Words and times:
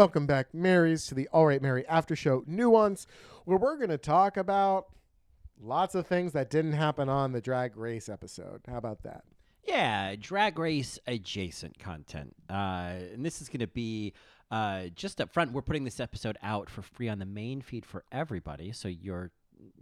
Welcome 0.00 0.24
back, 0.24 0.54
Marys, 0.54 1.04
to 1.08 1.14
the 1.14 1.28
All 1.28 1.44
Right 1.44 1.60
Mary 1.60 1.86
After 1.86 2.16
Show 2.16 2.42
Nuance, 2.46 3.06
where 3.44 3.58
we're 3.58 3.76
going 3.76 3.90
to 3.90 3.98
talk 3.98 4.38
about 4.38 4.86
lots 5.62 5.94
of 5.94 6.06
things 6.06 6.32
that 6.32 6.48
didn't 6.48 6.72
happen 6.72 7.10
on 7.10 7.32
the 7.32 7.40
Drag 7.42 7.76
Race 7.76 8.08
episode. 8.08 8.62
How 8.66 8.78
about 8.78 9.02
that? 9.02 9.24
Yeah, 9.62 10.16
drag 10.18 10.58
race 10.58 10.98
adjacent 11.06 11.78
content. 11.78 12.34
Uh, 12.48 12.94
and 13.12 13.26
this 13.26 13.42
is 13.42 13.50
going 13.50 13.60
to 13.60 13.66
be 13.66 14.14
uh, 14.50 14.84
just 14.94 15.20
up 15.20 15.34
front. 15.34 15.52
We're 15.52 15.60
putting 15.60 15.84
this 15.84 16.00
episode 16.00 16.38
out 16.42 16.70
for 16.70 16.80
free 16.80 17.10
on 17.10 17.18
the 17.18 17.26
main 17.26 17.60
feed 17.60 17.84
for 17.84 18.04
everybody. 18.10 18.72
So 18.72 18.88
you're 18.88 19.32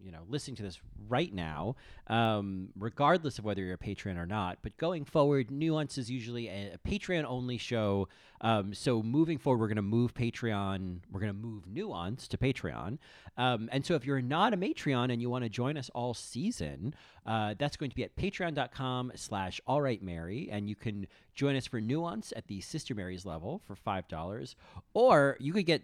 you 0.02 0.12
know 0.12 0.20
listening 0.28 0.56
to 0.56 0.62
this 0.62 0.80
right 1.09 1.32
now 1.32 1.77
um, 2.09 2.68
regardless 2.78 3.38
of 3.38 3.45
whether 3.45 3.62
you're 3.62 3.74
a 3.74 3.78
patron 3.78 4.16
or 4.16 4.27
not 4.27 4.59
but 4.62 4.77
going 4.77 5.04
forward 5.04 5.51
nuance 5.51 5.98
is 5.98 6.10
usually 6.10 6.48
a, 6.48 6.74
a 6.74 6.88
patreon 6.88 7.24
only 7.24 7.59
show. 7.59 8.09
Um, 8.41 8.73
so 8.73 9.02
moving 9.02 9.38
forward 9.38 9.60
we're 9.60 9.68
going 9.68 9.77
to 9.77 9.82
move 9.82 10.14
patreon 10.14 11.01
we're 11.10 11.20
going 11.20 11.32
to 11.32 11.38
move 11.38 11.66
nuance 11.66 12.28
to 12.28 12.38
patreon. 12.38 12.98
Um, 13.37 13.68
and 13.73 13.84
so 13.84 13.95
if 13.95 14.04
you're 14.04 14.23
not 14.23 14.54
a 14.54 14.56
matreon 14.56 15.12
and 15.12 15.20
you 15.20 15.30
want 15.30 15.45
to 15.45 15.51
join 15.51 15.77
us 15.77 15.90
all 15.95 16.15
season 16.15 16.95
uh, 17.26 17.54
that's 17.59 17.76
going 17.76 17.90
to 17.90 17.96
be 17.96 18.04
at 18.04 18.16
patreon.com 18.16 19.12
slash 19.15 19.60
all 19.66 19.82
right 19.82 20.02
mary 20.02 20.48
and 20.51 20.68
you 20.68 20.76
can 20.76 21.06
join 21.34 21.56
us 21.56 21.66
for 21.66 21.80
nuance 21.80 22.32
at 22.37 22.46
the 22.46 22.60
sister 22.60 22.95
mary's 22.95 23.26
level 23.26 23.60
for 23.66 23.74
five 23.74 24.06
dollars 24.09 24.56
or 24.95 25.37
you 25.40 25.52
could 25.52 25.66
get 25.66 25.82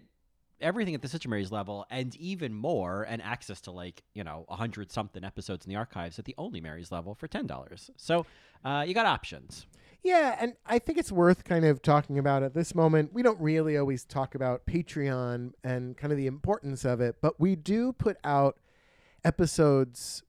everything 0.64 0.94
at 0.94 1.02
the 1.02 1.08
Sister 1.08 1.28
Mary's 1.28 1.52
level 1.52 1.86
and 1.90 2.16
even 2.16 2.54
more, 2.54 3.04
and 3.04 3.22
access 3.22 3.60
to 3.62 3.70
like 3.70 4.02
you 4.14 4.24
know 4.24 4.46
a 4.48 4.56
hundred 4.56 4.90
something 4.90 5.22
episodes 5.22 5.64
in 5.64 5.70
the 5.70 5.76
archives 5.76 6.18
at 6.18 6.24
the 6.24 6.34
Only 6.38 6.60
Mary's 6.60 6.90
level 6.90 7.14
for 7.14 7.28
ten 7.28 7.46
dollars. 7.46 7.90
So 7.96 8.26
uh, 8.64 8.84
you 8.86 8.94
got 8.94 9.06
options. 9.06 9.66
Yeah, 10.02 10.36
and 10.38 10.54
I 10.66 10.78
think 10.80 10.98
it's 10.98 11.10
worth 11.10 11.44
kind 11.44 11.64
of 11.64 11.80
talking 11.80 12.18
about 12.18 12.42
at 12.42 12.52
this 12.52 12.74
moment. 12.74 13.14
We 13.14 13.22
don't 13.22 13.40
really 13.40 13.78
always 13.78 14.04
talk 14.04 14.34
about 14.34 14.66
Patreon 14.66 15.52
and 15.64 15.96
kind 15.96 16.12
of 16.12 16.18
the 16.18 16.26
importance 16.26 16.84
of 16.84 17.00
it, 17.00 17.16
but 17.22 17.40
we 17.40 17.56
do 17.56 17.92
put 17.92 18.18
out 18.22 18.58
episodes 19.24 20.22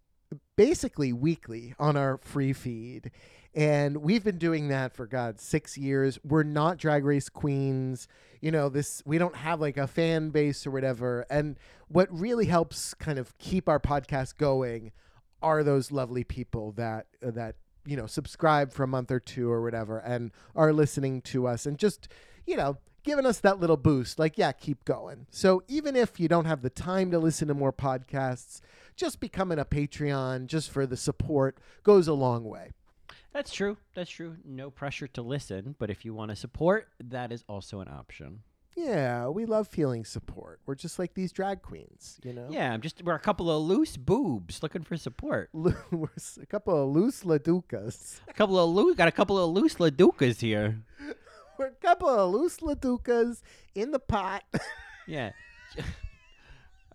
basically 0.56 1.12
weekly 1.12 1.76
on 1.78 1.98
our 1.98 2.20
free 2.24 2.54
feed. 2.54 3.12
And 3.56 3.98
we've 3.98 4.24
been 4.24 4.38
doing 4.38 4.68
that 4.68 4.94
for 4.94 5.08
God 5.08 5.40
six 5.40 5.78
years. 5.78 6.20
We're 6.26 6.44
not 6.44 6.78
drag 6.78 7.06
race 7.06 7.30
queens. 7.30 8.10
You 8.42 8.52
know, 8.52 8.68
this 8.68 9.02
we 9.06 9.18
don't 9.18 9.36
have 9.36 9.62
like 9.62 9.78
a 9.78 9.88
fan 9.88 10.30
base 10.30 10.68
or 10.68 10.72
whatever. 10.72 11.26
And 11.30 11.58
what 11.88 12.10
really 12.12 12.48
helps 12.48 12.94
kind 12.94 13.18
of 13.18 13.38
keep 13.38 13.70
our 13.70 13.80
podcast 13.80 14.38
going 14.38 14.92
are 15.42 15.64
those 15.64 15.92
lovely 15.92 16.24
people 16.24 16.74
that 16.74 17.08
uh, 17.26 17.32
that 17.32 17.56
you 17.86 17.96
know 17.96 18.08
subscribe 18.08 18.74
for 18.74 18.84
a 18.84 18.88
month 18.88 19.12
or 19.12 19.20
two 19.20 19.50
or 19.50 19.62
whatever 19.62 20.00
and 20.00 20.32
are 20.56 20.74
listening 20.74 21.22
to 21.22 21.48
us 21.48 21.66
and 21.66 21.78
just 21.78 22.08
you 22.46 22.58
know 22.58 22.78
giving 23.04 23.26
us 23.26 23.40
that 23.40 23.60
little 23.60 23.78
boost 23.78 24.18
like 24.18 24.38
yeah 24.38 24.52
keep 24.52 24.84
going 24.86 25.28
so 25.30 25.62
even 25.68 25.96
if 25.96 26.20
you 26.20 26.28
don't 26.28 26.46
have 26.46 26.64
the 26.64 26.70
time 26.70 27.12
to 27.12 27.20
listen 27.20 27.48
to 27.48 27.54
more 27.54 27.72
podcasts 27.72 28.60
just 28.96 29.20
becoming 29.20 29.60
a 29.60 29.66
patreon 29.66 30.48
just 30.48 30.72
for 30.72 30.88
the 30.88 30.98
support 30.98 31.60
goes 31.84 32.08
a 32.08 32.14
long 32.14 32.44
way 32.44 32.72
That's 33.36 33.52
true. 33.54 33.76
That's 33.94 34.10
true. 34.10 34.38
No 34.46 34.72
pressure 34.72 35.08
to 35.10 35.22
listen, 35.22 35.76
but 35.78 35.90
if 35.90 36.06
you 36.06 36.14
want 36.14 36.32
to 36.32 36.36
support, 36.38 36.88
that 37.04 37.32
is 37.34 37.44
also 37.50 37.82
an 37.82 37.90
option. 37.90 38.40
yeah 38.78 39.28
we 39.38 39.46
love 39.46 39.68
feeling 39.70 40.04
support 40.04 40.60
we're 40.66 40.76
just 40.86 41.00
like 41.00 41.14
these 41.14 41.32
drag 41.32 41.62
queens 41.62 42.20
you 42.28 42.34
know 42.38 42.48
Yeah, 42.52 42.74
I'm 42.74 42.82
just 42.82 43.02
we're 43.06 43.16
a 43.16 43.20
couple 43.30 43.48
of 43.50 43.60
loose 43.64 43.96
boobs 43.96 44.62
looking 44.64 44.84
for 44.84 44.98
support. 44.98 45.50
Lo- 45.54 45.84
we're 45.92 46.10
a 46.42 46.46
couple 46.46 46.76
of 46.84 46.90
loose 46.98 47.24
laducas 47.24 48.20
A 48.28 48.34
couple 48.34 48.58
of 48.60 48.68
loose 48.78 48.96
got 48.98 49.08
a 49.08 49.18
couple 49.20 49.38
of 49.42 49.48
loose 49.58 49.76
laducas 49.84 50.42
here. 50.42 50.70
we're 51.58 51.68
a 51.80 51.82
couple 51.88 52.10
of 52.10 52.34
loose 52.36 52.58
laducas 52.60 53.42
in 53.76 53.92
the 53.92 54.00
pot 54.00 54.44
Yeah. 55.08 55.32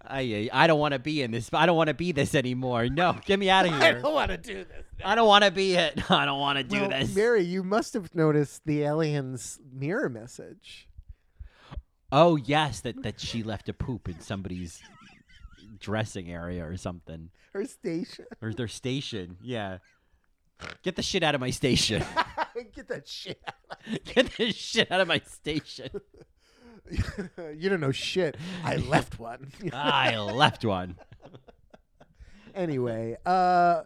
I 0.06 0.48
I 0.52 0.66
don't 0.66 0.78
want 0.80 0.92
to 0.94 0.98
be 0.98 1.22
in 1.22 1.30
this. 1.30 1.50
I 1.52 1.66
don't 1.66 1.76
want 1.76 1.88
to 1.88 1.94
be 1.94 2.12
this 2.12 2.34
anymore. 2.34 2.88
No, 2.88 3.16
get 3.26 3.38
me 3.38 3.50
out 3.50 3.66
of 3.66 3.72
here. 3.80 3.82
i 3.82 3.92
don't 3.92 4.14
want 4.14 4.30
to 4.30 4.36
do 4.38 4.54
this 4.64 4.84
I 5.04 5.14
don't 5.14 5.28
want 5.28 5.44
to 5.44 5.50
be 5.50 5.74
it. 5.76 6.10
I 6.10 6.24
don't 6.24 6.40
want 6.40 6.58
to 6.58 6.64
do 6.64 6.80
Well, 6.80 6.90
this. 6.90 7.14
Mary, 7.14 7.42
you 7.42 7.62
must 7.62 7.94
have 7.94 8.14
noticed 8.14 8.62
the 8.66 8.82
alien's 8.82 9.58
mirror 9.72 10.08
message. 10.08 10.88
Oh 12.12 12.36
yes, 12.36 12.80
that 12.80 13.02
that 13.02 13.20
she 13.20 13.42
left 13.42 13.68
a 13.68 13.72
poop 13.72 14.08
in 14.08 14.20
somebody's 14.20 14.80
dressing 15.78 16.30
area 16.30 16.64
or 16.66 16.76
something, 16.76 17.30
Her 17.52 17.64
station. 17.64 18.26
or 18.42 18.52
their 18.52 18.68
station. 18.68 19.36
Yeah. 19.42 19.78
Get 20.82 20.96
the 20.96 21.02
shit 21.02 21.22
out 21.22 21.34
of 21.34 21.40
my 21.40 21.50
station. 21.50 22.02
Get 22.74 22.88
that 22.88 23.08
shit. 23.08 23.40
Get 24.04 24.36
the 24.36 24.52
shit 24.52 24.90
out 24.92 25.00
of 25.00 25.08
my 25.08 25.20
station. 25.26 25.88
you 27.56 27.68
don't 27.68 27.80
know 27.80 27.92
shit. 27.92 28.36
I 28.64 28.76
left 28.88 29.18
one. 29.18 29.52
I 29.72 30.16
left 30.18 30.64
one. 30.64 30.96
anyway, 32.54 33.16
uh, 33.24 33.82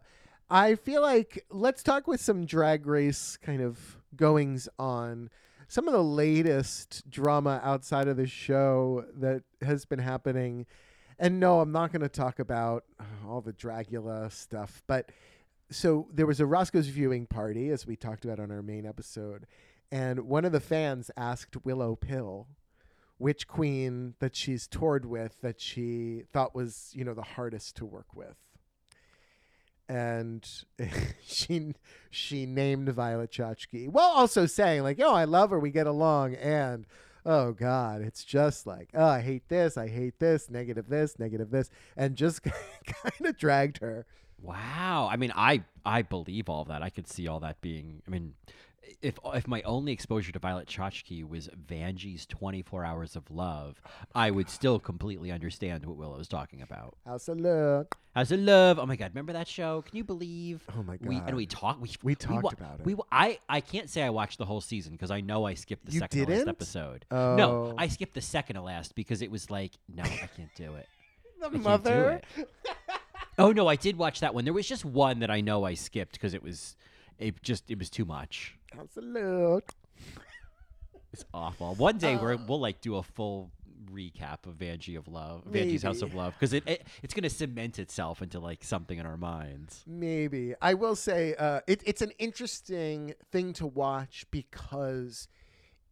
I 0.51 0.75
feel 0.77 1.03
like 1.03 1.45
let's 1.51 1.83
talk 1.83 2.07
with 2.07 2.21
some 2.21 2.47
drag 2.47 2.87
race 2.87 3.37
kind 3.37 3.61
of 3.61 3.99
goings 4.17 4.69
on. 4.79 5.31
Some 5.69 5.89
of 5.89 5.95
the 5.95 6.05
latest 6.05 7.09
drama 7.11 7.61
outside 7.65 8.07
of 8.07 8.17
the 8.17 8.27
show 8.27 9.05
that 9.17 9.43
has 9.63 9.85
been 9.85 9.99
happening. 9.99 10.67
And 11.19 11.41
no, 11.41 11.61
I'm 11.61 11.73
not 11.73 11.93
going 11.93 12.03
to 12.03 12.09
talk 12.09 12.39
about 12.39 12.85
uh, 13.01 13.05
all 13.29 13.41
the 13.41 13.53
Dragula 13.53 14.31
stuff, 14.31 14.83
but 14.87 15.11
so 15.71 16.09
there 16.13 16.27
was 16.27 16.41
a 16.41 16.47
Roscoe's 16.47 16.89
viewing 16.89 17.27
party, 17.27 17.71
as 17.71 17.87
we 17.87 17.97
talked 17.97 18.25
about 18.25 18.39
on 18.39 18.51
our 18.51 18.63
main 18.63 18.85
episode, 18.85 19.47
and 19.91 20.21
one 20.21 20.45
of 20.45 20.53
the 20.53 20.61
fans 20.61 21.11
asked 21.17 21.65
Willow 21.65 21.97
Pill 21.97 22.47
which 23.19 23.47
queen 23.47 24.15
that 24.19 24.35
she's 24.35 24.67
toured 24.67 25.05
with 25.05 25.41
that 25.41 25.61
she 25.61 26.23
thought 26.33 26.55
was, 26.55 26.91
you 26.95 27.05
know, 27.05 27.15
the 27.15 27.23
hardest 27.23 27.77
to 27.77 27.85
work 27.85 28.15
with. 28.15 28.37
And 29.89 30.49
she 31.25 31.75
she 32.11 32.47
named 32.47 32.89
Violet 32.89 33.31
Chachki. 33.31 33.89
Well, 33.89 34.09
also 34.09 34.47
saying 34.47 34.83
like, 34.83 34.99
"Oh, 34.99 35.13
I 35.15 35.25
love 35.25 35.51
her. 35.51 35.59
We 35.59 35.71
get 35.71 35.87
along." 35.87 36.37
And 36.37 36.87
oh 37.27 37.53
god, 37.53 38.01
it's 38.01 38.25
just 38.25 38.67
like, 38.67 38.89
"Oh, 38.95 39.05
I 39.05 39.21
hate 39.21 39.49
this. 39.51 39.77
I 39.77 39.89
hate 39.89 40.19
this. 40.19 40.49
Negative 40.49 40.89
this. 40.89 41.19
Negative 41.19 41.51
this." 41.51 41.69
And 41.99 42.17
just 42.17 42.43
kind 42.87 43.27
of 43.27 43.37
dragged 43.37 43.79
her. 43.79 44.07
Wow. 44.41 45.09
I 45.13 45.17
mean, 45.17 45.33
I 45.37 45.65
I 45.85 46.01
believe 46.01 46.49
all 46.49 46.65
that. 46.65 46.83
I 46.83 46.89
could 46.89 47.07
see 47.07 47.29
all 47.29 47.41
that 47.41 47.61
being. 47.61 48.03
I 48.07 48.11
mean, 48.11 48.33
if 49.03 49.19
if 49.35 49.47
my 49.49 49.63
only 49.63 49.93
exposure 49.93 50.33
to 50.33 50.39
Violet 50.39 50.69
Chachki 50.69 51.27
was 51.29 51.49
Vanjie's 51.69 52.27
24 52.27 52.85
Hours 52.85 53.17
of 53.17 53.31
Love, 53.31 53.81
oh 53.85 53.91
I 54.15 54.31
would 54.31 54.49
still 54.51 54.79
completely 54.79 55.31
understand 55.33 55.85
what 55.87 55.97
Willow 55.97 56.19
was 56.19 56.29
talking 56.29 56.63
about. 56.63 56.97
How's 57.07 57.27
the 57.27 57.35
love? 57.35 57.87
How's 58.15 58.29
the 58.29 58.37
love? 58.37 58.79
Oh 58.79 58.87
my 58.87 58.97
god, 58.97 59.11
remember 59.13 59.33
that 59.33 59.49
show? 59.49 59.83
Can 59.83 59.97
you 59.97 60.05
believe? 60.05 60.63
Oh 60.79 60.83
my 60.83 60.99
We 61.01 61.17
God. 61.19 61.29
and 61.29 61.37
we 61.37 61.47
talked. 61.47 61.81
We 61.81 61.91
We 62.03 62.15
talked 62.15 62.43
wa- 62.45 62.51
about 62.53 62.81
it. 62.81 62.87
We 62.87 62.97
I 63.11 63.39
I 63.49 63.61
can't 63.61 63.89
say 63.91 64.03
I 64.03 64.11
watched 64.11 64.39
the 64.39 64.45
whole 64.47 64.61
season 64.61 64.93
because 64.93 65.11
I 65.11 65.21
know 65.21 65.45
I 65.47 65.55
skipped 65.55 65.87
the 65.87 65.93
You 65.93 65.99
second 66.01 66.19
to 66.21 66.25
last 66.27 66.39
didn't? 66.39 66.49
episode. 66.49 67.05
Oh. 67.11 67.35
No, 67.37 67.75
I 67.77 67.89
skipped 67.89 68.15
the 68.15 68.21
second 68.21 68.57
to 68.57 68.63
last 68.63 68.95
because 68.95 69.23
it 69.23 69.31
was 69.31 69.51
like, 69.51 69.73
no, 69.93 70.03
I 70.05 70.29
can't 70.37 70.55
do 70.57 70.75
it. 70.77 70.87
The 71.41 71.51
do 71.51 71.59
mother. 71.59 72.23
it. 72.39 72.49
Oh 73.37 73.51
no, 73.53 73.67
I 73.67 73.77
did 73.77 73.97
watch 73.99 74.21
that 74.21 74.33
one. 74.35 74.45
There 74.45 74.55
was 74.55 74.67
just 74.67 74.85
one 74.85 75.19
that 75.19 75.31
I 75.31 75.41
know 75.43 75.65
I 75.65 75.75
skipped 75.75 76.13
because 76.13 76.33
it 76.35 76.43
was, 76.43 76.77
it 77.19 77.43
just 77.43 77.71
it 77.71 77.79
was 77.79 77.91
too 77.91 78.05
much. 78.05 78.57
How's 78.77 78.91
the 78.95 79.03
look? 79.03 79.71
It's 81.13 81.25
awful. 81.33 81.75
One 81.75 81.99
day 81.99 82.15
Uh, 82.15 82.23
we're, 82.23 82.37
we'll 82.37 82.61
like 82.61 82.81
do 82.81 82.97
a 82.97 83.03
full 83.03 83.51
recap 83.93 84.47
of 84.47 84.55
Vanjie 84.55 84.99
of 84.99 85.07
Love, 85.07 85.45
Vanjie's 85.45 85.83
House 85.83 86.03
of 86.03 86.09
Maybe. 86.09 86.19
Love, 86.19 86.33
because 86.35 86.53
it, 86.53 86.67
it 86.67 86.87
it's 87.03 87.15
gonna 87.15 87.31
cement 87.31 87.79
itself 87.79 88.23
into 88.23 88.41
like 88.41 88.65
something 88.65 88.99
in 88.99 89.07
our 89.07 89.17
minds. 89.17 89.85
Maybe 89.87 90.55
I 90.61 90.75
will 90.75 90.97
say 90.97 91.35
uh, 91.39 91.61
it, 91.69 91.83
it's 91.87 92.03
an 92.03 92.11
interesting 92.19 93.15
thing 93.31 93.53
to 93.55 93.67
watch 93.67 94.27
because 94.31 95.29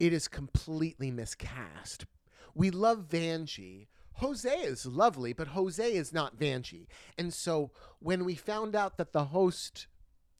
it 0.01 0.12
is 0.12 0.27
completely 0.27 1.11
miscast. 1.11 2.06
We 2.55 2.71
love 2.71 3.09
Vanjie. 3.09 3.87
Jose 4.15 4.51
is 4.51 4.85
lovely, 4.85 5.33
but 5.33 5.49
Jose 5.49 5.93
is 5.95 6.12
not 6.12 6.39
Vanjie. 6.39 6.87
And 7.17 7.33
so 7.33 7.71
when 8.01 8.25
we 8.25 8.35
found 8.35 8.75
out 8.75 8.99
that 8.99 9.12
the 9.12 9.27
host, 9.27 9.87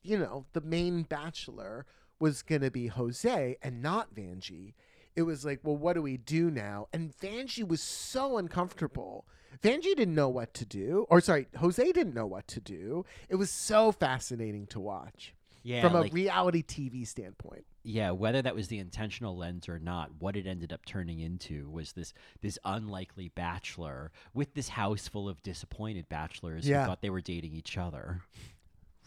you 0.02 0.19
know, 0.19 0.46
the 0.52 0.61
main 0.61 1.05
bachelor 1.05 1.87
was 2.22 2.40
going 2.42 2.62
to 2.62 2.70
be 2.70 2.86
Jose 2.86 3.56
and 3.62 3.82
not 3.82 4.14
Vanjie, 4.14 4.74
it 5.16 5.22
was 5.22 5.44
like, 5.44 5.60
well, 5.62 5.76
what 5.76 5.92
do 5.94 6.02
we 6.02 6.16
do 6.16 6.50
now? 6.50 6.86
And 6.92 7.12
Vanjie 7.19 7.66
was 7.66 7.82
so 7.82 8.38
uncomfortable. 8.38 9.26
Vanjie 9.62 9.94
didn't 9.96 10.14
know 10.14 10.28
what 10.30 10.54
to 10.54 10.64
do, 10.64 11.04
or 11.10 11.20
sorry, 11.20 11.48
Jose 11.58 11.82
didn't 11.92 12.14
know 12.14 12.24
what 12.26 12.46
to 12.48 12.60
do. 12.60 13.04
It 13.28 13.34
was 13.36 13.50
so 13.50 13.92
fascinating 13.92 14.66
to 14.69 14.80
watch 14.80 15.34
Yeah, 15.62 15.82
from 15.82 15.92
like, 15.92 16.10
a 16.12 16.14
reality 16.14 16.62
TV 16.62 17.06
standpoint. 17.06 17.66
yeah. 17.82 18.12
Whether 18.12 18.40
that 18.40 18.54
was 18.54 18.68
the 18.68 18.78
intentional 18.78 19.36
lens 19.36 19.68
or 19.68 19.78
not, 19.78 20.10
what 20.20 20.36
it 20.36 20.46
ended 20.46 20.72
up 20.72 20.86
turning 20.86 21.18
into 21.20 21.68
was 21.68 21.92
this 21.92 22.14
this 22.40 22.58
unlikely 22.64 23.28
bachelor 23.34 24.10
with 24.32 24.54
this 24.54 24.68
house 24.70 25.06
full 25.08 25.28
of 25.28 25.42
disappointed 25.42 26.08
bachelors 26.08 26.66
Yeah. 26.66 26.82
who 26.82 26.86
thought 26.88 27.02
they 27.02 27.10
were 27.10 27.20
dating 27.20 27.52
each 27.52 27.76
other. 27.76 28.22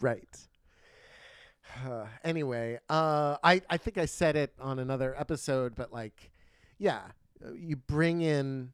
Right. 0.00 0.28
anyway, 2.24 2.78
uh, 2.88 3.36
I 3.42 3.62
I 3.68 3.76
think 3.76 3.98
I 3.98 4.06
said 4.06 4.36
it 4.36 4.54
on 4.60 4.78
another 4.78 5.14
episode, 5.18 5.74
but 5.74 5.92
like, 5.92 6.30
yeah, 6.78 7.02
uh, 7.44 7.52
you 7.52 7.76
bring 7.76 8.22
in 8.22 8.72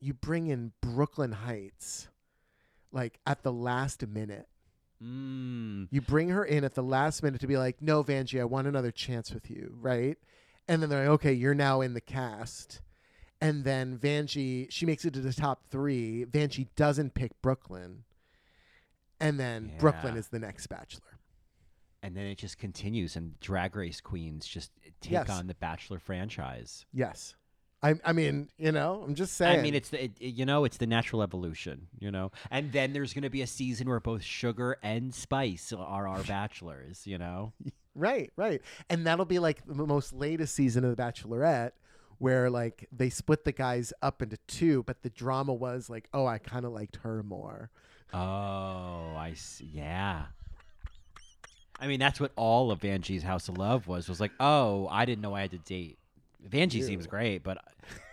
you 0.00 0.14
bring 0.14 0.46
in 0.48 0.72
Brooke 0.80 1.18
Lynn 1.18 1.32
Hytes 1.32 2.08
like 2.92 3.18
at 3.26 3.42
the 3.42 3.52
last 3.52 4.06
minute. 4.06 4.48
Mm. 5.02 5.88
You 5.90 6.00
bring 6.00 6.30
her 6.30 6.44
in 6.44 6.64
at 6.64 6.74
the 6.74 6.82
last 6.82 7.22
minute 7.22 7.40
to 7.42 7.46
be 7.46 7.58
like, 7.58 7.82
"No, 7.82 8.02
Vanjie, 8.02 8.40
I 8.40 8.44
want 8.44 8.66
another 8.66 8.90
chance 8.90 9.32
with 9.32 9.50
you," 9.50 9.76
right? 9.78 10.16
And 10.66 10.82
then 10.82 10.88
they're 10.88 11.00
like, 11.00 11.14
"Okay, 11.20 11.32
you're 11.32 11.54
now 11.54 11.82
in 11.82 11.94
the 11.94 12.00
cast." 12.00 12.80
And 13.38 13.64
then 13.64 13.98
Vanjie, 13.98 14.66
she 14.70 14.86
makes 14.86 15.04
it 15.04 15.12
to 15.12 15.20
the 15.20 15.32
top 15.32 15.64
three. 15.68 16.24
Vanjie 16.24 16.68
doesn't 16.76 17.12
pick 17.12 17.40
Brooke 17.42 17.68
Lynn, 17.68 18.04
and 19.20 19.38
then 19.38 19.72
Brooke 19.78 20.02
Lynn 20.02 20.16
is 20.16 20.28
the 20.28 20.38
next 20.38 20.66
Bachelor. 20.68 21.15
And 22.06 22.16
then 22.16 22.26
it 22.26 22.38
just 22.38 22.56
continues, 22.58 23.16
and 23.16 23.38
Drag 23.40 23.74
Race 23.74 24.00
queens 24.00 24.46
just 24.46 24.70
take 25.00 25.10
Yes. 25.12 25.28
on 25.28 25.48
the 25.48 25.54
Bachelor 25.54 25.98
franchise. 25.98 26.86
Yes, 26.92 27.34
I, 27.82 27.94
I 28.04 28.12
mean, 28.12 28.48
you 28.58 28.70
know, 28.70 29.02
I'm 29.04 29.16
just 29.16 29.34
saying. 29.34 29.58
I 29.58 29.62
mean, 29.62 29.74
it's 29.74 29.88
the 29.88 30.04
it, 30.04 30.12
it- 30.20 30.34
you 30.34 30.46
know, 30.46 30.64
it's 30.64 30.76
the 30.76 30.86
natural 30.86 31.20
evolution, 31.20 31.88
you 31.98 32.12
know. 32.12 32.30
And 32.48 32.70
then 32.70 32.92
there's 32.92 33.12
going 33.12 33.24
to 33.24 33.30
be 33.30 33.42
a 33.42 33.46
season 33.48 33.88
where 33.88 33.98
both 33.98 34.22
Sugar 34.22 34.76
and 34.84 35.12
Spice 35.12 35.72
are 35.72 36.06
our 36.06 36.22
bachelors, 36.28 37.08
you 37.08 37.18
know. 37.18 37.54
Right, 37.96 38.30
right. 38.36 38.62
And 38.88 39.04
that'll 39.04 39.24
be 39.24 39.40
like 39.40 39.66
the 39.66 39.74
most 39.86 40.12
latest 40.12 40.54
season 40.54 40.84
of 40.84 40.96
The 40.96 41.02
Bachelorette 41.02 41.72
where 42.18 42.48
like 42.50 42.86
they 42.92 43.10
split 43.10 43.44
the 43.44 43.50
guys 43.52 43.92
up 44.00 44.22
into 44.22 44.36
two, 44.46 44.84
but 44.84 45.02
the 45.02 45.10
drama 45.10 45.52
was 45.52 45.90
like, 45.90 46.08
oh, 46.14 46.24
I 46.26 46.38
kind 46.38 46.64
of 46.64 46.70
liked 46.72 46.96
her 47.02 47.22
more. 47.24 47.70
Oh, 48.14 49.14
I 49.16 49.32
see. 49.34 49.70
Yeah. 49.74 50.26
I 51.78 51.86
mean, 51.86 52.00
that's 52.00 52.20
what 52.20 52.32
all 52.36 52.70
of 52.70 52.80
Vanjie's 52.80 53.22
House 53.22 53.48
of 53.48 53.58
Love 53.58 53.86
was. 53.86 54.08
Was 54.08 54.20
like, 54.20 54.32
oh, 54.40 54.88
I 54.90 55.04
didn't 55.04 55.22
know 55.22 55.34
I 55.34 55.42
had 55.42 55.50
to 55.50 55.58
date. 55.58 55.98
Vanjie 56.48 56.82
seems 56.84 57.06
great, 57.06 57.42
but 57.42 57.58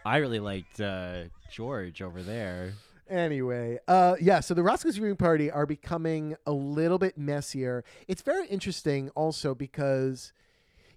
I 0.06 0.18
really 0.18 0.40
liked 0.40 0.80
uh, 0.82 1.24
George 1.52 2.02
over 2.02 2.22
there. 2.22 2.74
Anyway, 3.10 3.80
uh, 3.88 4.16
yeah, 4.20 4.40
so 4.40 4.54
the 4.54 4.64
Roscoe's 4.64 4.98
viewing 4.98 5.18
party 5.18 5.52
are 5.52 5.66
becoming 5.66 6.36
a 6.46 6.52
little 6.52 6.98
bit 6.98 7.18
messier. 7.18 7.84
It's 8.08 8.22
very 8.22 8.48
interesting 8.48 9.10
also 9.10 9.54
because, 9.54 10.34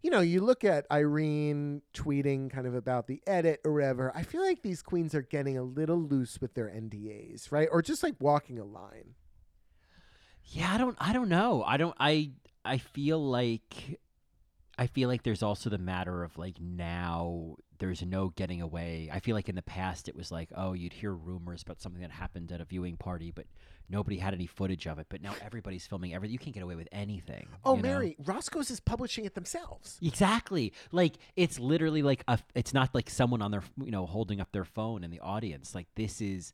you 0.02 0.10
know, 0.10 0.20
you 0.20 0.40
look 0.40 0.64
at 0.64 0.86
Irene 0.90 1.82
tweeting 1.92 2.50
kind 2.50 2.66
of 2.66 2.74
about 2.74 3.06
the 3.06 3.20
edit 3.26 3.60
or 3.64 3.74
whatever. 3.74 4.12
I 4.14 4.22
feel 4.22 4.42
like 4.42 4.62
these 4.62 4.82
queens 4.82 5.14
are 5.14 5.22
getting 5.22 5.58
a 5.58 5.62
little 5.62 5.98
loose 6.00 6.40
with 6.40 6.54
their 6.54 6.68
NDAs, 6.68 7.52
right? 7.52 7.68
Or 7.70 7.82
just 7.82 8.02
like 8.02 8.14
walking 8.18 8.58
a 8.58 8.64
line. 8.64 9.14
Yeah, 10.44 10.72
I 10.72 10.78
don't 10.78 10.96
I 11.00 11.12
don't 11.12 11.28
know. 11.28 11.64
I 11.64 11.76
don't 11.76 11.96
I 11.98 12.30
I 12.66 12.78
feel 12.78 13.18
like 13.18 13.98
I 14.78 14.86
feel 14.86 15.08
like 15.08 15.22
there's 15.22 15.42
also 15.42 15.70
the 15.70 15.78
matter 15.78 16.22
of 16.22 16.36
like 16.36 16.60
now 16.60 17.56
there's 17.78 18.02
no 18.02 18.30
getting 18.36 18.60
away. 18.60 19.10
I 19.12 19.20
feel 19.20 19.34
like 19.34 19.48
in 19.48 19.54
the 19.54 19.62
past 19.62 20.08
it 20.08 20.16
was 20.16 20.30
like, 20.30 20.50
oh, 20.54 20.74
you'd 20.74 20.92
hear 20.92 21.12
rumors 21.12 21.62
about 21.62 21.80
something 21.80 22.02
that 22.02 22.10
happened 22.10 22.52
at 22.52 22.60
a 22.60 22.64
viewing 22.64 22.96
party, 22.96 23.30
but 23.30 23.46
nobody 23.88 24.18
had 24.18 24.34
any 24.34 24.46
footage 24.46 24.86
of 24.86 24.98
it. 24.98 25.06
But 25.08 25.22
now 25.22 25.34
everybody's 25.42 25.86
filming 25.86 26.14
everything. 26.14 26.32
You 26.32 26.38
can't 26.38 26.54
get 26.54 26.62
away 26.62 26.74
with 26.74 26.88
anything. 26.92 27.48
Oh, 27.64 27.76
you 27.76 27.82
know? 27.82 27.88
Mary, 27.88 28.16
Roscoe's 28.24 28.70
is 28.70 28.80
publishing 28.80 29.24
it 29.24 29.34
themselves. 29.34 29.98
Exactly. 30.02 30.72
Like 30.92 31.14
it's 31.36 31.58
literally 31.58 32.02
like 32.02 32.22
a. 32.28 32.38
It's 32.54 32.74
not 32.74 32.94
like 32.94 33.08
someone 33.08 33.40
on 33.40 33.50
their 33.50 33.62
you 33.82 33.90
know 33.90 34.04
holding 34.04 34.40
up 34.40 34.52
their 34.52 34.64
phone 34.64 35.04
in 35.04 35.10
the 35.10 35.20
audience. 35.20 35.74
Like 35.74 35.86
this 35.94 36.20
is. 36.20 36.52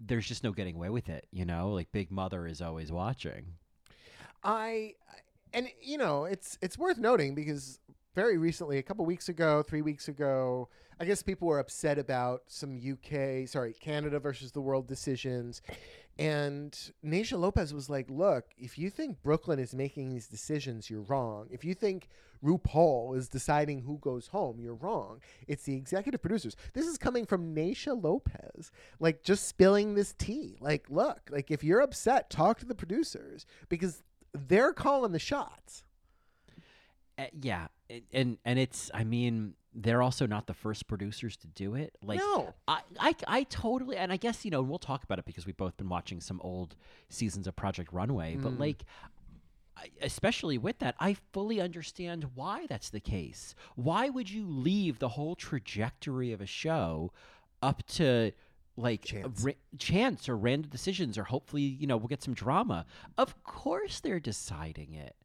There's 0.00 0.28
just 0.28 0.44
no 0.44 0.52
getting 0.52 0.76
away 0.76 0.90
with 0.90 1.08
it. 1.08 1.26
You 1.32 1.44
know, 1.44 1.70
like 1.70 1.90
Big 1.90 2.12
Mother 2.12 2.46
is 2.46 2.62
always 2.62 2.92
watching. 2.92 3.54
I 4.44 4.94
and 5.52 5.68
you 5.80 5.98
know 5.98 6.24
it's 6.24 6.58
it's 6.60 6.78
worth 6.78 6.98
noting 6.98 7.34
because 7.34 7.80
very 8.14 8.36
recently, 8.36 8.78
a 8.78 8.82
couple 8.82 9.04
weeks 9.06 9.28
ago, 9.28 9.62
three 9.62 9.82
weeks 9.82 10.08
ago, 10.08 10.68
I 10.98 11.04
guess 11.04 11.22
people 11.22 11.46
were 11.46 11.60
upset 11.60 12.00
about 12.00 12.42
some 12.48 12.76
UK, 12.76 13.46
sorry, 13.46 13.74
Canada 13.74 14.18
versus 14.18 14.50
the 14.50 14.60
world 14.60 14.88
decisions, 14.88 15.62
and 16.18 16.76
Nasia 17.04 17.38
Lopez 17.38 17.72
was 17.72 17.88
like, 17.88 18.10
"Look, 18.10 18.46
if 18.56 18.76
you 18.76 18.90
think 18.90 19.22
Brooke 19.22 19.46
Lynn 19.46 19.60
is 19.60 19.72
making 19.72 20.08
these 20.08 20.26
decisions, 20.26 20.90
you're 20.90 21.02
wrong. 21.02 21.46
If 21.52 21.64
you 21.64 21.74
think 21.74 22.08
RuPaul 22.44 23.16
is 23.16 23.28
deciding 23.28 23.82
who 23.82 23.98
goes 23.98 24.28
home, 24.28 24.60
you're 24.60 24.74
wrong. 24.74 25.20
It's 25.46 25.64
the 25.64 25.76
executive 25.76 26.20
producers. 26.20 26.56
This 26.72 26.86
is 26.86 26.98
coming 26.98 27.24
from 27.24 27.54
Nasia 27.54 28.00
Lopez, 28.00 28.72
like 28.98 29.22
just 29.22 29.46
spilling 29.46 29.94
this 29.94 30.12
tea. 30.14 30.56
Like, 30.60 30.86
look, 30.88 31.20
like 31.30 31.50
if 31.50 31.62
you're 31.62 31.80
upset, 31.80 32.30
talk 32.30 32.58
to 32.58 32.66
the 32.66 32.74
producers 32.74 33.46
because 33.68 34.02
they're 34.32 34.72
calling 34.72 35.12
the 35.12 35.18
shots. 35.18 35.84
Uh, 37.18 37.24
yeah, 37.40 37.66
and 38.12 38.38
and 38.44 38.58
it's. 38.58 38.90
I 38.94 39.02
mean, 39.04 39.54
they're 39.74 40.02
also 40.02 40.26
not 40.26 40.46
the 40.46 40.54
first 40.54 40.86
producers 40.86 41.36
to 41.38 41.46
do 41.48 41.74
it. 41.74 41.96
Like, 42.02 42.18
no, 42.18 42.54
I, 42.68 42.80
I, 43.00 43.14
I 43.26 43.42
totally, 43.44 43.96
and 43.96 44.12
I 44.12 44.16
guess 44.16 44.44
you 44.44 44.50
know 44.52 44.62
we'll 44.62 44.78
talk 44.78 45.02
about 45.02 45.18
it 45.18 45.24
because 45.24 45.44
we've 45.44 45.56
both 45.56 45.76
been 45.76 45.88
watching 45.88 46.20
some 46.20 46.40
old 46.42 46.76
seasons 47.08 47.46
of 47.48 47.56
Project 47.56 47.92
Runway. 47.92 48.36
But 48.40 48.52
Mm. 48.52 48.60
like, 48.60 48.84
especially 50.00 50.58
with 50.58 50.78
that, 50.78 50.94
I 51.00 51.16
fully 51.32 51.60
understand 51.60 52.30
why 52.34 52.66
that's 52.68 52.90
the 52.90 53.00
case. 53.00 53.54
Why 53.74 54.08
would 54.08 54.30
you 54.30 54.46
leave 54.46 54.98
the 55.00 55.10
whole 55.10 55.34
trajectory 55.34 56.32
of 56.32 56.40
a 56.40 56.46
show 56.46 57.12
up 57.62 57.84
to 57.88 58.30
like 58.78 59.04
Chance. 59.04 59.42
ra- 59.44 59.52
chance 59.78 60.28
or 60.28 60.36
random 60.36 60.70
decisions, 60.70 61.18
or 61.18 61.24
hopefully 61.24 61.62
you 61.62 61.86
know 61.86 61.96
we'll 61.96 62.08
get 62.08 62.22
some 62.22 62.34
drama? 62.34 62.86
Of 63.16 63.42
course 63.42 64.00
they're 64.00 64.20
deciding 64.20 64.94
it. 64.94 65.16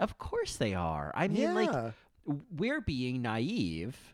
Of 0.00 0.18
course 0.18 0.56
they 0.56 0.74
are. 0.74 1.12
I 1.14 1.28
mean, 1.28 1.42
yeah. 1.42 1.52
like 1.52 1.92
we're 2.50 2.80
being 2.80 3.22
naive. 3.22 4.13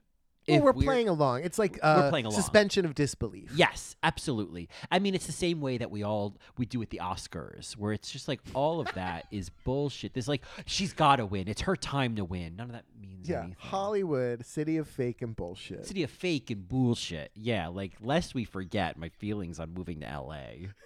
Well, 0.51 0.59
if 0.59 0.65
we're 0.65 0.73
we're- 0.73 0.87
playing 0.87 1.09
along. 1.09 1.43
It's 1.45 1.59
like 1.59 1.79
uh, 1.83 2.11
playing 2.11 2.27
along. 2.27 2.41
suspension 2.41 2.85
of 2.85 2.95
disbelief. 2.95 3.51
Yes, 3.55 3.97
absolutely. 4.03 4.69
I 4.91 4.99
mean, 4.99 5.15
it's 5.15 5.27
the 5.27 5.33
same 5.33 5.61
way 5.61 5.79
that 5.79 5.91
we 5.91 6.03
all 6.03 6.37
we 6.59 6.67
do 6.67 6.79
with 6.79 6.91
the 6.91 7.01
Oscars, 7.03 7.73
where 7.77 7.93
it's 7.93 8.11
just 8.11 8.29
like 8.29 8.41
all 8.55 8.81
of 8.81 8.93
that 8.95 9.27
is 9.31 9.49
bullshit. 9.65 10.15
There's 10.15 10.29
like 10.29 10.43
she's 10.67 10.93
got 10.93 11.17
to 11.17 11.27
win. 11.27 11.49
It's 11.49 11.63
her 11.63 11.77
time 11.77 12.17
to 12.17 12.25
win. 12.25 12.57
None 12.57 12.67
of 12.69 12.73
that 12.73 12.85
means 13.01 13.29
Yeah, 13.29 13.39
anything. 13.39 13.57
Hollywood, 13.59 14.45
city 14.45 14.77
of 14.77 14.89
fake 14.89 15.23
and 15.23 15.35
bullshit. 15.37 15.87
City 15.87 16.03
of 16.03 16.11
fake 16.11 16.51
and 16.51 16.69
bullshit. 16.69 17.31
Yeah, 17.35 17.69
like 17.69 17.93
lest 18.01 18.35
we 18.35 18.45
forget 18.45 18.97
my 18.99 19.09
feelings 19.09 19.59
on 19.61 19.73
moving 19.75 20.01
to 20.01 20.09
L.A. 20.09 20.69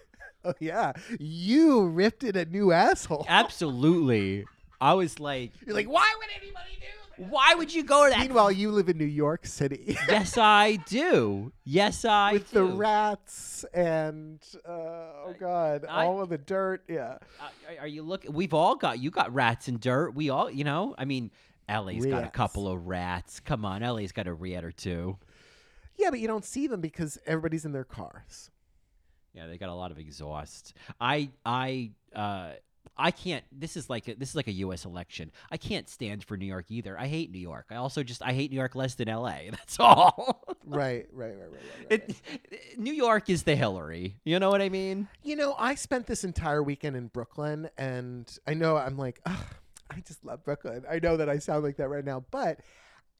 Oh 0.47 0.53
yeah, 0.59 0.91
you 1.19 1.87
ripped 1.87 2.23
it 2.23 2.35
a 2.35 2.45
new 2.45 2.71
asshole. 2.71 3.25
Absolutely. 3.27 4.45
I 4.81 4.93
was 4.93 5.19
like, 5.19 5.51
You're 5.65 5.75
like, 5.75 5.87
why 5.89 6.13
would 6.17 6.27
anybody 6.41 6.75
do 6.75 6.81
that? 6.81 7.29
why 7.31 7.55
would 7.55 7.73
you 7.73 7.81
go 7.83 8.03
to 8.03 8.09
that? 8.09 8.19
Meanwhile, 8.19 8.51
you 8.51 8.71
live 8.71 8.89
in 8.89 8.97
New 8.97 9.05
York 9.05 9.45
City 9.45 9.97
yes, 10.09 10.37
I 10.37 10.75
do. 10.85 11.53
Yes, 11.63 12.03
I 12.03 12.33
with 12.33 12.51
do. 12.51 12.55
the 12.59 12.63
rats 12.65 13.63
and 13.73 14.39
uh, 14.67 14.71
oh 14.71 15.33
god, 15.39 15.85
I- 15.89 16.05
all 16.05 16.21
of 16.21 16.27
the 16.29 16.37
dirt. 16.37 16.83
Yeah, 16.89 17.17
Uh, 17.39 17.45
are- 17.69 17.79
are 17.83 17.87
you 17.87 18.03
looking? 18.03 18.33
We've 18.33 18.53
all 18.53 18.75
got. 18.75 18.99
You 18.99 19.11
got 19.11 19.33
rats 19.33 19.67
and 19.69 19.79
dirt. 19.79 20.13
We 20.13 20.29
all, 20.29 20.51
you 20.51 20.65
know. 20.65 20.93
I 20.97 21.05
mean, 21.05 21.31
LA's 21.69 22.05
got 22.05 22.17
a 22.17 22.21
Rats. 22.23 22.35
couple 22.35 22.67
of 22.67 22.85
rats. 22.85 23.39
Come 23.39 23.63
on, 23.63 23.81
Ellie's 23.81 24.11
got 24.11 24.27
a 24.27 24.33
rat 24.33 24.65
or 24.65 24.71
two. 24.73 25.17
yeah, 25.97 26.09
but 26.09 26.19
you 26.19 26.27
don't 26.27 26.43
see 26.45 26.67
them 26.67 26.81
because 26.81 27.17
everybody's 27.25 27.63
in 27.63 27.71
their 27.71 27.85
cars. 27.85 28.51
Yeah, 29.33 29.47
they 29.47 29.57
got 29.57 29.69
a 29.69 29.73
lot 29.73 29.91
of 29.91 29.97
exhaust. 29.99 30.73
I, 30.99 31.29
I, 31.45 31.91
uh, 32.15 32.51
I 32.97 33.11
can't. 33.11 33.43
This 33.51 33.75
is 33.75 33.89
like 33.89 34.07
a, 34.07 34.15
this 34.15 34.29
is 34.29 34.35
like 34.35 34.47
a 34.47 34.53
U.S. 34.53 34.85
election. 34.85 35.31
I 35.51 35.57
can't 35.57 35.89
stand 35.89 36.23
for 36.23 36.37
New 36.37 36.45
York 36.45 36.65
either. 36.69 36.97
I 36.97 37.07
hate 37.07 37.31
New 37.31 37.39
York. 37.39 37.67
I 37.69 37.75
also 37.75 38.03
just 38.03 38.21
I 38.21 38.33
hate 38.33 38.51
New 38.51 38.57
York 38.57 38.75
less 38.75 38.95
than 38.95 39.09
L.A. 39.09 39.49
That's 39.51 39.79
all. 39.79 40.43
Right, 40.65 41.07
right, 41.11 41.35
right, 41.35 41.37
right, 41.37 41.51
right. 41.89 42.01
right. 42.07 42.15
it, 42.51 42.79
New 42.79 42.93
York 42.93 43.29
is 43.29 43.43
the 43.43 43.55
Hillary. 43.55 44.17
You 44.23 44.39
know 44.39 44.49
what 44.49 44.61
I 44.61 44.69
mean? 44.69 45.07
You 45.23 45.35
know, 45.35 45.55
I 45.59 45.75
spent 45.75 46.07
this 46.07 46.23
entire 46.23 46.63
weekend 46.63 46.95
in 46.95 47.07
Brooklyn, 47.07 47.69
and 47.77 48.31
I 48.47 48.53
know 48.53 48.77
I'm 48.77 48.97
like, 48.97 49.19
Ugh, 49.25 49.45
I 49.91 49.99
just 50.01 50.23
love 50.23 50.43
Brooklyn. 50.43 50.83
I 50.89 50.99
know 50.99 51.17
that 51.17 51.29
I 51.29 51.37
sound 51.39 51.63
like 51.63 51.77
that 51.77 51.89
right 51.89 52.05
now, 52.05 52.25
but 52.31 52.59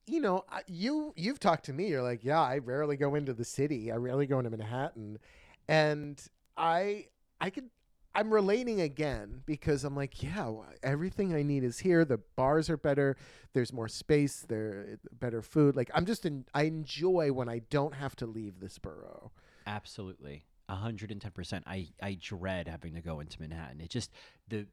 you 0.08 0.22
know, 0.22 0.46
you 0.68 1.14
you've 1.16 1.40
talked 1.40 1.66
to 1.66 1.74
me. 1.74 1.88
You're 1.88 2.04
like, 2.04 2.24
yeah, 2.24 2.42
I 2.42 2.60
rarely 2.60 2.96
go 2.96 3.16
into 3.16 3.34
the 3.34 3.46
city. 3.46 3.92
I 3.92 3.96
rarely 3.96 4.28
go 4.28 4.38
into 4.40 4.52
Manhattan, 4.52 5.20
and 5.68 6.22
I 6.58 7.08
I 7.42 7.50
could. 7.50 7.70
I'm 8.16 8.34
relating 8.34 8.82
again 8.82 9.42
because 9.46 9.84
I'm 9.84 9.96
like, 9.96 10.24
yeah, 10.24 10.52
everything 10.82 11.36
I 11.36 11.44
need 11.44 11.64
is 11.64 11.80
here. 11.80 12.06
The 12.06 12.20
bars 12.36 12.70
are 12.70 12.78
better. 12.78 13.18
There's 13.54 13.74
more 13.74 13.88
space. 13.88 14.46
There, 14.48 14.98
better 15.12 15.42
food. 15.42 15.76
Like 15.76 15.92
I'm 15.94 16.06
just 16.06 16.26
in. 16.26 16.46
I 16.54 16.64
enjoy 16.64 17.32
when 17.32 17.50
I 17.50 17.60
don't 17.70 17.94
have 17.94 18.16
to 18.18 18.26
leave 18.26 18.60
this 18.60 18.80
borough. 18.80 19.32
Absolutely. 19.68 20.46
A 20.70 20.76
hundred 20.76 21.12
and 21.12 21.22
ten 21.22 21.32
percent. 21.32 21.66
I 21.68 21.90
I 22.02 22.18
dread 22.20 22.68
having 22.68 22.96
to 22.96 23.02
go 23.02 23.20
into 23.20 23.40
Manhattan. 23.42 23.82
It 23.82 23.90
just 23.90 24.12
the 24.48 24.66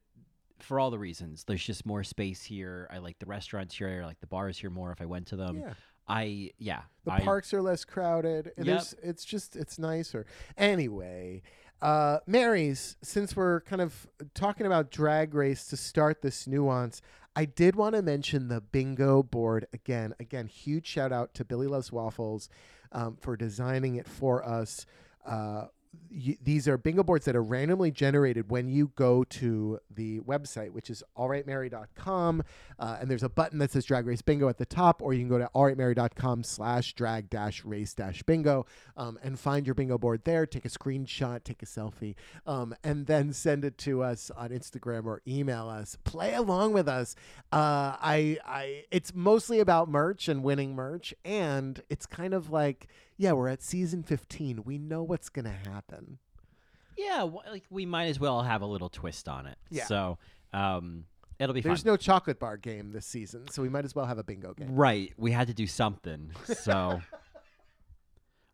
for 0.60 0.78
all 0.78 0.90
the 0.90 0.98
reasons. 0.98 1.44
There's 1.44 1.64
just 1.64 1.84
more 1.84 2.04
space 2.04 2.42
here. 2.44 2.88
I 2.90 2.98
like 2.98 3.18
the 3.18 3.26
restaurants 3.26 3.74
here. 3.76 4.00
I 4.02 4.06
like 4.06 4.20
the 4.20 4.26
bars 4.26 4.58
here 4.58 4.70
more 4.70 4.92
if 4.92 5.00
I 5.00 5.06
went 5.06 5.26
to 5.28 5.36
them. 5.36 5.58
yeah. 5.58 5.74
I 6.08 6.50
yeah. 6.58 6.82
The 7.04 7.12
I, 7.12 7.20
parks 7.20 7.54
are 7.54 7.62
less 7.62 7.84
crowded. 7.84 8.52
Yep. 8.56 8.84
It's 9.02 9.24
just 9.24 9.56
it's 9.56 9.78
nicer. 9.78 10.26
Anyway, 10.56 11.42
Uh, 11.82 12.20
Mary's, 12.28 12.96
since 13.02 13.34
we're 13.34 13.60
kind 13.62 13.82
of 13.82 14.06
talking 14.34 14.66
about 14.66 14.92
drag 14.92 15.34
race 15.34 15.66
to 15.66 15.76
start 15.76 16.22
this 16.22 16.46
nuance, 16.46 17.02
I 17.34 17.44
did 17.44 17.74
want 17.74 17.96
to 17.96 18.02
mention 18.02 18.46
the 18.46 18.60
bingo 18.60 19.24
board 19.24 19.66
again. 19.72 20.14
Again, 20.20 20.46
huge 20.46 20.86
shout 20.86 21.12
out 21.12 21.34
to 21.34 21.44
Billy 21.44 21.66
Loves 21.66 21.90
Waffles 21.90 22.48
um, 22.92 23.16
for 23.20 23.36
designing 23.36 23.96
it 23.96 24.06
for 24.06 24.46
us. 24.46 24.86
Uh, 25.26 25.66
these 26.42 26.68
are 26.68 26.76
bingo 26.76 27.02
boards 27.02 27.24
that 27.24 27.34
are 27.36 27.42
randomly 27.42 27.90
generated 27.90 28.50
when 28.50 28.68
you 28.68 28.92
go 28.96 29.24
to 29.24 29.78
the 29.90 30.20
website, 30.20 30.70
which 30.70 30.90
is 30.90 31.02
allrightmary.com. 31.16 32.42
Uh, 32.78 32.98
and 33.00 33.10
there's 33.10 33.22
a 33.22 33.28
button 33.28 33.58
that 33.58 33.70
says 33.70 33.84
drag 33.84 34.06
race 34.06 34.22
bingo 34.22 34.48
at 34.48 34.58
the 34.58 34.66
top, 34.66 35.02
or 35.02 35.12
you 35.12 35.20
can 35.20 35.28
go 35.28 35.38
to 35.38 35.50
allrightmary.com 35.54 36.44
slash 36.44 36.94
drag 36.94 37.30
dash 37.30 37.64
race 37.64 37.94
dash 37.94 38.22
bingo 38.22 38.66
um, 38.96 39.18
and 39.22 39.38
find 39.38 39.66
your 39.66 39.74
bingo 39.74 39.98
board 39.98 40.22
there. 40.24 40.46
Take 40.46 40.64
a 40.64 40.70
screenshot, 40.70 41.44
take 41.44 41.62
a 41.62 41.66
selfie, 41.66 42.14
um, 42.46 42.74
and 42.84 43.06
then 43.06 43.32
send 43.32 43.64
it 43.64 43.78
to 43.78 44.02
us 44.02 44.30
on 44.36 44.50
Instagram 44.50 45.06
or 45.06 45.22
email 45.26 45.68
us. 45.68 45.96
Play 46.04 46.34
along 46.34 46.72
with 46.72 46.88
us. 46.88 47.16
Uh, 47.52 47.96
I, 48.00 48.38
I, 48.44 48.84
it's 48.90 49.14
mostly 49.14 49.60
about 49.60 49.88
merch 49.88 50.28
and 50.28 50.42
winning 50.42 50.74
merch, 50.74 51.14
and 51.24 51.82
it's 51.88 52.06
kind 52.06 52.34
of 52.34 52.50
like, 52.50 52.88
yeah, 53.16 53.32
we're 53.32 53.48
at 53.48 53.62
season 53.62 54.02
15. 54.02 54.64
We 54.64 54.78
know 54.78 55.02
what's 55.02 55.28
gonna 55.28 55.50
happen. 55.50 55.81
Yeah, 56.96 57.18
w- 57.20 57.40
like 57.50 57.64
we 57.70 57.86
might 57.86 58.06
as 58.06 58.20
well 58.20 58.42
have 58.42 58.62
a 58.62 58.66
little 58.66 58.88
twist 58.88 59.28
on 59.28 59.46
it. 59.46 59.56
Yeah. 59.70 59.86
So, 59.86 60.18
um, 60.52 61.04
it'll 61.38 61.54
be 61.54 61.60
There's 61.62 61.82
fun. 61.82 61.92
no 61.92 61.96
chocolate 61.96 62.38
bar 62.38 62.56
game 62.58 62.92
this 62.92 63.06
season, 63.06 63.48
so 63.48 63.62
we 63.62 63.68
might 63.68 63.84
as 63.84 63.94
well 63.94 64.04
have 64.06 64.18
a 64.18 64.24
bingo 64.24 64.52
game. 64.54 64.74
right. 64.74 65.12
We 65.16 65.32
had 65.32 65.46
to 65.48 65.54
do 65.54 65.66
something. 65.66 66.30
So. 66.54 67.00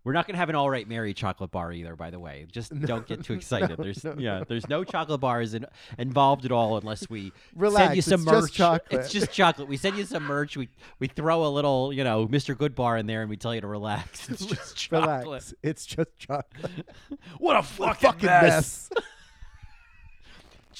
We're 0.04 0.12
not 0.12 0.26
gonna 0.26 0.38
have 0.38 0.48
an 0.48 0.54
all 0.54 0.70
right 0.70 0.88
Mary 0.88 1.12
chocolate 1.12 1.50
bar 1.50 1.72
either, 1.72 1.94
by 1.96 2.10
the 2.10 2.18
way. 2.20 2.46
Just 2.50 2.72
No, 2.72 2.86
don't 2.86 3.06
get 3.06 3.24
too 3.24 3.34
excited. 3.34 3.70
no, 3.70 3.76
there's 3.84 4.02
no, 4.04 4.14
yeah, 4.18 4.42
there's 4.46 4.68
no 4.68 4.82
chocolate 4.84 5.20
bars 5.20 5.54
in, 5.54 5.66
involved 5.98 6.44
at 6.44 6.52
all 6.52 6.78
unless 6.78 7.10
we 7.10 7.32
Relax, 7.54 7.84
send 7.86 7.96
you 7.96 8.02
some 8.02 8.20
it's 8.22 8.26
merch. 8.30 8.40
just 8.42 8.54
chocolate. 8.54 8.86
It's 8.92 9.12
just 9.12 9.32
chocolate. 9.32 9.68
We 9.68 9.76
send 9.76 9.98
you 9.98 10.04
some 10.04 10.22
merch. 10.22 10.56
We 10.56 10.68
we 10.98 11.08
throw 11.08 11.44
a 11.44 11.48
little, 11.50 11.92
you 11.92 12.04
know, 12.04 12.26
Mr. 12.26 12.54
Goodbar 12.54 12.98
in 12.98 13.06
there, 13.06 13.20
and 13.20 13.28
we 13.28 13.36
tell 13.36 13.54
you 13.54 13.60
to 13.60 13.66
relax. 13.66 14.28
It's 14.30 14.46
just 14.46 14.76
chocolate. 14.76 15.24
Relax. 15.24 15.54
It's 15.62 15.84
just 15.96 16.16
chocolate. 16.18 16.86
What 17.38 17.56
a 17.56 17.62
fucking, 17.62 17.94
fucking 18.12 18.26
mess. 18.26 18.88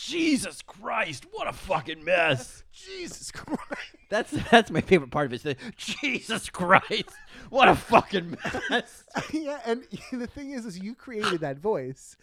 Jesus 0.06 0.62
Christ! 0.62 1.26
What 1.32 1.48
a 1.48 1.52
fucking 1.52 2.04
mess. 2.04 2.62
Jesus 2.72 3.30
Christ. 3.30 3.62
That's 4.10 4.30
that's 4.50 4.70
my 4.70 4.80
favorite 4.80 5.10
part 5.10 5.26
of 5.26 5.32
it. 5.34 5.36
is 5.36 5.42
the, 5.42 5.56
Jesus 5.76 6.48
Christ! 6.48 7.10
What 7.50 7.68
a 7.68 7.74
fucking 7.74 8.38
mess. 8.70 9.04
yeah, 9.32 9.60
and 9.66 9.82
the 10.12 10.26
thing 10.26 10.52
is, 10.52 10.64
is 10.64 10.78
you 10.78 10.94
created 10.94 11.40
that 11.40 11.58
voice 11.58 12.16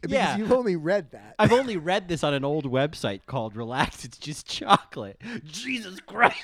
because 0.00 0.14
Yeah. 0.14 0.36
you've 0.36 0.52
only 0.52 0.76
read 0.76 1.10
that. 1.10 1.34
I've 1.38 1.52
only 1.52 1.76
read 1.76 2.06
this 2.08 2.22
on 2.22 2.34
an 2.34 2.44
old 2.44 2.70
website 2.70 3.22
called 3.26 3.56
Relax. 3.56 4.04
It's 4.04 4.18
just 4.18 4.46
chocolate. 4.46 5.20
Jesus 5.44 5.98
Christ. 6.00 6.36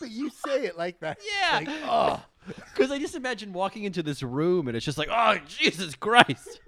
but 0.00 0.10
you 0.10 0.30
say 0.30 0.64
it 0.64 0.78
like 0.78 1.00
that. 1.00 1.18
Yeah. 1.40 1.56
Like, 1.58 1.68
oh. 1.84 2.22
Because 2.46 2.90
I 2.90 2.98
just 2.98 3.16
imagine 3.16 3.52
walking 3.52 3.84
into 3.84 4.02
this 4.02 4.22
room 4.22 4.68
and 4.68 4.76
it's 4.76 4.86
just 4.86 4.96
like, 4.98 5.08
oh, 5.10 5.36
Jesus 5.46 5.94
Christ. 5.94 6.60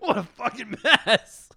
What 0.00 0.18
a 0.18 0.22
fucking 0.24 0.76
mess. 0.82 1.50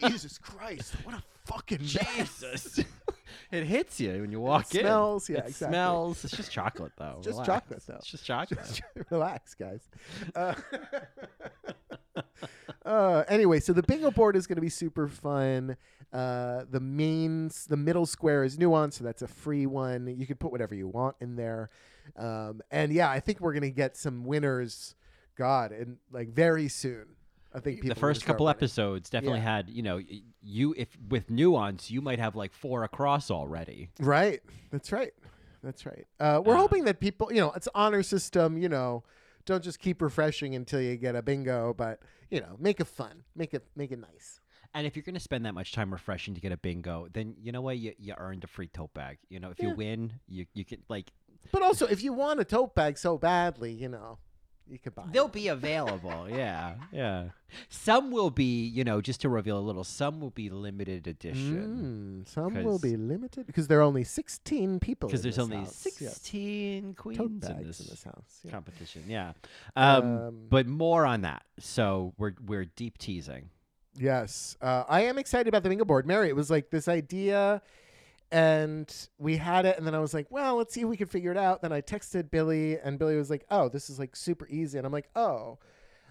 Jesus 0.00 0.38
Christ, 0.38 0.94
what 1.04 1.14
a 1.16 1.22
fucking 1.46 1.80
mess. 1.80 2.38
Jesus. 2.40 2.80
it 3.52 3.64
hits 3.64 4.00
you 4.00 4.20
when 4.20 4.30
you 4.32 4.40
walk 4.40 4.66
It 4.74 4.78
in. 4.78 4.86
smells, 4.86 5.28
yeah, 5.28 5.38
it 5.38 5.46
exactly. 5.48 5.68
smells. 5.72 6.24
It's 6.24 6.36
just 6.36 6.50
chocolate, 6.52 6.92
though. 6.96 7.18
Just 7.22 7.38
Relax. 7.40 7.46
chocolate, 7.46 7.82
though. 7.86 7.94
It's 7.96 8.06
just 8.06 8.24
chocolate. 8.24 8.60
Just 8.64 8.82
relax, 9.10 9.54
guys. 9.54 9.88
Uh, 10.34 10.54
uh, 12.84 13.24
anyway, 13.28 13.60
so 13.60 13.72
the 13.72 13.82
bingo 13.82 14.10
board 14.10 14.36
is 14.36 14.46
going 14.46 14.56
to 14.56 14.62
be 14.62 14.68
super 14.68 15.08
fun. 15.08 15.76
Uh, 16.12 16.64
the 16.70 16.80
mains, 16.80 17.66
the 17.66 17.76
middle 17.76 18.06
square 18.06 18.44
is 18.44 18.56
nuanced, 18.56 18.94
so 18.94 19.04
that's 19.04 19.22
a 19.22 19.28
free 19.28 19.66
one. 19.66 20.06
You 20.18 20.26
can 20.26 20.36
put 20.36 20.52
whatever 20.52 20.74
you 20.74 20.86
want 20.88 21.16
in 21.20 21.36
there. 21.36 21.70
Um, 22.16 22.60
and 22.70 22.92
yeah, 22.92 23.10
I 23.10 23.18
think 23.20 23.40
we're 23.40 23.52
going 23.52 23.62
to 23.62 23.70
get 23.70 23.96
some 23.96 24.24
winners. 24.24 24.94
God, 25.36 25.72
and 25.72 25.96
like 26.12 26.28
very 26.28 26.68
soon. 26.68 27.06
I 27.54 27.60
think 27.60 27.76
people 27.76 27.88
the 27.94 28.00
first 28.00 28.24
couple 28.24 28.46
winning. 28.46 28.56
episodes 28.58 29.10
definitely 29.10 29.38
Yeah. 29.40 29.44
had, 29.56 29.70
you 29.70 29.82
know, 29.82 30.00
you 30.42 30.74
if 30.76 30.88
with 31.08 31.30
nuance, 31.30 31.90
you 31.90 32.02
might 32.02 32.18
have 32.18 32.34
like 32.34 32.52
four 32.52 32.82
across 32.84 33.30
already. 33.30 33.90
Right. 34.00 34.40
That's 34.70 34.90
right. 34.92 35.14
That's 35.62 35.86
right. 35.86 36.06
Uh, 36.20 36.42
we're 36.44 36.54
Uh, 36.56 36.58
hoping 36.58 36.84
that 36.84 37.00
people, 37.00 37.32
you 37.32 37.40
know, 37.40 37.52
it's 37.52 37.68
honor 37.74 38.02
system. 38.02 38.58
You 38.58 38.68
know, 38.68 39.04
don't 39.46 39.62
just 39.62 39.78
keep 39.78 40.02
refreshing 40.02 40.54
until 40.54 40.80
you 40.80 40.96
get 40.96 41.14
a 41.14 41.22
bingo, 41.22 41.72
but 41.74 42.00
you 42.30 42.40
know, 42.40 42.56
make 42.58 42.80
it 42.80 42.86
fun, 42.86 43.24
make 43.34 43.54
it 43.54 43.64
make 43.76 43.92
it 43.92 43.98
nice. 44.00 44.40
And 44.76 44.88
if 44.88 44.96
you're 44.96 45.04
going 45.04 45.14
to 45.14 45.20
spend 45.20 45.46
that 45.46 45.54
much 45.54 45.70
time 45.70 45.92
refreshing 45.92 46.34
to 46.34 46.40
get 46.40 46.50
a 46.50 46.56
bingo, 46.56 47.06
then 47.12 47.36
you 47.40 47.52
know 47.52 47.62
what? 47.62 47.78
You, 47.78 47.94
you 47.96 48.12
earned 48.18 48.42
a 48.42 48.48
free 48.48 48.66
tote 48.66 48.92
bag. 48.92 49.18
You 49.28 49.38
know, 49.38 49.50
if 49.50 49.60
Yeah. 49.62 49.68
you 49.68 49.76
win, 49.76 50.14
you 50.26 50.46
you 50.52 50.64
can 50.64 50.82
like 50.88 51.12
But 51.52 51.62
also, 51.62 51.86
if 51.86 52.02
you 52.02 52.12
want 52.12 52.40
a 52.40 52.44
tote 52.44 52.74
bag 52.74 52.98
so 52.98 53.16
badly, 53.16 53.72
you 53.72 53.88
know, 53.88 54.18
you 54.68 54.78
could 54.78 54.94
buy. 54.94 55.04
they'll 55.12 55.26
it. 55.26 55.32
be 55.32 55.48
available. 55.48 56.26
yeah, 56.30 56.74
yeah. 56.92 57.24
Some 57.68 58.10
will 58.10 58.30
be, 58.30 58.66
you 58.66 58.82
know, 58.84 59.00
just 59.00 59.20
to 59.22 59.28
reveal 59.28 59.58
a 59.58 59.60
little. 59.60 59.84
Some 59.84 60.20
will 60.20 60.30
be 60.30 60.50
limited 60.50 61.06
edition 61.06 62.24
Mm, 62.24 62.28
some 62.28 62.64
will 62.64 62.78
be 62.78 62.96
limited 62.96 63.46
because 63.46 63.68
there 63.68 63.78
are 63.80 63.82
only 63.82 64.04
sixteen 64.04 64.80
people. 64.80 65.08
because 65.08 65.22
there's 65.22 65.36
this 65.36 65.42
only 65.44 65.58
house. 65.58 65.86
Yes. 66.00 66.16
sixteen 66.16 66.94
queens 66.94 67.18
tote 67.18 67.30
in 67.30 67.66
this, 67.66 67.80
in 67.80 67.86
this 67.90 68.02
house. 68.04 68.40
Yeah. 68.42 68.50
competition. 68.50 69.04
Yeah, 69.06 69.32
um, 69.76 70.04
Um, 70.18 70.46
but 70.48 70.66
more 70.66 71.04
on 71.06 71.20
that. 71.22 71.42
So 71.58 72.14
we're 72.18 72.34
we're 72.44 72.64
deep 72.64 72.98
teasing. 72.98 73.50
Yes, 73.96 74.56
uh, 74.60 74.82
I 74.88 75.02
am 75.02 75.18
excited 75.18 75.46
about 75.46 75.62
the 75.62 75.68
bingo 75.68 75.84
board. 75.84 76.04
Mary, 76.06 76.28
it 76.28 76.34
was 76.34 76.50
like 76.50 76.70
this 76.70 76.88
idea, 76.88 77.62
and 78.30 78.92
we 79.18 79.36
had 79.36 79.66
it, 79.66 79.78
and 79.78 79.86
then 79.86 79.94
I 79.94 80.00
was 80.00 80.14
like, 80.14 80.30
well, 80.30 80.56
let's 80.56 80.74
see 80.74 80.82
if 80.82 80.88
we 80.88 80.96
can 80.96 81.06
figure 81.06 81.30
it 81.30 81.36
out. 81.36 81.62
Then 81.62 81.72
I 81.72 81.80
texted 81.80 82.30
Billy, 82.30 82.78
and 82.78 82.98
Billy 82.98 83.16
was 83.16 83.30
like, 83.30 83.44
oh, 83.50 83.68
this 83.68 83.90
is 83.90 83.98
like 83.98 84.16
super 84.16 84.46
easy, 84.48 84.78
and 84.78 84.86
I'm 84.86 84.92
like, 84.92 85.08
oh, 85.14 85.58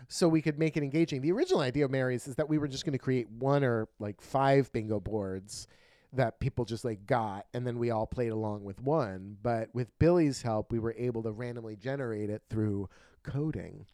so 0.08 0.28
we 0.28 0.42
could 0.42 0.60
make 0.60 0.78
it 0.78 0.84
engaging. 0.84 1.22
The 1.22 1.32
original 1.32 1.62
idea 1.62 1.86
of 1.86 1.92
Mary's 1.92 2.28
is 2.28 2.36
that 2.36 2.50
we 2.50 2.58
were 2.58 2.68
just 2.68 2.86
going 2.86 2.94
to 2.94 3.00
create 3.00 3.30
one 3.30 3.64
or 3.64 3.88
like 4.00 4.22
five 4.22 4.72
bingo 4.74 5.00
boards 5.00 5.68
that 6.14 6.40
people 6.40 6.66
just 6.66 6.86
like 6.86 7.06
got, 7.06 7.46
and 7.54 7.66
then 7.66 7.80
we 7.80 7.90
all 7.90 8.06
played 8.06 8.32
along 8.32 8.64
with 8.64 8.82
one. 8.82 9.38
But 9.42 9.70
with 9.74 9.98
Billy's 10.00 10.42
help, 10.42 10.72
we 10.72 10.80
were 10.80 10.94
able 10.98 11.24
to 11.24 11.32
randomly 11.32 11.76
generate 11.76 12.30
it 12.30 12.44
through 12.50 12.90
coding. 13.24 13.86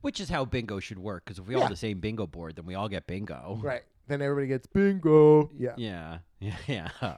Which 0.00 0.20
is 0.20 0.28
how 0.28 0.44
bingo 0.44 0.80
should 0.80 0.98
work. 0.98 1.24
Because 1.24 1.38
if 1.38 1.46
we 1.46 1.54
all 1.54 1.62
have 1.62 1.70
the 1.70 1.76
same 1.76 2.00
bingo 2.00 2.26
board, 2.26 2.56
then 2.56 2.66
we 2.66 2.74
all 2.74 2.88
get 2.88 3.06
bingo. 3.06 3.60
Right. 3.62 3.82
Then 4.08 4.20
everybody 4.22 4.46
gets 4.48 4.66
bingo. 4.66 5.50
Yeah. 5.56 5.74
Yeah. 5.76 6.18
Yeah. 6.40 6.56
Yeah. 7.00 7.16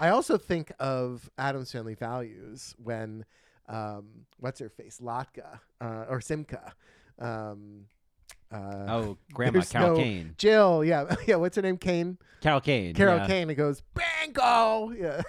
I 0.00 0.08
also 0.08 0.36
think 0.36 0.72
of 0.80 1.30
Addams 1.38 1.70
Family 1.70 1.94
Values 1.94 2.74
when 2.82 3.24
um, 3.68 4.06
what's 4.40 4.58
her 4.60 4.68
face, 4.68 5.00
Latka 5.02 5.60
uh, 5.80 6.04
or 6.08 6.18
Simka. 6.20 6.72
Um, 7.20 7.84
uh, 8.50 8.56
Oh, 8.88 9.16
Grandma 9.32 9.60
Carol 9.62 9.90
no- 9.90 9.96
Kane. 10.02 10.34
Jill, 10.38 10.84
yeah, 10.84 11.14
yeah. 11.26 11.36
What's 11.36 11.54
her 11.56 11.62
name? 11.62 11.76
Kane. 11.76 12.18
Carol 12.40 12.60
Kane. 12.60 12.94
Carol 12.94 13.18
yeah. 13.18 13.26
Kane. 13.26 13.50
It 13.50 13.54
goes 13.54 13.82
bingo. 13.94 14.90
Yeah. 14.90 15.22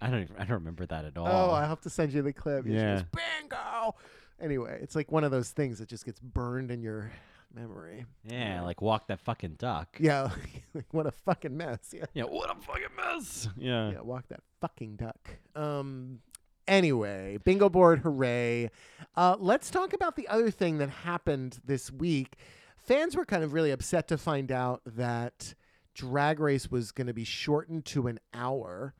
I 0.00 0.10
don't. 0.10 0.22
Even, 0.22 0.36
I 0.36 0.40
don't 0.40 0.50
remember 0.58 0.86
that 0.86 1.04
at 1.04 1.16
all. 1.16 1.26
Oh, 1.28 1.52
I 1.52 1.64
have 1.66 1.80
to 1.82 1.90
send 1.90 2.12
you 2.12 2.22
the 2.22 2.32
clip. 2.32 2.64
Yeah. 2.66 2.94
goes 2.94 3.04
bingo. 3.40 3.94
Anyway, 4.40 4.78
it's 4.82 4.96
like 4.96 5.10
one 5.12 5.22
of 5.24 5.30
those 5.30 5.50
things 5.50 5.78
that 5.78 5.88
just 5.88 6.04
gets 6.04 6.18
burned 6.20 6.70
in 6.72 6.82
your 6.82 7.12
memory. 7.54 8.04
yeah, 8.24 8.62
like 8.62 8.80
walk 8.80 9.08
that 9.08 9.20
fucking 9.20 9.56
duck. 9.58 9.96
Yeah. 9.98 10.30
like, 10.74 10.86
what 10.92 11.06
a 11.06 11.10
fucking 11.10 11.56
mess. 11.56 11.92
Yeah. 11.92 12.04
Yeah. 12.14 12.24
What 12.24 12.50
a 12.50 12.60
fucking 12.60 12.94
mess. 12.96 13.48
Yeah. 13.56 13.92
Yeah, 13.92 14.00
walk 14.00 14.28
that 14.28 14.40
fucking 14.60 14.96
duck. 14.96 15.30
Um. 15.54 16.20
Anyway, 16.68 17.38
bingo 17.44 17.68
board, 17.68 17.98
hooray! 17.98 18.70
Uh, 19.16 19.34
let's 19.40 19.68
talk 19.68 19.92
about 19.92 20.14
the 20.14 20.28
other 20.28 20.48
thing 20.48 20.78
that 20.78 20.88
happened 20.88 21.58
this 21.64 21.90
week. 21.90 22.36
Fans 22.76 23.16
were 23.16 23.24
kind 23.24 23.42
of 23.42 23.52
really 23.52 23.72
upset 23.72 24.06
to 24.08 24.16
find 24.16 24.52
out 24.52 24.80
that 24.86 25.54
Drag 25.94 26.38
Race 26.38 26.70
was 26.70 26.92
going 26.92 27.08
to 27.08 27.12
be 27.12 27.24
shortened 27.24 27.84
to 27.86 28.06
an 28.06 28.20
hour. 28.32 28.94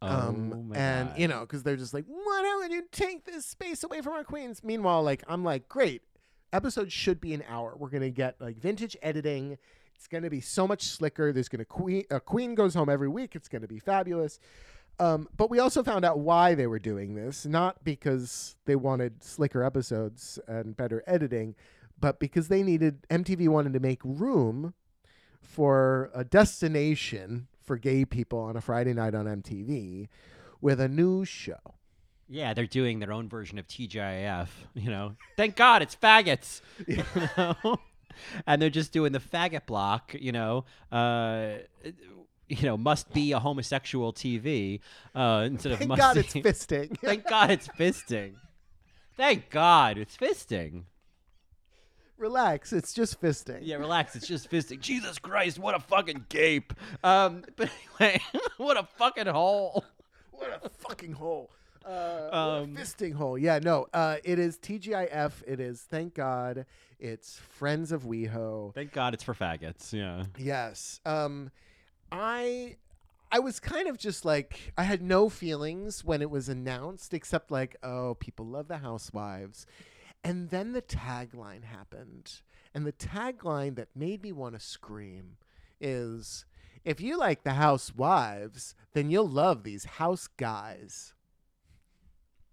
Um, 0.00 0.70
oh 0.70 0.74
and 0.74 1.10
God. 1.10 1.18
you 1.18 1.28
know, 1.28 1.40
because 1.40 1.62
they're 1.62 1.76
just 1.76 1.94
like, 1.94 2.04
why 2.06 2.58
would 2.60 2.72
you 2.72 2.84
take 2.90 3.24
this 3.24 3.46
space 3.46 3.84
away 3.84 4.00
from 4.00 4.14
our 4.14 4.24
queens? 4.24 4.62
Meanwhile, 4.64 5.02
like 5.02 5.22
I'm 5.28 5.44
like, 5.44 5.68
great, 5.68 6.02
episodes 6.52 6.92
should 6.92 7.20
be 7.20 7.34
an 7.34 7.44
hour. 7.48 7.74
We're 7.76 7.90
gonna 7.90 8.10
get 8.10 8.40
like 8.40 8.56
vintage 8.58 8.96
editing. 9.02 9.58
It's 9.94 10.08
gonna 10.08 10.30
be 10.30 10.40
so 10.40 10.66
much 10.66 10.82
slicker. 10.82 11.32
There's 11.32 11.48
gonna 11.48 11.64
queen 11.64 12.04
a 12.10 12.20
queen 12.20 12.54
goes 12.54 12.74
home 12.74 12.88
every 12.88 13.08
week. 13.08 13.34
It's 13.34 13.48
gonna 13.48 13.68
be 13.68 13.78
fabulous. 13.78 14.38
Um, 14.98 15.28
but 15.36 15.50
we 15.50 15.58
also 15.58 15.82
found 15.82 16.04
out 16.04 16.18
why 16.18 16.54
they 16.54 16.66
were 16.66 16.78
doing 16.78 17.14
this, 17.14 17.46
not 17.46 17.82
because 17.82 18.56
they 18.66 18.76
wanted 18.76 19.24
slicker 19.24 19.64
episodes 19.64 20.38
and 20.46 20.76
better 20.76 21.02
editing, 21.06 21.54
but 21.98 22.20
because 22.20 22.48
they 22.48 22.62
needed 22.62 23.06
MTV 23.08 23.48
wanted 23.48 23.72
to 23.72 23.80
make 23.80 24.00
room 24.04 24.74
for 25.40 26.10
a 26.14 26.24
destination 26.24 27.48
for 27.60 27.78
gay 27.78 28.04
people 28.04 28.38
on 28.38 28.56
a 28.56 28.60
Friday 28.60 28.92
night 28.92 29.14
on 29.14 29.26
MTV 29.26 30.08
with 30.60 30.80
a 30.80 30.88
news 30.88 31.28
show. 31.28 31.74
Yeah, 32.32 32.54
they're 32.54 32.66
doing 32.66 32.98
their 32.98 33.12
own 33.12 33.28
version 33.28 33.58
of 33.58 33.68
TGIF. 33.68 34.48
You 34.74 34.90
know, 34.90 35.16
thank 35.36 35.54
God 35.54 35.82
it's 35.82 35.94
faggots. 35.94 36.62
You 36.86 37.04
know? 37.36 37.78
and 38.46 38.60
they're 38.60 38.70
just 38.70 38.92
doing 38.92 39.12
the 39.12 39.18
faggot 39.20 39.66
block. 39.66 40.14
You 40.18 40.32
know, 40.32 40.64
uh, 40.90 41.54
you 42.48 42.62
know, 42.66 42.76
must 42.76 43.12
be 43.12 43.32
a 43.32 43.38
homosexual 43.38 44.12
TV 44.12 44.80
uh, 45.14 45.44
instead 45.46 45.72
of 45.72 45.78
Thank 45.78 45.88
must 45.88 46.00
God 46.00 46.16
it's 46.16 46.32
be- 46.32 46.42
fisting. 46.42 46.98
Thank 46.98 47.28
God 47.28 47.50
it's 47.50 47.68
fisting. 47.68 48.34
Thank 49.16 49.50
God 49.50 49.98
it's 49.98 50.16
fisting. 50.16 50.84
Relax, 52.16 52.72
it's 52.72 52.94
just 52.94 53.20
fisting. 53.20 53.60
Yeah, 53.62 53.76
relax. 53.76 54.14
It's 54.16 54.28
just 54.28 54.50
fisting. 54.50 54.80
Jesus 54.80 55.18
Christ, 55.18 55.58
what 55.58 55.74
a 55.74 55.80
fucking 55.80 56.26
gape. 56.28 56.72
Um, 57.02 57.44
but 57.56 57.68
anyway, 58.00 58.22
what 58.56 58.78
a 58.78 58.84
fucking 58.96 59.26
hole. 59.26 59.84
What 60.30 60.60
a 60.64 60.68
fucking 60.68 61.12
hole. 61.12 61.50
Uh, 61.84 62.28
Um, 62.62 62.76
fisting 62.76 63.14
hole. 63.14 63.36
Yeah, 63.38 63.58
no. 63.58 63.86
Uh, 63.92 64.16
it 64.24 64.38
is 64.38 64.58
TGIF. 64.58 65.42
It 65.46 65.60
is 65.60 65.80
thank 65.82 66.14
God. 66.14 66.66
It's 66.98 67.36
Friends 67.36 67.90
of 67.92 68.04
WeHo. 68.04 68.72
Thank 68.74 68.92
God 68.92 69.14
it's 69.14 69.24
for 69.24 69.34
faggots. 69.34 69.92
Yeah. 69.92 70.24
Yes. 70.38 71.00
Um, 71.04 71.50
I 72.10 72.76
I 73.30 73.38
was 73.38 73.58
kind 73.60 73.88
of 73.88 73.96
just 73.98 74.24
like 74.24 74.72
I 74.76 74.82
had 74.84 75.02
no 75.02 75.28
feelings 75.28 76.04
when 76.04 76.20
it 76.22 76.30
was 76.30 76.48
announced, 76.48 77.14
except 77.14 77.50
like, 77.50 77.76
oh, 77.82 78.14
people 78.20 78.46
love 78.46 78.68
the 78.68 78.78
Housewives, 78.78 79.66
and 80.22 80.50
then 80.50 80.72
the 80.72 80.82
tagline 80.82 81.64
happened, 81.64 82.42
and 82.74 82.86
the 82.86 82.92
tagline 82.92 83.74
that 83.76 83.88
made 83.96 84.22
me 84.22 84.32
want 84.32 84.54
to 84.54 84.60
scream 84.60 85.38
is, 85.80 86.44
"If 86.84 87.00
you 87.00 87.16
like 87.18 87.42
the 87.42 87.54
Housewives, 87.54 88.74
then 88.92 89.10
you'll 89.10 89.28
love 89.28 89.62
these 89.64 89.84
house 89.84 90.28
guys." 90.28 91.14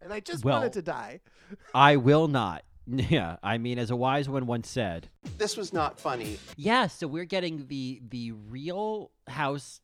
And 0.02 0.14
I 0.14 0.20
just 0.20 0.44
Well- 0.46 0.58
wanted 0.58 0.74
to 0.74 0.82
die. 0.82 1.20
I 1.76 1.96
will 1.98 2.28
not. 2.28 2.64
Yeah, 2.92 3.36
I 3.44 3.60
mean, 3.60 3.78
as 3.78 3.92
a 3.92 3.96
wise 3.96 4.28
one 4.28 4.48
once 4.48 4.68
said. 4.68 5.10
This 5.38 5.56
was 5.56 5.72
not 5.72 6.00
funny. 6.00 6.40
Yeah, 6.58 6.88
so 6.88 7.06
we're 7.08 7.26
getting 7.26 7.68
the 7.68 8.02
the 8.10 8.32
real 8.32 9.12
house 9.28 9.80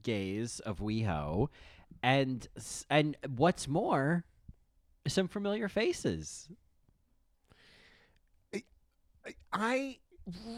gaze 0.00 0.60
of 0.60 0.78
WeHo, 0.78 1.48
and 2.04 2.46
and 2.88 3.16
what's 3.34 3.66
more, 3.66 4.24
some 5.08 5.26
familiar 5.26 5.68
faces. 5.68 6.48
I 9.52 9.98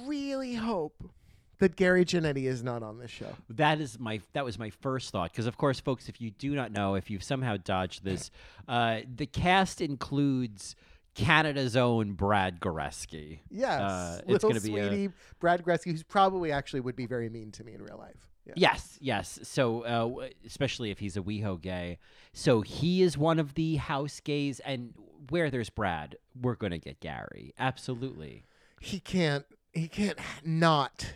really 0.07 0.55
hope 0.57 1.11
that 1.59 1.77
Gary 1.77 2.05
Janetti 2.05 2.45
is 2.45 2.63
not 2.63 2.83
on 2.83 2.99
this 2.99 3.11
show. 3.11 3.35
That 3.51 3.81
is 3.81 3.99
my 3.99 4.21
that 4.33 4.45
was 4.45 4.59
my 4.59 4.71
first 4.71 5.11
thought 5.11 5.33
because 5.33 5.47
of 5.47 5.57
course, 5.57 5.81
folks, 5.81 6.09
if 6.09 6.21
you 6.21 6.31
do 6.31 6.55
not 6.55 6.73
know, 6.73 6.95
if 6.95 7.11
you've 7.11 7.23
somehow 7.25 7.57
dodged 7.57 8.05
this, 8.05 8.31
uh, 8.69 9.01
the 9.17 9.27
cast 9.27 9.81
includes 9.81 10.77
Canada's 11.15 11.77
own 11.77 12.13
Brad 12.13 12.61
Goreski. 12.61 13.41
Yes, 13.51 13.81
Uh, 13.81 14.19
it's 14.21 14.29
little 14.45 14.51
gonna 14.51 14.61
be 14.61 14.77
a- 14.79 14.89
sweetie 14.89 15.13
Brad 15.41 15.65
Gretzky, 15.65 15.91
who's 15.91 16.03
probably 16.05 16.53
actually 16.53 16.81
would 16.81 16.95
be 16.97 17.07
very 17.07 17.29
mean 17.29 17.51
to 17.53 17.65
me 17.65 17.75
in 17.75 17.83
real 17.83 17.99
life. 17.99 18.29
Yeah. 18.47 18.53
Yes, 18.57 18.97
yes. 19.01 19.39
So, 19.43 19.83
uh, 19.83 20.29
especially 20.47 20.91
if 20.91 21.01
he's 21.01 21.17
a 21.19 21.21
WeHo 21.21 21.61
gay. 21.61 21.99
So 22.33 22.63
he 22.63 23.03
is 23.03 23.19
one 23.19 23.39
of 23.39 23.55
the 23.55 23.77
house 23.77 24.21
gays, 24.21 24.61
and 24.61 24.95
where 25.29 25.51
there's 25.51 25.69
Brad, 25.71 26.17
we're 26.41 26.55
gonna 26.55 26.79
get 26.79 27.01
Gary. 27.01 27.53
Absolutely. 27.59 28.45
he 28.81 29.01
can't. 29.01 29.45
He 29.73 29.87
can't 29.89 30.19
not 30.45 31.13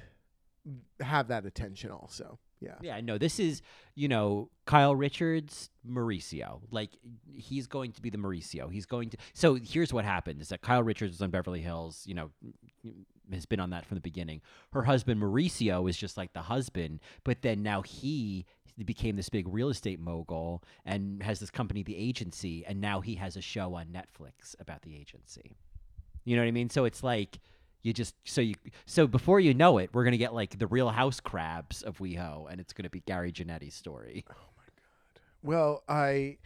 have 1.00 1.28
that 1.28 1.46
attention. 1.46 1.90
Also, 1.90 2.38
yeah. 2.60 2.74
Yeah, 2.80 3.00
no, 3.00 3.18
this 3.18 3.40
is, 3.40 3.62
you 3.94 4.08
know, 4.08 4.50
Kyle 4.66 4.94
Richards, 4.94 5.70
Mauricio. 5.88 6.60
Like, 6.70 6.90
he's 7.34 7.66
going 7.66 7.92
to 7.92 8.02
be 8.02 8.10
the 8.10 8.18
Mauricio. 8.18 8.70
He's 8.70 8.86
going 8.86 9.10
to. 9.10 9.16
So 9.34 9.54
here's 9.54 9.92
what 9.92 10.04
happened 10.04 10.40
is 10.40 10.50
that 10.50 10.62
Kyle 10.62 10.82
Richards 10.82 11.12
was 11.12 11.22
on 11.22 11.30
Beverly 11.30 11.60
Hills, 11.60 12.04
you 12.06 12.14
know, 12.14 12.30
has 13.32 13.46
been 13.46 13.60
on 13.60 13.70
that 13.70 13.84
from 13.84 13.96
the 13.96 14.00
beginning. 14.00 14.40
Her 14.72 14.82
husband, 14.82 15.20
Mauricio, 15.20 15.88
is 15.90 15.96
just 15.96 16.16
like 16.16 16.32
the 16.32 16.42
husband, 16.42 17.00
but 17.24 17.42
then 17.42 17.62
now 17.62 17.82
he 17.82 18.46
became 18.84 19.16
this 19.16 19.28
big 19.28 19.46
real 19.48 19.68
estate 19.68 20.00
mogul 20.00 20.62
and 20.84 21.22
has 21.22 21.40
this 21.40 21.50
company, 21.50 21.82
The 21.82 21.96
Agency, 21.96 22.64
and 22.66 22.80
now 22.80 23.00
he 23.00 23.16
has 23.16 23.36
a 23.36 23.40
show 23.42 23.74
on 23.74 23.86
Netflix 23.86 24.54
about 24.60 24.82
the 24.82 24.96
agency. 24.96 25.56
You 26.24 26.36
know 26.36 26.42
what 26.42 26.48
I 26.48 26.52
mean? 26.52 26.70
So 26.70 26.84
it's 26.84 27.02
like 27.02 27.38
you 27.82 27.92
just 27.92 28.14
so 28.24 28.40
you 28.40 28.54
so 28.86 29.06
before 29.06 29.40
you 29.40 29.54
know 29.54 29.78
it, 29.78 29.90
we're 29.92 30.04
gonna 30.04 30.16
get 30.16 30.34
like 30.34 30.58
the 30.58 30.66
Real 30.66 30.90
House 30.90 31.20
Crabs 31.20 31.82
of 31.82 31.98
WeHo, 31.98 32.50
and 32.50 32.60
it's 32.60 32.72
gonna 32.72 32.90
be 32.90 33.00
Gary 33.00 33.32
Janetti's 33.32 33.74
story. 33.74 34.24
Oh 34.30 34.34
my 34.56 34.64
god! 34.64 35.22
Well, 35.42 35.82
I. 35.88 36.38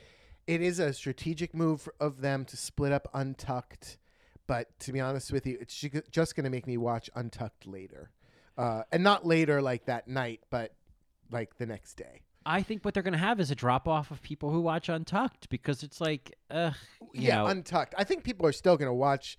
It 0.47 0.63
is 0.63 0.79
a 0.79 0.93
strategic 0.93 1.55
move 1.55 1.89
of 1.99 2.21
them 2.21 2.45
to 2.45 2.57
split 2.57 2.93
up 2.93 3.09
Untucked, 3.13 3.99
but 4.47 4.79
to 4.79 4.93
be 4.93 5.01
honest 5.01 5.33
with 5.33 5.45
you, 5.45 5.59
it's 5.61 5.75
just 6.13 6.37
going 6.37 6.45
to 6.45 6.51
make 6.51 6.69
me 6.69 6.77
watch 6.77 7.11
Untucked 7.17 7.67
later, 7.67 8.13
uh, 8.57 8.83
and 8.93 9.03
not 9.03 9.27
later 9.27 9.61
like 9.61 9.87
that 9.87 10.07
night, 10.07 10.43
but 10.49 10.73
like 11.33 11.59
the 11.59 11.67
next 11.67 11.95
day. 11.95 12.23
I 12.47 12.63
think 12.63 12.85
what 12.85 12.95
they're 12.95 13.03
gonna 13.03 13.19
have 13.19 13.41
is 13.41 13.51
a 13.51 13.57
drop 13.57 13.89
off 13.89 14.13
of 14.13 14.23
people 14.23 14.53
who 14.53 14.61
watch 14.61 14.89
Untucked 14.89 15.49
because 15.49 15.83
it's 15.83 16.01
like, 16.01 16.37
ugh, 16.49 16.75
yeah, 17.13 17.39
know, 17.39 17.47
Untucked. 17.47 17.97
I 17.99 18.05
think 18.05 18.23
people 18.23 18.47
are 18.47 18.53
still 18.53 18.77
going 18.77 18.89
to 18.89 18.95
watch 18.95 19.37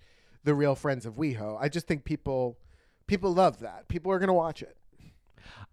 the 0.48 0.54
Real 0.54 0.74
Friends 0.74 1.04
of 1.04 1.16
WeHo. 1.16 1.58
I 1.60 1.68
just 1.68 1.86
think 1.86 2.04
people 2.04 2.56
people 3.06 3.34
love 3.34 3.60
that. 3.60 3.86
People 3.86 4.10
are 4.10 4.18
going 4.18 4.28
to 4.28 4.32
watch 4.32 4.62
it. 4.62 4.78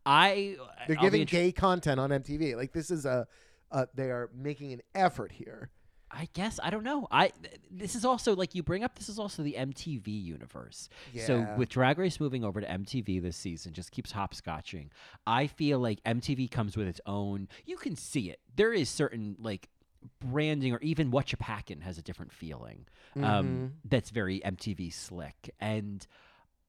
I 0.05 0.57
They're 0.85 0.97
I'll 0.97 1.03
giving 1.03 1.23
gay 1.23 1.53
content 1.53 1.97
on 1.97 2.09
MTV. 2.09 2.57
Like 2.57 2.73
this 2.73 2.91
is 2.91 3.05
a, 3.05 3.25
uh, 3.71 3.85
they 3.95 4.11
are 4.11 4.29
making 4.35 4.73
an 4.73 4.81
effort 4.93 5.31
here. 5.31 5.69
I 6.11 6.27
guess 6.33 6.59
I 6.61 6.69
don't 6.71 6.83
know. 6.83 7.07
I 7.09 7.31
this 7.71 7.95
is 7.95 8.03
also 8.03 8.35
like 8.35 8.53
you 8.53 8.63
bring 8.63 8.83
up. 8.83 8.95
This 8.97 9.07
is 9.07 9.17
also 9.17 9.43
the 9.43 9.55
MTV 9.57 10.07
universe. 10.07 10.89
So 11.25 11.39
with 11.57 11.69
Drag 11.69 11.97
Race 11.97 12.19
moving 12.19 12.43
over 12.43 12.59
to 12.59 12.67
MTV 12.67 13.21
this 13.21 13.37
season, 13.37 13.71
just 13.71 13.91
keeps 13.91 14.11
hopscotching. 14.11 14.89
I 15.25 15.47
feel 15.47 15.79
like 15.79 16.03
MTV 16.03 16.51
comes 16.51 16.75
with 16.75 16.87
its 16.87 16.99
own. 17.05 17.47
You 17.65 17.77
can 17.77 17.95
see 17.95 18.29
it. 18.29 18.39
There 18.55 18.73
is 18.73 18.89
certain 18.89 19.37
like 19.39 19.69
branding, 20.19 20.73
or 20.73 20.79
even 20.81 21.11
what 21.11 21.31
you're 21.31 21.37
packing 21.37 21.81
has 21.81 21.97
a 21.97 22.01
different 22.01 22.31
feeling. 22.31 22.85
Mm-hmm. 23.15 23.23
Um, 23.23 23.73
that's 23.85 24.09
very 24.09 24.39
MTV 24.41 24.93
slick 24.93 25.53
and. 25.59 26.05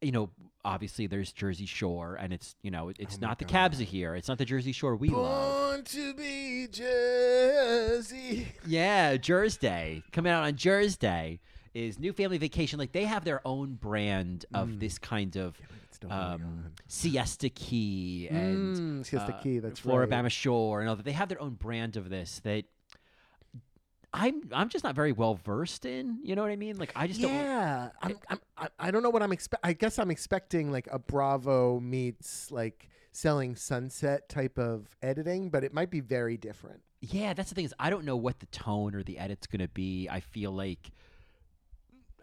You 0.03 0.13
know, 0.13 0.29
obviously 0.63 1.07
there's 1.07 1.33
Jersey 1.33 1.65
Shore, 1.65 2.19
and 2.21 2.31
it's 2.31 2.55
you 2.61 2.71
know 2.71 2.93
it's 2.99 3.15
Oh 3.17 3.19
not 3.23 3.39
the 3.39 3.47
cabs 3.47 3.81
of 3.81 3.89
here. 3.89 4.15
It's 4.15 4.29
not 4.29 4.37
the 4.37 4.45
Jersey 4.45 4.73
Shore 4.73 4.95
we 4.95 5.09
love. 5.09 5.71
Born 5.71 5.85
to 5.85 6.13
be 6.13 6.69
Jersey. 6.71 8.49
Yeah, 8.67 9.17
Jersey 9.17 10.03
coming 10.13 10.31
out 10.33 10.45
on 10.45 10.55
Jersey 10.57 10.97
Day 11.01 11.41
is 11.73 11.99
New 11.99 12.13
Family 12.13 12.37
Vacation. 12.39 12.79
Like 12.79 12.93
they 12.93 13.05
have 13.05 13.25
their 13.25 13.41
own 13.47 13.75
brand 13.75 14.45
of 14.53 14.69
Mm. 14.69 14.81
this 14.81 14.99
kind 14.99 15.35
of 15.37 15.59
going 16.01 16.13
um. 16.13 16.65
Siesta 16.89 17.49
Key 17.49 18.29
and 18.31 18.77
Mm, 18.77 19.07
Siesta 19.07 19.35
uh, 19.35 19.41
Key, 19.41 19.61
that's 19.61 19.81
Floribama 19.81 20.25
right. 20.25 20.33
Shore 20.33 20.81
and 20.83 20.91
all 20.91 20.97
that. 20.97 21.05
They 21.07 21.13
have 21.13 21.29
their 21.31 21.41
own 21.41 21.55
brand 21.55 21.97
of 21.97 22.11
this 22.11 22.41
that 22.45 22.65
I'm 24.19 24.43
I'm 24.53 24.69
just 24.69 24.83
not 24.85 24.95
very 24.95 25.13
well 25.13 25.35
versed 25.35 25.85
in. 25.85 26.19
You 26.23 26.35
know 26.37 26.43
what 26.43 26.51
I 26.51 26.57
mean? 26.57 26.79
Like 26.79 26.93
I 26.97 27.07
just 27.07 27.21
don't. 27.21 27.33
yeah, 27.35 27.91
I'm, 28.01 28.19
I'm, 28.31 28.41
I- 28.57 28.69
I 28.79 28.91
don't 28.91 29.03
know 29.03 29.11
what 29.11 29.23
I'm 29.23 29.33
expect. 29.33 29.65
I 29.65 29.73
guess 29.75 29.99
I'm 29.99 30.11
expecting 30.11 30.73
like 30.73 30.89
a 30.91 30.99
Bravo 30.99 31.79
meets 31.81 32.51
like 32.51 32.89
selling 33.13 33.57
Sunset 33.57 34.29
type 34.29 34.59
of 34.59 34.97
editing, 35.03 35.51
but 35.51 35.65
it 35.65 35.73
might 35.75 35.91
be 35.91 36.01
very 36.01 36.37
different. 36.37 36.81
Yeah, 37.01 37.35
that's 37.35 37.51
the 37.51 37.55
thing 37.55 37.67
is 37.67 37.75
I 37.79 37.91
don't 37.91 38.05
know 38.05 38.17
what 38.17 38.41
the 38.41 38.47
tone 38.47 38.95
or 38.95 39.03
the 39.03 39.19
edit's 39.19 39.47
gonna 39.47 39.69
be. 39.69 40.09
I 40.11 40.21
feel 40.21 40.51
like 40.53 40.91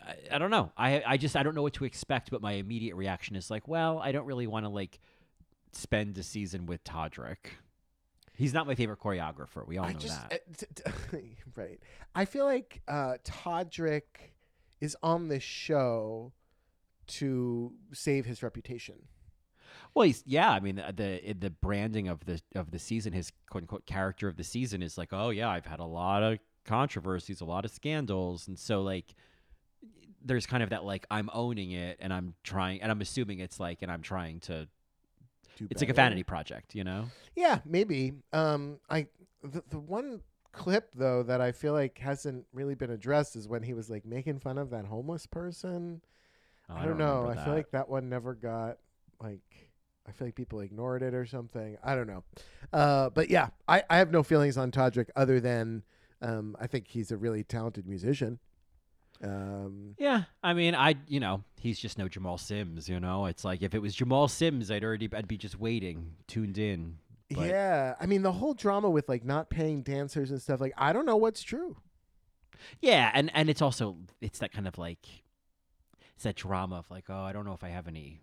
I, 0.06 0.16
I 0.36 0.38
don't 0.40 0.52
know. 0.52 0.72
I 0.78 1.04
I 1.06 1.18
just 1.18 1.36
I 1.36 1.44
don't 1.44 1.56
know 1.56 1.62
what 1.62 1.74
to 1.74 1.86
expect. 1.86 2.32
But 2.32 2.42
my 2.42 2.54
immediate 2.54 2.96
reaction 2.96 3.36
is 3.36 3.52
like, 3.52 3.68
well, 3.68 4.00
I 4.00 4.12
don't 4.12 4.26
really 4.26 4.48
want 4.48 4.66
to 4.66 4.70
like 4.70 5.00
spend 5.74 6.18
a 6.18 6.24
season 6.24 6.66
with 6.66 6.84
Todrick. 6.84 7.38
He's 8.36 8.54
not 8.54 8.66
my 8.66 8.76
favorite 8.76 9.00
choreographer. 9.00 9.66
We 9.68 9.78
all 9.78 9.86
I 9.86 9.94
know 9.94 10.00
just 10.00 10.30
that. 10.30 10.42
uh, 10.50 10.54
t- 10.58 10.66
t- 10.76 11.36
right. 11.56 11.80
I 12.16 12.26
feel 12.26 12.46
like 12.46 12.82
uh, 12.88 13.18
Todrick 13.24 14.32
is 14.82 14.98
on 15.04 15.28
this 15.28 15.44
show 15.44 16.34
to 17.06 17.74
save 17.94 18.26
his 18.26 18.42
reputation. 18.44 19.08
Well, 19.94 20.08
he's 20.08 20.24
yeah. 20.26 20.50
I 20.50 20.60
mean, 20.60 20.76
the, 20.76 20.94
the 20.96 21.34
the 21.34 21.50
branding 21.50 22.08
of 22.08 22.26
the 22.26 22.42
of 22.56 22.72
the 22.72 22.80
season, 22.80 23.14
his 23.14 23.32
quote 23.50 23.64
unquote 23.64 23.86
character 23.86 24.28
of 24.28 24.38
the 24.38 24.44
season 24.44 24.82
is 24.82 24.98
like, 24.98 25.10
oh 25.12 25.30
yeah, 25.30 25.50
I've 25.50 25.66
had 25.66 25.80
a 25.80 25.86
lot 25.86 26.24
of 26.24 26.40
controversies, 26.66 27.42
a 27.42 27.46
lot 27.46 27.66
of 27.66 27.72
scandals, 27.72 28.48
and 28.48 28.58
so 28.58 28.82
like, 28.82 29.14
there's 30.24 30.46
kind 30.48 30.64
of 30.64 30.70
that 30.72 30.84
like 30.84 31.06
I'm 31.12 31.30
owning 31.34 31.72
it, 31.72 31.98
and 32.00 32.12
I'm 32.12 32.34
trying, 32.44 32.82
and 32.82 32.92
I'm 32.92 33.02
assuming 33.02 33.40
it's 33.40 33.60
like, 33.60 33.82
and 33.84 33.92
I'm 33.92 34.02
trying 34.02 34.40
to. 34.42 34.68
Do 35.56 35.68
It's 35.70 35.82
like 35.82 35.90
a 35.90 35.94
vanity 35.94 36.24
project, 36.24 36.76
you 36.76 36.84
know. 36.84 37.06
Yeah, 37.36 37.60
maybe. 37.66 38.14
Um, 38.32 38.80
I 38.90 39.08
the, 39.44 39.64
the 39.70 39.80
one 39.80 40.22
clip 40.52 40.92
though 40.96 41.24
that 41.24 41.42
I 41.42 41.52
feel 41.52 41.74
like 41.74 41.98
hasn't 41.98 42.46
really 42.54 42.76
been 42.76 42.92
addressed 42.92 43.36
is 43.36 43.48
when 43.48 43.64
he 43.64 43.74
was 43.74 43.90
like 43.90 44.06
making 44.06 44.40
fun 44.40 44.58
of 44.58 44.70
that 44.70 44.86
homeless 44.86 45.26
person. 45.26 46.02
Oh, 46.70 46.76
I 46.76 46.86
don't 46.86 46.98
know. 46.98 47.22
remember 47.22 47.42
I 47.42 47.44
feel 47.44 47.54
like 47.54 47.72
that 47.72 47.90
one 47.90 48.10
never 48.10 48.34
got 48.34 48.78
like. 49.22 49.42
I 50.06 50.12
feel 50.12 50.28
like 50.28 50.36
people 50.36 50.60
ignored 50.60 51.02
it 51.02 51.14
or 51.14 51.26
something. 51.26 51.78
I 51.82 51.96
don't 51.96 52.08
know. 52.08 52.26
Uh, 52.74 53.10
but 53.10 53.30
yeah, 53.30 53.50
I, 53.70 53.84
I 53.90 54.00
have 54.00 54.12
no 54.12 54.22
feelings 54.22 54.58
on 54.58 54.70
Todrick 54.70 55.08
other 55.16 55.40
than 55.40 55.84
Um, 56.22 56.56
I 56.60 56.68
think 56.68 56.88
he's 56.88 57.12
a 57.12 57.18
really 57.18 57.44
talented 57.44 57.88
musician. 57.88 58.40
Um, 59.24 59.96
Yeah, 59.98 60.24
I 60.44 60.54
mean, 60.54 60.76
I 60.76 60.96
you 61.08 61.20
know 61.20 61.44
he's 61.60 61.80
just 61.80 61.98
no 61.98 62.08
Jamal 62.08 62.38
Sims. 62.38 62.90
You 62.90 63.00
know, 63.00 63.26
it's 63.26 63.44
like 63.46 63.62
if 63.62 63.74
it 63.74 63.80
was 63.80 63.96
Jamal 63.96 64.28
Sims, 64.28 64.70
I'd 64.70 64.84
already 64.84 65.10
I'd 65.14 65.28
be 65.28 65.38
just 65.38 65.60
waiting, 65.60 66.16
tuned 66.28 66.58
in. 66.58 66.98
But- 67.30 67.48
yeah, 67.48 67.96
I 68.00 68.06
mean 68.06 68.22
the 68.22 68.34
whole 68.34 68.54
drama 68.54 68.90
with 68.90 69.08
like 69.10 69.24
not 69.26 69.50
paying 69.50 69.82
dancers 69.82 70.30
and 70.30 70.42
stuff. 70.42 70.60
Like 70.62 70.74
I 70.78 70.94
don't 70.94 71.06
know 71.06 71.16
what's 71.18 71.42
true. 71.42 71.78
Yeah, 72.82 73.10
and 73.14 73.32
and 73.34 73.50
it's 73.50 73.62
also 73.62 73.98
it's 74.22 74.40
that 74.40 74.52
kind 74.52 74.68
of 74.68 74.78
like 74.78 75.00
it's 76.16 76.24
that 76.24 76.36
drama 76.36 76.78
of 76.78 76.92
like, 76.92 77.06
oh, 77.10 77.24
I 77.24 77.34
don't 77.34 77.46
know 77.46 77.54
if 77.54 77.64
I 77.64 77.70
have 77.70 77.88
any, 77.88 78.22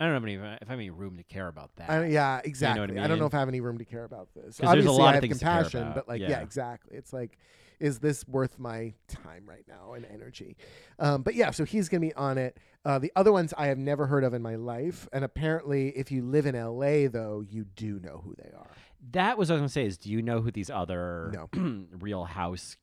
I 0.00 0.04
don't 0.06 0.14
have 0.14 0.22
any 0.22 0.34
if 0.34 0.42
I 0.42 0.58
have 0.68 0.78
any 0.78 0.90
room 0.90 1.18
to 1.18 1.22
care 1.24 1.48
about 1.48 1.74
that. 1.76 1.90
I, 1.90 2.06
yeah, 2.06 2.40
exactly. 2.44 2.98
I, 2.98 3.06
don't 3.06 3.18
know 3.18 3.26
if 3.26 3.34
I 3.34 3.40
have 3.40 3.48
any 3.48 3.60
room 3.60 3.78
to 3.78 3.84
care 3.84 4.04
about 4.04 4.28
this. 4.34 4.58
'Cause 4.58 4.72
there's 4.72 4.86
a 4.86 4.88
Obviously, 4.88 4.98
lot 4.98 5.06
I 5.06 5.08
of 5.08 5.14
have 5.16 5.20
things 5.22 5.38
to 5.40 5.44
care 5.44 5.54
compassion, 5.64 5.92
but 5.94 6.08
like, 6.08 6.20
yeah. 6.20 6.30
yeah. 6.30 6.40
exactly. 6.40 6.96
It's 6.96 7.12
like, 7.12 7.36
is 7.80 7.98
this 7.98 8.26
worth 8.28 8.58
my 8.58 8.94
time 9.08 9.44
right 9.46 9.64
now 9.68 9.92
and 9.94 10.04
energy? 10.06 10.56
Um, 10.98 11.22
but 11.22 11.34
yeah, 11.34 11.50
so 11.50 11.64
he's 11.64 11.88
gonna 11.88 12.00
be 12.00 12.14
on 12.14 12.38
it. 12.38 12.58
Uh, 12.84 12.98
the 12.98 13.12
other 13.16 13.32
ones 13.32 13.52
I 13.58 13.66
have 13.66 13.78
never 13.78 14.06
heard 14.06 14.22
of 14.24 14.32
in 14.34 14.42
my 14.42 14.54
life, 14.56 15.08
and 15.12 15.24
apparently, 15.24 15.88
if 15.90 16.10
you 16.12 16.22
live 16.22 16.46
in 16.46 16.54
LA, 16.54 17.08
though, 17.08 17.44
you 17.48 17.64
do 17.76 17.98
know 18.00 18.20
who 18.24 18.34
they 18.36 18.50
are. 18.56 18.70
that 19.12 19.36
was 19.38 19.48
what 19.50 19.58
I 19.58 19.62
was 19.62 19.74
gonna 19.74 19.84
say. 19.84 19.86
Is 19.86 19.98
do 19.98 20.10
you 20.10 20.22
know 20.22 20.40
who 20.40 20.50
these 20.50 20.70
other 20.70 21.32
No. 21.34 21.48
Real 22.00 22.24
House, 22.24 22.76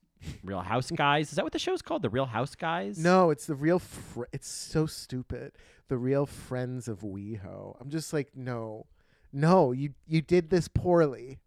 Real 0.43 0.60
House 0.62 0.91
guys? 0.95 1.29
Is 1.29 1.36
that 1.38 1.43
what 1.45 1.53
the 1.53 1.60
show's 1.60 1.82
called? 1.82 2.01
The 2.01 2.10
Real 2.10 2.25
House 2.25 2.56
guys? 2.56 2.97
No, 2.97 3.29
it's 3.29 3.45
the 3.45 3.56
real. 3.56 3.79
Fr- 3.79 4.23
it's 4.34 4.47
so 4.49 4.86
stupid. 4.86 5.53
The 5.89 5.97
real 5.97 6.25
friends 6.25 6.88
of 6.88 6.99
WeHo. 7.01 7.77
I'm 7.79 7.89
just 7.89 8.13
like, 8.13 8.29
no, 8.36 8.86
no. 9.32 9.71
You 9.71 9.93
you 10.08 10.21
did 10.21 10.49
this 10.49 10.67
poorly. 10.67 11.39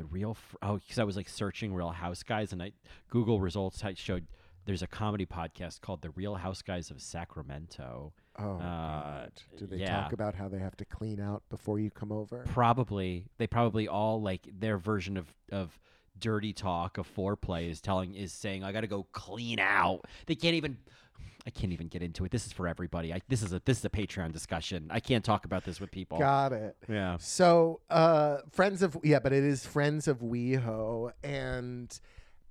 The 0.00 0.06
real 0.06 0.32
fr- 0.32 0.56
oh, 0.62 0.76
because 0.78 0.98
I 0.98 1.04
was 1.04 1.14
like 1.16 1.28
searching 1.28 1.74
Real 1.74 1.90
House 1.90 2.22
guys, 2.22 2.52
and 2.54 2.62
I 2.62 2.72
Google 3.10 3.38
results 3.38 3.84
I 3.84 3.92
showed 3.92 4.26
there's 4.64 4.80
a 4.82 4.86
comedy 4.86 5.26
podcast 5.26 5.82
called 5.82 6.00
The 6.00 6.08
Real 6.10 6.36
House 6.36 6.62
Guys 6.62 6.90
of 6.90 7.02
Sacramento. 7.02 8.14
Oh, 8.38 8.56
Uh, 8.56 8.58
God. 8.60 9.32
Do 9.58 9.66
they 9.66 9.76
yeah. 9.76 10.00
talk 10.00 10.12
about 10.14 10.34
how 10.34 10.48
they 10.48 10.58
have 10.58 10.74
to 10.78 10.86
clean 10.86 11.20
out 11.20 11.42
before 11.50 11.78
you 11.78 11.90
come 11.90 12.12
over? 12.12 12.44
Probably 12.46 13.26
they 13.36 13.46
probably 13.46 13.88
all 13.88 14.22
like 14.22 14.48
their 14.58 14.78
version 14.78 15.18
of 15.18 15.34
of 15.52 15.78
dirty 16.18 16.52
talk 16.54 16.96
of 16.96 17.06
foreplay 17.14 17.70
is 17.70 17.80
telling 17.82 18.14
is 18.14 18.32
saying 18.32 18.64
I 18.64 18.72
got 18.72 18.80
to 18.82 18.86
go 18.86 19.06
clean 19.12 19.58
out. 19.60 20.06
They 20.26 20.34
can't 20.34 20.54
even. 20.54 20.78
I 21.46 21.50
can't 21.50 21.72
even 21.72 21.88
get 21.88 22.02
into 22.02 22.24
it. 22.24 22.30
This 22.30 22.46
is 22.46 22.52
for 22.52 22.68
everybody. 22.68 23.12
I, 23.12 23.20
this 23.28 23.42
is 23.42 23.52
a 23.52 23.60
this 23.64 23.78
is 23.78 23.84
a 23.84 23.90
Patreon 23.90 24.32
discussion. 24.32 24.88
I 24.90 25.00
can't 25.00 25.24
talk 25.24 25.44
about 25.44 25.64
this 25.64 25.80
with 25.80 25.90
people. 25.90 26.18
Got 26.18 26.52
it. 26.52 26.76
Yeah. 26.88 27.16
So, 27.18 27.80
uh, 27.90 28.38
friends 28.50 28.82
of 28.82 28.96
yeah, 29.02 29.18
but 29.18 29.32
it 29.32 29.44
is 29.44 29.64
friends 29.66 30.06
of 30.08 30.20
WeHo, 30.20 31.12
and 31.24 31.98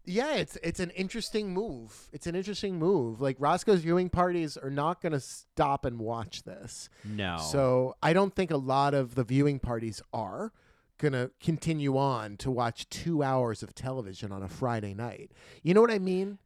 yeah, 0.05 0.35
it's 0.35 0.57
it's 0.63 0.79
an 0.79 0.89
interesting 0.91 1.53
move. 1.53 2.09
It's 2.11 2.25
an 2.27 2.35
interesting 2.35 2.79
move. 2.79 3.21
Like 3.21 3.37
Roscoe's 3.39 3.81
viewing 3.81 4.09
parties 4.09 4.57
are 4.57 4.71
not 4.71 5.01
going 5.01 5.13
to 5.13 5.19
stop 5.19 5.85
and 5.85 5.99
watch 5.99 6.43
this. 6.43 6.89
No. 7.03 7.37
So 7.37 7.95
I 8.01 8.13
don't 8.13 8.35
think 8.35 8.51
a 8.51 8.57
lot 8.57 8.93
of 8.93 9.15
the 9.15 9.23
viewing 9.23 9.59
parties 9.59 10.01
are 10.13 10.51
going 10.97 11.13
to 11.13 11.31
continue 11.39 11.97
on 11.97 12.37
to 12.37 12.51
watch 12.51 12.89
two 12.89 13.23
hours 13.23 13.63
of 13.63 13.73
television 13.73 14.31
on 14.31 14.43
a 14.43 14.47
Friday 14.47 14.93
night. 14.93 15.31
You 15.63 15.73
know 15.73 15.81
what 15.81 15.91
I 15.91 15.99
mean? 15.99 16.39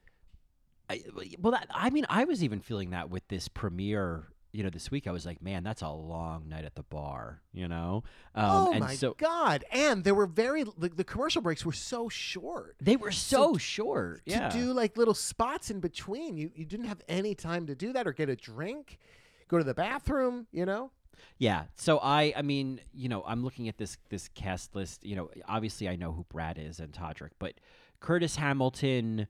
I, 0.90 1.02
well, 1.40 1.52
that, 1.52 1.68
I 1.74 1.90
mean, 1.90 2.06
I 2.10 2.26
was 2.26 2.44
even 2.44 2.60
feeling 2.60 2.92
that 2.92 3.10
with 3.10 3.28
this 3.30 3.48
premiere. 3.48 4.28
You 4.56 4.62
know, 4.64 4.70
this 4.70 4.92
week 4.92 5.08
I 5.08 5.12
was 5.12 5.26
like, 5.26 5.42
man, 5.42 5.64
that's 5.64 5.82
a 5.82 5.90
long 5.90 6.48
night 6.48 6.64
at 6.64 6.76
the 6.76 6.84
bar. 6.84 7.42
You 7.54 7.68
know, 7.68 8.04
um, 8.36 8.46
oh 8.46 8.72
and 8.72 8.82
my 8.82 8.94
so 8.94 9.16
god! 9.18 9.66
And 9.72 10.04
there 10.04 10.14
were 10.14 10.28
very 10.28 10.64
the, 10.64 10.90
the 10.90 11.04
commercial 11.04 11.42
breaks 11.42 11.66
were 11.66 11.72
so 11.74 12.08
short. 12.08 12.76
they 12.80 12.96
were 12.96 13.12
So 13.12 13.54
so, 13.54 13.58
short. 13.58 14.26
to 14.28 14.32
Yeah. 14.32 14.50
do 14.50 14.72
like 14.74 14.96
little 14.96 15.16
spots 15.16 15.72
in 15.72 15.80
between. 15.80 16.38
You 16.38 16.52
you 16.54 16.66
didn't 16.66 16.86
have 16.86 17.02
any 17.08 17.34
time 17.34 17.66
to 17.66 17.74
do 17.74 17.94
that 17.94 18.06
or 18.06 18.14
get 18.14 18.30
a 18.30 18.36
drink, 18.36 19.00
go 19.48 19.58
to 19.58 19.64
the 19.64 19.74
bathroom. 19.74 20.46
You 20.52 20.66
know. 20.68 20.92
Yeah. 21.40 21.64
So 21.76 21.98
I, 22.00 22.32
I 22.38 22.44
mean, 22.44 22.80
you 22.94 23.10
know, 23.10 23.24
I'm 23.26 23.44
looking 23.44 23.68
at 23.70 23.78
this 23.80 23.98
this 24.10 24.28
cast 24.36 24.76
list. 24.76 25.04
You 25.04 25.16
know, 25.16 25.30
obviously 25.48 25.90
I 25.90 25.96
know 25.96 26.12
who 26.12 26.26
Brad 26.30 26.60
is 26.60 26.80
and 26.80 26.94
Todrick, 26.94 27.32
but 27.40 27.56
Curtis 28.02 28.36
Hamilton, 28.36 29.26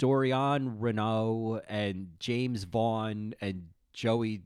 Dorion 0.00 0.76
Renaud, 0.80 1.60
and 1.68 2.08
Jaymes 2.18 2.64
Vaughan 2.64 3.34
and 3.40 3.66
Joey 3.92 4.42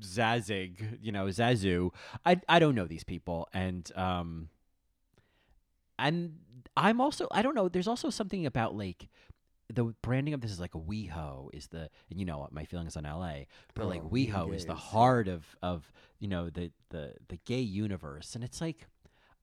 Zauzig. 0.00 0.98
You 1.02 1.10
know, 1.12 1.26
Zazu. 1.26 1.90
I 2.24 2.40
I 2.48 2.60
don't 2.60 2.76
know 2.76 2.86
these 2.86 3.04
people, 3.04 3.48
and 3.52 3.90
um, 3.96 4.48
and 5.98 6.36
I'm 6.76 7.00
also 7.00 7.26
I 7.32 7.42
don't 7.42 7.54
know. 7.56 7.68
There's 7.68 7.88
also 7.88 8.08
something 8.08 8.46
about 8.46 8.74
like. 8.76 9.08
The 9.74 9.84
branding 10.02 10.34
of 10.34 10.42
this 10.42 10.50
is 10.50 10.60
like 10.60 10.74
a 10.74 10.78
WeHo 10.78 11.48
is 11.54 11.68
the, 11.68 11.88
and 12.10 12.20
you 12.20 12.26
know 12.26 12.36
what 12.36 12.52
my 12.52 12.66
feelings 12.66 12.94
on 12.94 13.04
LA, 13.04 13.44
but 13.74 13.86
like 13.86 14.02
Oh, 14.04 14.10
mean 14.12 14.28
WeHo 14.30 14.54
is 14.54 14.66
the 14.66 14.74
heart 14.74 15.28
of 15.28 15.46
of 15.62 15.90
you 16.18 16.28
know 16.28 16.50
the 16.50 16.70
the 16.90 17.14
the 17.28 17.38
gay 17.46 17.60
universe, 17.60 18.34
and 18.34 18.44
it's 18.44 18.60
like 18.60 18.86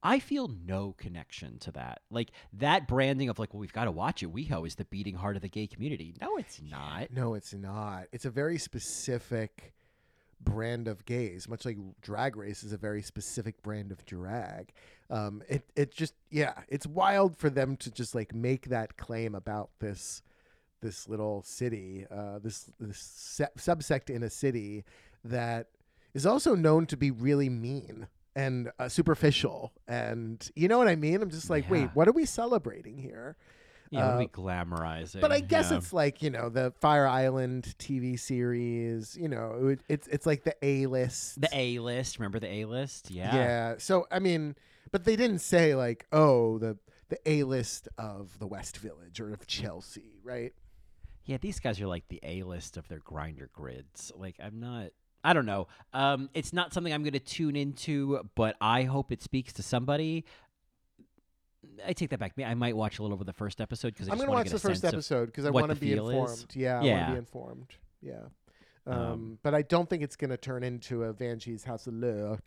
I 0.02 0.18
feel 0.18 0.48
no 0.48 0.94
connection 0.98 1.58
to 1.60 1.72
that. 1.72 2.00
Like 2.10 2.30
that 2.54 2.88
branding 2.88 3.28
of 3.28 3.38
like, 3.38 3.52
well, 3.52 3.60
we've 3.60 3.72
got 3.72 3.84
to 3.84 3.90
watch 3.90 4.22
it. 4.22 4.32
WeHo 4.32 4.66
is 4.66 4.76
the 4.76 4.84
beating 4.86 5.16
heart 5.16 5.36
of 5.36 5.42
the 5.42 5.48
gay 5.48 5.66
community. 5.66 6.14
No, 6.20 6.36
it's 6.36 6.60
not. 6.62 7.10
No, 7.12 7.34
it's 7.34 7.52
not. 7.52 8.06
It's 8.12 8.24
a 8.24 8.30
very 8.30 8.58
specific 8.58 9.74
brand 10.40 10.88
of 10.88 11.04
gays, 11.04 11.48
much 11.48 11.66
like 11.66 11.76
Drag 12.00 12.36
Race 12.36 12.62
is 12.64 12.72
a 12.72 12.78
very 12.78 13.02
specific 13.02 13.62
brand 13.62 13.92
of 13.92 14.04
drag. 14.06 14.72
Um, 15.10 15.42
it 15.48 15.70
it 15.76 15.92
just 15.92 16.14
yeah, 16.30 16.54
it's 16.68 16.86
wild 16.86 17.36
for 17.36 17.50
them 17.50 17.76
to 17.78 17.90
just 17.90 18.14
like 18.14 18.34
make 18.34 18.68
that 18.70 18.96
claim 18.96 19.34
about 19.34 19.70
this 19.80 20.22
this 20.80 21.08
little 21.08 21.42
city, 21.42 22.06
uh, 22.10 22.38
this 22.38 22.70
this 22.78 22.98
se- 22.98 23.56
subsect 23.58 24.08
in 24.08 24.22
a 24.22 24.30
city 24.30 24.84
that 25.24 25.68
is 26.14 26.24
also 26.24 26.54
known 26.54 26.86
to 26.86 26.96
be 26.96 27.10
really 27.10 27.50
mean 27.50 28.06
and 28.36 28.70
uh, 28.78 28.88
superficial, 28.88 29.72
and 29.88 30.48
you 30.54 30.68
know 30.68 30.78
what 30.78 30.88
I 30.88 30.96
mean. 30.96 31.20
I'm 31.22 31.30
just 31.30 31.50
like, 31.50 31.70
wait, 31.70 31.90
what 31.94 32.08
are 32.08 32.12
we 32.12 32.24
celebrating 32.24 32.96
here? 32.98 33.36
Yeah, 33.90 34.14
Uh, 34.14 34.18
we 34.18 34.28
glamorize 34.28 35.16
it. 35.16 35.20
But 35.20 35.32
I 35.32 35.40
guess 35.40 35.72
yeah. 35.72 35.78
it's 35.78 35.92
like 35.92 36.22
you 36.22 36.30
know 36.30 36.48
the 36.48 36.72
Fire 36.80 37.06
Island 37.08 37.74
TV 37.78 38.18
series. 38.18 39.16
You 39.20 39.28
know, 39.28 39.68
it, 39.68 39.80
it's 39.88 40.06
it's 40.08 40.26
like 40.26 40.44
the 40.44 40.54
A 40.62 40.86
list. 40.86 41.40
the 41.40 41.48
A 41.52 41.78
list. 41.80 42.18
Remember 42.18 42.38
the 42.38 42.46
A 42.52 42.64
list? 42.66 43.10
Yeah. 43.10 43.34
Yeah. 43.34 43.74
So 43.78 44.06
I 44.12 44.20
mean, 44.20 44.54
but 44.92 45.04
they 45.04 45.16
didn't 45.16 45.40
say 45.40 45.74
like, 45.74 46.06
oh, 46.12 46.58
the 46.58 46.78
the 47.08 47.18
A 47.28 47.42
list 47.42 47.88
of 47.98 48.38
the 48.38 48.46
West 48.46 48.76
Village 48.78 49.18
or 49.20 49.32
of 49.32 49.44
Chelsea, 49.48 50.20
right? 50.22 50.52
Yeah, 51.24 51.38
these 51.38 51.58
guys 51.58 51.80
are 51.80 51.86
like 51.88 52.06
the 52.08 52.20
A 52.22 52.44
list 52.44 52.76
of 52.76 52.86
their 52.86 53.00
Grindr 53.00 53.50
grids. 53.52 54.12
Like 54.16 54.36
I'm 54.40 54.60
not 54.60 54.90
I 55.22 55.32
don't 55.32 55.46
know. 55.46 55.68
Um 55.92 56.30
it's 56.34 56.52
not 56.52 56.72
something 56.72 56.92
I'm 56.92 57.02
gonna 57.04 57.18
tune 57.18 57.56
into, 57.56 58.20
but 58.34 58.56
I 58.60 58.84
hope 58.84 59.12
it 59.12 59.22
speaks 59.22 59.52
to 59.54 59.62
somebody. 59.62 60.24
I 61.86 61.92
take 61.92 62.10
that 62.10 62.18
back. 62.18 62.32
I 62.44 62.54
might 62.54 62.76
watch 62.76 62.98
a 62.98 63.02
little 63.02 63.18
of 63.20 63.26
the 63.26 63.32
first 63.32 63.60
episode 63.60 63.88
because 63.94 64.08
I'm 64.08 64.18
gonna 64.18 64.30
watch 64.30 64.50
the 64.50 64.58
first 64.58 64.84
episode 64.84 65.26
because 65.26 65.44
I 65.46 65.50
want 65.50 65.70
to 65.70 65.76
be 65.76 65.92
informed. 65.92 66.46
Yeah, 66.54 66.72
I 66.72 66.74
want 66.76 66.84
to 66.84 66.88
Yeah. 66.90 67.10
be 67.12 67.18
informed. 67.18 67.74
Yeah. 68.02 68.20
Um, 68.86 68.96
Um, 68.98 69.38
but 69.42 69.54
I 69.54 69.62
don't 69.62 69.88
think 69.88 70.02
it's 70.02 70.16
gonna 70.16 70.36
turn 70.36 70.62
into 70.64 71.04
a 71.04 71.14
Vanjie's 71.14 71.64
House 71.64 71.86
of 71.86 71.94
Lure. 71.94 72.38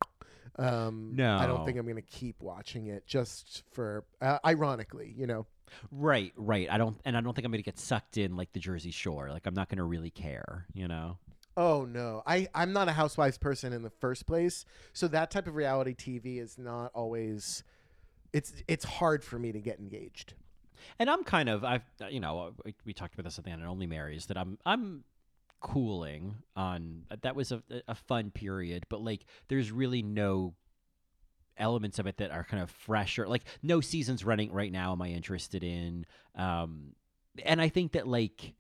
Um, 0.58 1.16
I 1.20 1.48
don't 1.48 1.66
think 1.66 1.78
I'm 1.78 1.88
gonna 1.88 2.02
keep 2.02 2.42
watching 2.42 2.88
it 2.88 3.06
just 3.08 3.64
for 3.72 4.06
uh, 4.22 4.40
ironically, 4.46 5.14
you 5.18 5.26
know. 5.28 5.46
Right, 5.92 6.32
right. 6.36 6.68
I 6.70 6.78
don't, 6.78 7.00
and 7.06 7.18
I 7.18 7.22
don't 7.22 7.34
think 7.34 7.46
I'm 7.46 7.52
gonna 7.52 7.64
get 7.64 7.80
sucked 7.80 8.18
in 8.18 8.36
like 8.36 8.54
the 8.54 8.60
Jersey 8.60 8.92
Shore. 8.92 9.30
Like 9.32 9.48
I'm 9.48 9.56
not 9.56 9.70
gonna 9.70 9.86
really 9.86 10.12
care, 10.12 10.66
you 10.74 10.88
know. 10.88 11.18
Oh 11.56 11.86
no, 11.86 12.24
I 12.26 12.48
I'm 12.56 12.74
not 12.74 12.88
a 12.88 12.94
housewives 12.94 13.38
person 13.38 13.74
in 13.74 13.84
the 13.84 13.90
first 13.90 14.26
place, 14.26 14.66
so 14.92 15.08
that 15.10 15.30
type 15.32 15.48
of 15.48 15.56
reality 15.56 15.94
TV 15.94 16.42
is 16.42 16.58
not 16.58 16.92
always. 16.96 17.64
It's 18.32 18.54
it's 18.68 18.86
hard 18.86 19.24
for 19.24 19.38
me 19.38 19.52
to 19.52 19.60
get 19.60 19.80
engaged. 19.80 20.34
And 21.00 21.10
I'm 21.10 21.24
kind 21.24 21.48
of, 21.48 21.64
I've, 21.64 21.84
uh, 22.02 22.08
you 22.08 22.20
know, 22.20 22.52
we, 22.66 22.76
we 22.84 22.94
talked 22.94 23.14
about 23.14 23.24
this 23.24 23.38
at 23.40 23.46
the 23.46 23.52
end 23.52 23.62
of 23.62 23.70
Only 23.70 23.88
Mary's 23.88 24.26
that 24.26 24.38
I'm, 24.38 24.58
I'm 24.66 25.06
cooling 25.62 26.36
on. 26.58 27.04
uh, 27.10 27.16
That 27.22 27.38
was 27.38 27.54
a, 27.54 27.64
a 27.88 27.96
fun 27.96 28.32
period, 28.32 28.86
but 28.90 29.02
like, 29.02 29.24
there's 29.48 29.72
really 29.72 30.02
no 30.02 30.56
elements 31.58 32.00
of 32.00 32.08
it 32.08 32.18
that 32.18 32.32
are 32.32 32.44
kind 32.44 32.62
of 32.62 32.70
fresher. 32.70 33.28
Like, 33.30 33.44
no 33.62 33.80
seasons 33.80 34.26
running 34.26 34.52
right 34.52 34.72
now. 34.72 34.92
Am 34.92 35.02
I 35.02 35.10
interested 35.10 35.64
in? 35.64 36.06
Um, 36.36 36.96
and 37.46 37.62
I 37.62 37.70
think 37.70 37.94
that 37.94 38.06
like 38.08 38.54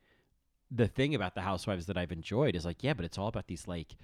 the 0.73 0.87
thing 0.87 1.13
about 1.15 1.35
the 1.35 1.41
Housewives 1.41 1.85
that 1.87 1.97
I've 1.97 2.11
enjoyed 2.11 2.55
is 2.55 2.65
like, 2.65 2.83
yeah, 2.83 2.93
but 2.93 3.05
it's 3.05 3.17
all 3.17 3.27
about 3.27 3.47
these 3.47 3.67
like 3.67 3.95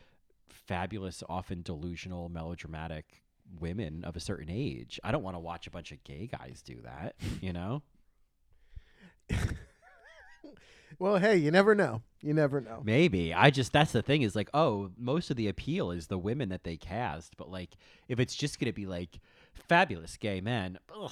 fabulous, 0.50 1.24
often 1.28 1.62
delusional, 1.62 2.30
melodramatic 2.30 3.24
women 3.60 4.04
of 4.04 4.16
a 4.16 4.20
certain 4.20 4.50
age. 4.50 5.00
I 5.04 5.12
don't 5.12 5.24
want 5.24 5.36
to 5.36 5.40
watch 5.40 5.66
a 5.68 5.72
bunch 5.72 5.92
of 5.92 6.04
gay 6.04 6.28
guys 6.32 6.62
do 6.64 6.82
that, 6.84 7.16
you 7.42 7.54
know? 7.54 7.82
Well, 10.98 11.18
hey, 11.18 11.38
you 11.38 11.50
never 11.50 11.76
know. 11.76 12.02
You 12.22 12.34
never 12.34 12.60
know. 12.60 12.82
Maybe. 12.84 13.34
I 13.34 13.52
just 13.52 13.72
that's 13.72 13.94
the 13.94 14.02
thing 14.02 14.22
is 14.22 14.36
like, 14.36 14.50
oh, 14.54 14.92
most 14.98 15.32
of 15.32 15.38
the 15.38 15.48
appeal 15.48 15.92
is 15.92 16.08
the 16.08 16.18
women 16.18 16.50
that 16.50 16.66
they 16.66 16.76
cast, 16.76 17.38
but 17.38 17.50
like 17.50 17.70
if 18.10 18.20
it's 18.20 18.36
just 18.36 18.60
gonna 18.60 18.74
be 18.74 18.86
like 18.86 19.20
fabulous 19.54 20.18
gay 20.18 20.42
men, 20.42 20.78
ugh. 20.94 21.12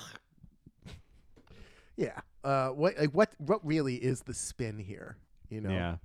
Yeah. 1.95 2.19
uh, 2.43 2.69
what 2.69 2.97
like 2.97 3.11
what 3.11 3.31
what 3.37 3.65
really 3.65 3.95
is 3.95 4.21
the 4.21 4.33
spin 4.33 4.77
here? 4.77 5.15
You 5.49 5.61
know? 5.61 5.69
Yeah. 5.69 5.95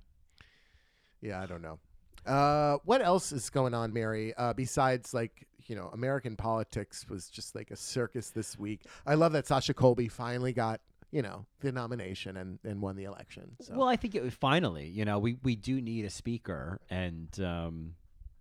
Yeah, 1.21 1.41
I 1.41 1.45
don't 1.45 1.61
know. 1.61 1.79
Uh, 2.25 2.77
what 2.85 3.01
else 3.01 3.31
is 3.31 3.49
going 3.49 3.73
on, 3.73 3.93
Mary? 3.93 4.33
Uh, 4.35 4.53
besides 4.53 5.13
like 5.13 5.47
you 5.67 5.75
know, 5.75 5.89
American 5.93 6.35
politics 6.35 7.05
was 7.09 7.29
just 7.29 7.55
like 7.55 7.71
a 7.71 7.75
circus 7.75 8.29
this 8.31 8.57
week. 8.57 8.81
I 9.05 9.15
love 9.15 9.31
that 9.33 9.47
Sasha 9.47 9.73
Colby 9.73 10.07
finally 10.07 10.53
got 10.53 10.81
you 11.11 11.21
know 11.21 11.45
the 11.61 11.71
nomination 11.71 12.37
and, 12.37 12.59
and 12.63 12.81
won 12.81 12.95
the 12.95 13.03
election. 13.03 13.55
So. 13.61 13.75
Well, 13.75 13.87
I 13.87 13.95
think 13.95 14.15
it 14.15 14.23
was 14.23 14.33
finally, 14.33 14.87
you 14.87 15.05
know, 15.05 15.19
we, 15.19 15.37
we 15.43 15.55
do 15.55 15.79
need 15.79 16.05
a 16.05 16.09
speaker, 16.09 16.81
and 16.89 17.29
um, 17.39 17.93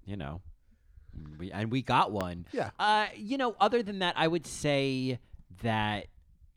you 0.05 0.17
know, 0.17 0.41
we 1.38 1.53
and 1.53 1.71
we 1.71 1.83
got 1.83 2.12
one. 2.12 2.47
Yeah. 2.53 2.71
Uh, 2.79 3.07
you 3.15 3.37
know, 3.37 3.55
other 3.61 3.83
than 3.83 4.01
that, 4.01 4.15
I 4.17 4.27
would 4.27 4.47
say 4.47 5.19
that. 5.62 6.07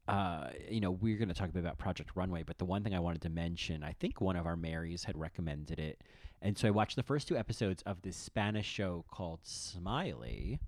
Uh, 0.08 0.50
you 0.70 0.80
know, 0.80 0.92
we're 0.92 1.18
going 1.18 1.30
to 1.30 1.34
talk 1.34 1.50
a 1.50 1.52
bit 1.52 1.62
about 1.62 1.78
Project 1.78 2.12
Runway, 2.16 2.44
but 2.44 2.58
the 2.60 2.66
one 2.66 2.84
thing 2.84 2.94
I 2.94 3.00
wanted 3.00 3.22
to 3.24 3.30
mention, 3.30 3.84
I 3.84 3.94
think 3.94 4.22
one 4.22 4.36
of 4.36 4.46
our 4.46 4.56
Marys 4.56 5.04
had 5.04 5.18
recommended 5.18 5.80
it, 5.80 6.02
and 6.42 6.58
so 6.58 6.68
I 6.68 6.72
watched 6.72 6.96
the 6.96 7.04
first 7.04 7.28
two 7.28 7.38
episodes 7.38 7.82
of 7.84 8.02
this 8.04 8.16
Spanish 8.16 8.68
show 8.68 9.04
called 9.10 9.40
Smiley, 9.44 10.60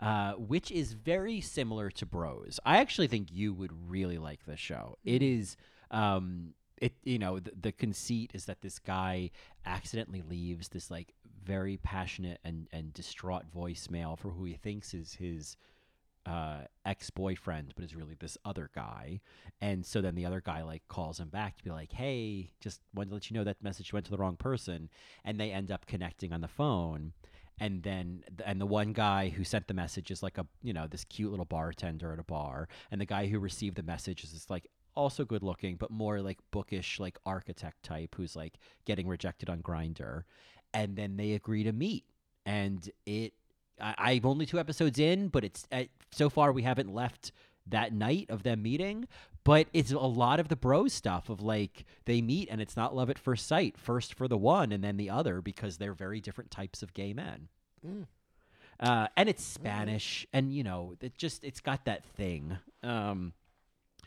uh, 0.00 0.32
which 0.32 0.70
is 0.70 0.92
very 0.92 1.40
similar 1.40 1.88
to 1.92 2.04
Bros. 2.04 2.60
I 2.66 2.78
actually 2.78 3.06
think 3.06 3.28
you 3.32 3.54
would 3.54 3.72
really 3.88 4.18
like 4.18 4.44
this 4.44 4.60
show. 4.60 4.98
It 5.04 5.22
is. 5.22 5.56
Um, 5.90 6.54
it 6.78 6.94
you 7.04 7.18
know 7.18 7.38
the, 7.38 7.52
the 7.58 7.72
conceit 7.72 8.32
is 8.34 8.46
that 8.46 8.60
this 8.60 8.78
guy 8.78 9.30
accidentally 9.64 10.22
leaves 10.22 10.68
this 10.68 10.90
like 10.90 11.14
very 11.44 11.76
passionate 11.76 12.40
and 12.44 12.66
and 12.72 12.92
distraught 12.92 13.44
voicemail 13.54 14.18
for 14.18 14.30
who 14.30 14.44
he 14.44 14.54
thinks 14.54 14.92
is 14.92 15.14
his 15.14 15.56
uh, 16.26 16.60
ex-boyfriend 16.84 17.72
but 17.74 17.84
is 17.84 17.94
really 17.94 18.16
this 18.18 18.38
other 18.44 18.70
guy. 18.74 19.20
And 19.60 19.84
so 19.84 20.00
then 20.00 20.14
the 20.14 20.26
other 20.26 20.40
guy 20.40 20.62
like 20.62 20.82
calls 20.88 21.20
him 21.20 21.28
back 21.28 21.56
to 21.56 21.64
be 21.64 21.70
like 21.70 21.92
hey 21.92 22.50
just 22.60 22.80
wanted 22.94 23.10
to 23.10 23.14
let 23.14 23.30
you 23.30 23.36
know 23.36 23.44
that 23.44 23.62
message 23.62 23.92
went 23.92 24.06
to 24.06 24.10
the 24.10 24.18
wrong 24.18 24.36
person. 24.36 24.88
And 25.24 25.38
they 25.38 25.50
end 25.50 25.70
up 25.70 25.86
connecting 25.86 26.32
on 26.32 26.40
the 26.40 26.48
phone. 26.48 27.12
And 27.60 27.82
then 27.82 28.24
and 28.44 28.60
the 28.60 28.66
one 28.66 28.92
guy 28.92 29.28
who 29.28 29.44
sent 29.44 29.68
the 29.68 29.74
message 29.74 30.10
is 30.10 30.22
like 30.22 30.38
a 30.38 30.46
you 30.62 30.72
know 30.72 30.86
this 30.86 31.04
cute 31.04 31.30
little 31.30 31.44
bartender 31.44 32.12
at 32.12 32.18
a 32.18 32.24
bar. 32.24 32.68
And 32.90 33.00
the 33.00 33.06
guy 33.06 33.26
who 33.26 33.38
received 33.38 33.76
the 33.76 33.82
message 33.82 34.24
is 34.24 34.32
this 34.32 34.50
like 34.50 34.66
also 34.96 35.24
good 35.24 35.42
looking 35.42 35.74
but 35.74 35.90
more 35.90 36.20
like 36.20 36.38
bookish 36.52 37.00
like 37.00 37.18
architect 37.26 37.82
type 37.82 38.14
who's 38.16 38.36
like 38.36 38.60
getting 38.84 39.08
rejected 39.08 39.50
on 39.50 39.60
Grindr 39.60 40.22
and 40.74 40.96
then 40.96 41.16
they 41.16 41.32
agree 41.32 41.62
to 41.62 41.72
meet. 41.72 42.04
And 42.44 42.90
it 43.06 43.32
I, 43.80 43.94
i'm 43.98 44.26
only 44.26 44.46
two 44.46 44.58
episodes 44.58 44.98
in 44.98 45.28
but 45.28 45.44
it's 45.44 45.66
uh, 45.72 45.84
so 46.10 46.30
far 46.30 46.52
we 46.52 46.62
haven't 46.62 46.92
left 46.92 47.32
that 47.66 47.92
night 47.92 48.26
of 48.28 48.42
them 48.42 48.62
meeting 48.62 49.06
but 49.44 49.68
it's 49.72 49.92
a 49.92 49.98
lot 49.98 50.40
of 50.40 50.48
the 50.48 50.56
bros 50.56 50.92
stuff 50.92 51.28
of 51.28 51.42
like 51.42 51.84
they 52.06 52.20
meet 52.20 52.48
and 52.50 52.60
it's 52.60 52.76
not 52.76 52.96
love 52.96 53.10
at 53.10 53.18
first 53.18 53.46
sight 53.46 53.76
first 53.78 54.14
for 54.14 54.26
the 54.26 54.38
one 54.38 54.72
and 54.72 54.82
then 54.82 54.96
the 54.96 55.10
other 55.10 55.40
because 55.40 55.76
they're 55.76 55.94
very 55.94 56.20
different 56.20 56.50
types 56.50 56.82
of 56.82 56.94
gay 56.94 57.12
men. 57.12 57.48
Mm. 57.86 58.06
uh, 58.80 59.08
and 59.14 59.28
it's 59.28 59.44
spanish 59.44 60.26
and 60.32 60.54
you 60.54 60.62
know 60.64 60.94
it 61.02 61.16
just 61.18 61.44
it's 61.44 61.60
got 61.60 61.84
that 61.84 62.04
thing. 62.04 62.56
Um 62.82 63.34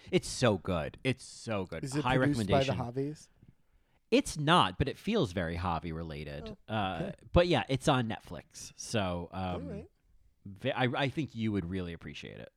it's 0.09 0.27
so 0.27 0.57
good. 0.57 0.97
It's 1.03 1.25
so 1.25 1.65
good. 1.65 1.83
Is 1.83 1.95
it 1.95 2.03
high 2.03 2.17
produced 2.17 2.49
by 2.49 2.63
the 2.63 2.71
recommendation. 2.71 3.03
Javis? 3.05 3.29
It's 4.11 4.37
not 4.37 4.77
but 4.77 4.87
it 4.87 4.97
feels 4.97 5.31
very 5.33 5.55
hobby 5.55 5.91
related 5.91 6.55
uh, 6.69 6.71
Oh, 7.01 7.03
okay. 7.05 7.13
but 7.33 7.47
yeah 7.47 7.63
it's 7.69 7.87
on 7.87 8.07
netflix 8.07 8.71
so 8.75 9.29
um 9.33 9.41
Alright. 9.67 9.89
ve- 10.45 10.71
I, 10.71 10.87
I 10.95 11.09
think 11.09 11.35
you 11.35 11.51
would 11.51 11.69
really 11.69 11.93
appreciate 11.93 12.37
it 12.39 12.51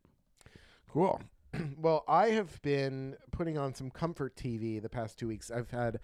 Cool. 0.92 1.20
well, 1.78 2.02
I 2.08 2.30
have 2.30 2.60
been 2.62 3.14
putting 3.30 3.56
on 3.56 3.74
some 3.76 3.90
comfort 3.90 4.34
TV 4.34 4.82
the 4.82 4.88
past 4.88 5.18
two 5.20 5.28
weeks. 5.28 5.48
I've 5.48 5.70
had 5.70 6.00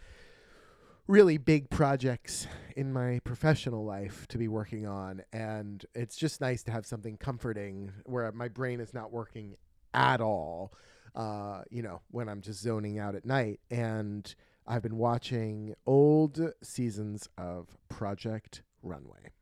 really 1.08 1.38
big 1.38 1.70
projects 1.70 2.46
in 2.76 2.92
my 2.92 3.20
professional 3.24 3.84
life 3.84 4.26
to 4.28 4.38
be 4.38 4.46
working 4.48 4.86
on, 4.86 5.22
and 5.32 5.84
it's 5.94 6.16
just 6.16 6.40
nice 6.40 6.62
to 6.64 6.70
have 6.72 6.86
something 6.86 7.16
comforting 7.16 7.92
where 8.04 8.30
my 8.32 8.46
brain 8.48 8.78
is 8.80 8.92
not 8.94 9.12
working 9.12 9.56
at 9.94 10.20
all. 10.20 10.72
Uh, 11.14 11.62
you 11.70 11.82
know, 11.82 12.00
when 12.10 12.28
I'm 12.28 12.40
just 12.42 12.60
zoning 12.60 12.98
out 12.98 13.14
at 13.14 13.24
night, 13.24 13.58
and 13.70 14.32
I've 14.66 14.82
been 14.82 14.96
watching 14.96 15.74
old 15.86 16.52
seasons 16.62 17.28
of 17.38 17.76
Project 17.88 18.62
Runway. 18.82 19.32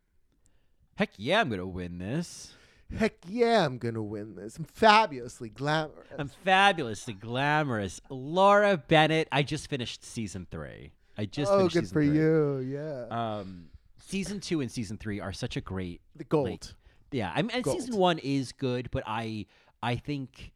heck 0.96 1.10
yeah 1.16 1.40
i'm 1.40 1.50
gonna 1.50 1.66
win 1.66 1.98
this 1.98 2.54
Heck 2.96 3.14
yeah, 3.26 3.64
I'm 3.64 3.78
gonna 3.78 4.02
win 4.02 4.36
this. 4.36 4.56
I'm 4.56 4.64
fabulously 4.64 5.48
glamorous. 5.48 6.06
I'm 6.16 6.28
fabulously 6.28 7.14
glamorous. 7.14 8.00
Laura 8.08 8.76
Bennett. 8.76 9.28
I 9.32 9.42
just 9.42 9.68
finished 9.68 10.04
season 10.04 10.46
three. 10.50 10.92
I 11.16 11.26
just 11.26 11.50
oh, 11.50 11.58
finished 11.58 11.74
good 11.74 11.80
season 11.84 11.94
for 11.94 12.04
three. 12.04 12.16
you. 12.16 12.58
Yeah. 12.58 13.06
Um, 13.10 13.66
season 13.98 14.40
two 14.40 14.60
and 14.60 14.70
season 14.70 14.96
three 14.98 15.20
are 15.20 15.32
such 15.32 15.56
a 15.56 15.60
great. 15.60 16.02
the 16.14 16.24
gold. 16.24 16.48
like, 16.48 16.64
yeah, 17.10 17.32
I 17.34 17.42
mean, 17.42 17.50
and 17.52 17.66
season 17.66 17.96
one 17.96 18.18
is 18.18 18.52
good, 18.52 18.90
but 18.90 19.02
I 19.06 19.46
I 19.82 19.96
think 19.96 20.52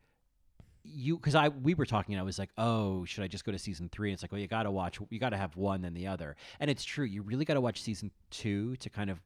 you 0.91 1.17
because 1.17 1.35
I 1.35 1.49
we 1.49 1.75
were 1.75 1.87
talking 1.87 2.15
and 2.15 2.21
I 2.21 2.25
was 2.25 2.39
like, 2.39 2.51
oh, 2.59 3.05
should 3.05 3.25
I 3.25 3.29
just 3.29 3.45
go 3.45 3.53
to 3.53 3.59
season 3.59 3.89
three? 3.91 4.11
And 4.11 4.15
it's 4.15 4.23
like, 4.23 4.33
well, 4.33 4.41
you 4.41 4.47
got 4.49 4.63
to 4.65 4.71
watch, 4.71 4.99
you 5.11 5.19
got 5.19 5.31
to 5.31 5.37
have 5.37 5.57
one 5.57 5.83
then 5.83 5.95
the 5.95 6.07
other, 6.07 6.37
and 6.61 6.71
it's 6.71 6.85
true. 6.85 7.05
You 7.05 7.23
really 7.23 7.45
got 7.45 7.55
to 7.55 7.61
watch 7.61 7.83
season 7.83 8.11
two 8.31 8.77
to 8.77 8.91
kind 8.91 9.11
of 9.11 9.21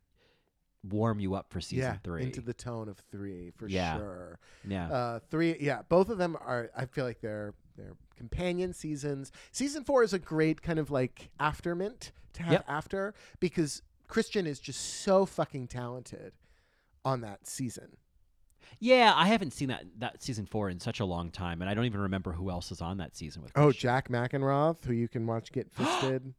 warm 0.88 1.20
you 1.20 1.34
up 1.34 1.46
for 1.50 1.60
season 1.60 1.84
yeah, 1.92 1.96
three. 2.02 2.24
into 2.24 2.40
the 2.40 2.52
tone 2.52 2.88
of 2.88 2.98
three 3.12 3.52
for 3.56 3.68
Yeah. 3.68 3.96
sure. 3.98 4.38
yeah. 4.66 4.90
Uh, 4.90 5.18
three, 5.30 5.56
yeah, 5.60 5.82
both 5.88 6.08
of 6.08 6.18
them 6.18 6.36
are. 6.36 6.70
I 6.76 6.86
feel 6.86 7.04
like 7.04 7.20
they're 7.20 7.54
they're 7.76 7.94
companion 8.16 8.72
seasons. 8.74 9.30
Season 9.52 9.84
four 9.84 10.02
is 10.02 10.12
a 10.12 10.18
great 10.18 10.60
kind 10.62 10.78
of 10.78 10.90
like 10.90 11.30
aftermint 11.40 12.12
to 12.34 12.42
have 12.42 12.52
Yep. 12.52 12.64
after 12.68 13.14
because 13.40 13.82
Christian 14.08 14.46
is 14.46 14.58
just 14.60 14.80
so 15.02 15.24
fucking 15.24 15.68
talented 15.68 16.32
on 17.04 17.20
that 17.22 17.46
season. 17.46 17.96
Yeah, 18.78 19.12
I 19.14 19.26
haven't 19.28 19.52
seen 19.52 19.68
that 19.68 19.84
that 19.98 20.22
season 20.22 20.46
four 20.46 20.68
in 20.70 20.80
such 20.80 21.00
a 21.00 21.04
long 21.04 21.30
time, 21.30 21.60
and 21.62 21.70
I 21.70 21.74
don't 21.74 21.84
even 21.84 22.00
remember 22.00 22.32
who 22.32 22.50
else 22.50 22.70
is 22.72 22.80
on 22.80 22.96
that 22.98 23.16
season 23.16 23.42
with. 23.42 23.52
Oh, 23.54 23.66
Christian. 23.66 23.88
Jack 23.88 24.08
Mackenroth, 24.08 24.84
who 24.84 24.92
you 24.92 25.08
can 25.08 25.26
watch 25.26 25.52
get 25.52 25.70
fisted. 25.72 26.34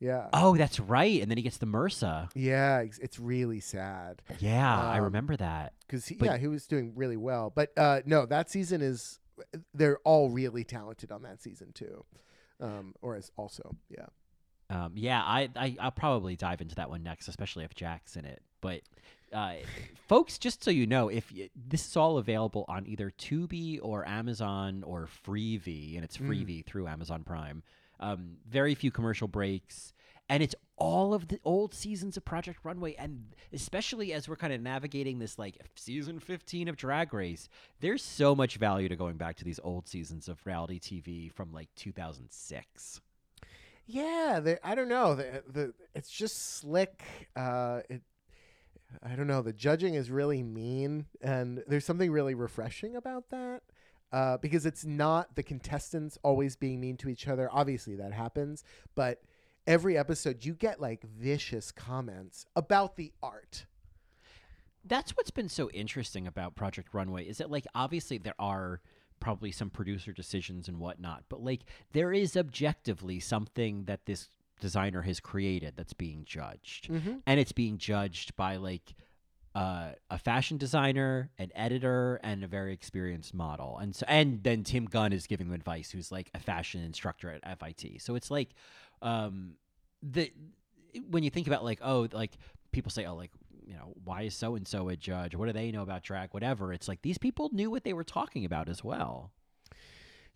yeah. 0.00 0.28
Oh, 0.32 0.56
that's 0.56 0.80
right. 0.80 1.20
And 1.20 1.30
then 1.30 1.36
he 1.38 1.42
gets 1.42 1.58
the 1.58 1.66
MRSA. 1.66 2.30
Yeah, 2.34 2.80
it's, 2.80 2.98
it's 2.98 3.18
really 3.18 3.60
sad 3.60 4.22
Yeah, 4.38 4.78
I 4.80 4.98
Um, 4.98 5.04
remember 5.04 5.36
that. 5.36 5.72
because 5.86 6.10
yeah, 6.10 6.36
he 6.36 6.48
was 6.48 6.66
doing 6.66 6.92
really 6.94 7.16
well. 7.16 7.52
But 7.54 7.72
uh, 7.76 8.00
no, 8.06 8.26
that 8.26 8.50
season 8.50 8.80
is 8.82 9.18
they're 9.74 9.98
all 10.04 10.30
really 10.30 10.64
talented 10.64 11.10
on 11.12 11.22
that 11.22 11.42
season 11.42 11.72
too, 11.74 12.04
um, 12.60 12.94
or 13.02 13.16
as 13.16 13.30
also 13.36 13.76
yeah. 13.90 14.06
Um, 14.70 14.92
yeah, 14.96 15.20
I, 15.22 15.50
I 15.56 15.76
I'll 15.78 15.90
probably 15.90 16.36
dive 16.36 16.60
into 16.62 16.74
that 16.76 16.88
one 16.88 17.02
next, 17.02 17.28
especially 17.28 17.64
if 17.64 17.74
Jack's 17.74 18.16
in 18.16 18.24
it. 18.24 18.42
But 18.62 18.80
uh, 19.34 19.54
folks, 20.08 20.38
just 20.38 20.62
so 20.64 20.70
you 20.70 20.86
know, 20.86 21.08
if 21.08 21.32
y- 21.34 21.50
this 21.54 21.86
is 21.86 21.96
all 21.96 22.18
available 22.18 22.64
on 22.68 22.86
either 22.86 23.10
Tubi 23.10 23.78
or 23.82 24.06
Amazon 24.08 24.82
or 24.86 25.08
Freevee, 25.26 25.96
and 25.96 26.04
it's 26.04 26.16
Mm. 26.16 26.28
Freevee 26.28 26.64
through 26.64 26.86
Amazon 26.86 27.24
Prime. 27.24 27.62
Um, 28.00 28.36
very 28.48 28.74
few 28.74 28.90
commercial 28.90 29.28
breaks, 29.28 29.92
and 30.28 30.42
it's 30.42 30.54
all 30.76 31.14
of 31.14 31.28
the 31.28 31.38
old 31.44 31.72
seasons 31.74 32.16
of 32.16 32.24
Project 32.24 32.58
Runway, 32.64 32.94
and 32.96 33.34
especially 33.52 34.12
as 34.12 34.28
we're 34.28 34.36
kind 34.36 34.52
of 34.52 34.60
navigating 34.60 35.18
this 35.20 35.38
like 35.38 35.56
season 35.76 36.18
fifteen 36.18 36.66
of 36.68 36.76
Drag 36.76 37.14
Race, 37.14 37.48
there's 37.80 38.02
so 38.02 38.34
much 38.34 38.56
value 38.56 38.88
to 38.88 38.96
going 38.96 39.16
back 39.16 39.36
to 39.36 39.44
these 39.44 39.60
old 39.62 39.86
seasons 39.88 40.28
of 40.28 40.44
reality 40.44 40.80
TV 40.80 41.30
from 41.32 41.52
like 41.52 41.68
2006. 41.76 43.00
Yeah, 43.86 44.54
I 44.64 44.74
don't 44.74 44.88
know. 44.88 45.14
The, 45.14 45.42
the 45.48 45.74
it's 45.94 46.10
just 46.10 46.56
slick. 46.56 47.02
Uh, 47.36 47.80
it, 47.88 48.02
I 49.02 49.16
don't 49.16 49.26
know. 49.26 49.42
The 49.42 49.52
judging 49.52 49.94
is 49.94 50.10
really 50.10 50.42
mean, 50.42 51.06
and 51.20 51.62
there's 51.66 51.84
something 51.84 52.10
really 52.10 52.34
refreshing 52.34 52.96
about 52.96 53.30
that. 53.30 53.62
Uh, 54.12 54.36
because 54.38 54.64
it's 54.64 54.84
not 54.84 55.34
the 55.34 55.42
contestants 55.42 56.16
always 56.22 56.54
being 56.54 56.80
mean 56.80 56.96
to 56.96 57.08
each 57.08 57.26
other. 57.26 57.48
Obviously, 57.50 57.96
that 57.96 58.12
happens, 58.12 58.62
but 58.94 59.22
every 59.66 59.98
episode 59.98 60.44
you 60.44 60.54
get 60.54 60.80
like 60.80 61.02
vicious 61.02 61.72
comments 61.72 62.46
about 62.54 62.96
the 62.96 63.12
art. 63.22 63.66
that's 64.84 65.12
what's 65.16 65.30
been 65.30 65.48
so 65.48 65.70
interesting 65.70 66.26
about 66.26 66.54
Project 66.54 66.92
Runway 66.92 67.24
is 67.24 67.38
that 67.38 67.50
like 67.50 67.66
obviously 67.74 68.18
there 68.18 68.34
are 68.38 68.80
probably 69.20 69.50
some 69.50 69.70
producer 69.70 70.12
decisions 70.12 70.68
and 70.68 70.78
whatnot, 70.78 71.24
but 71.28 71.42
like 71.42 71.62
there 71.92 72.12
is 72.12 72.36
objectively 72.36 73.18
something 73.20 73.84
that 73.84 74.04
this 74.06 74.28
designer 74.60 75.02
has 75.02 75.20
created 75.20 75.74
that's 75.76 75.92
being 75.92 76.24
judged, 76.24 76.88
Mm-hmm. 76.90 77.16
and 77.26 77.40
it's 77.40 77.52
being 77.52 77.78
judged 77.78 78.36
by 78.36 78.56
like 78.56 78.94
uh, 79.54 79.92
a 80.10 80.18
fashion 80.18 80.56
designer, 80.56 81.30
an 81.38 81.50
editor, 81.54 82.18
and 82.24 82.42
a 82.42 82.48
very 82.48 82.72
experienced 82.72 83.32
model, 83.34 83.78
and 83.78 83.94
so 83.94 84.04
and 84.08 84.42
then 84.42 84.64
Tim 84.64 84.84
Gunn 84.86 85.12
is 85.12 85.26
giving 85.26 85.46
them 85.46 85.54
advice, 85.54 85.90
who's 85.90 86.10
like 86.10 86.30
a 86.34 86.40
fashion 86.40 86.82
instructor 86.82 87.30
at 87.30 87.58
FIT. 87.60 88.00
So 88.02 88.16
it's 88.16 88.30
like 88.30 88.50
um, 89.02 89.52
the 90.02 90.32
when 91.08 91.22
you 91.22 91.30
think 91.30 91.46
about 91.46 91.62
like 91.64 91.78
oh 91.82 92.08
like 92.12 92.32
people 92.72 92.90
say 92.90 93.04
oh 93.04 93.14
like 93.14 93.30
you 93.66 93.74
know 93.74 93.94
why 94.04 94.22
is 94.22 94.34
so 94.34 94.56
and 94.56 94.66
so 94.66 94.88
a 94.88 94.96
judge? 94.96 95.34
What 95.36 95.46
do 95.46 95.52
they 95.52 95.70
know 95.70 95.82
about 95.82 96.02
drag? 96.02 96.30
Whatever. 96.32 96.72
It's 96.72 96.88
like 96.88 97.02
these 97.02 97.18
people 97.18 97.48
knew 97.52 97.70
what 97.70 97.84
they 97.84 97.92
were 97.92 98.04
talking 98.04 98.44
about 98.44 98.68
as 98.68 98.82
well 98.82 99.30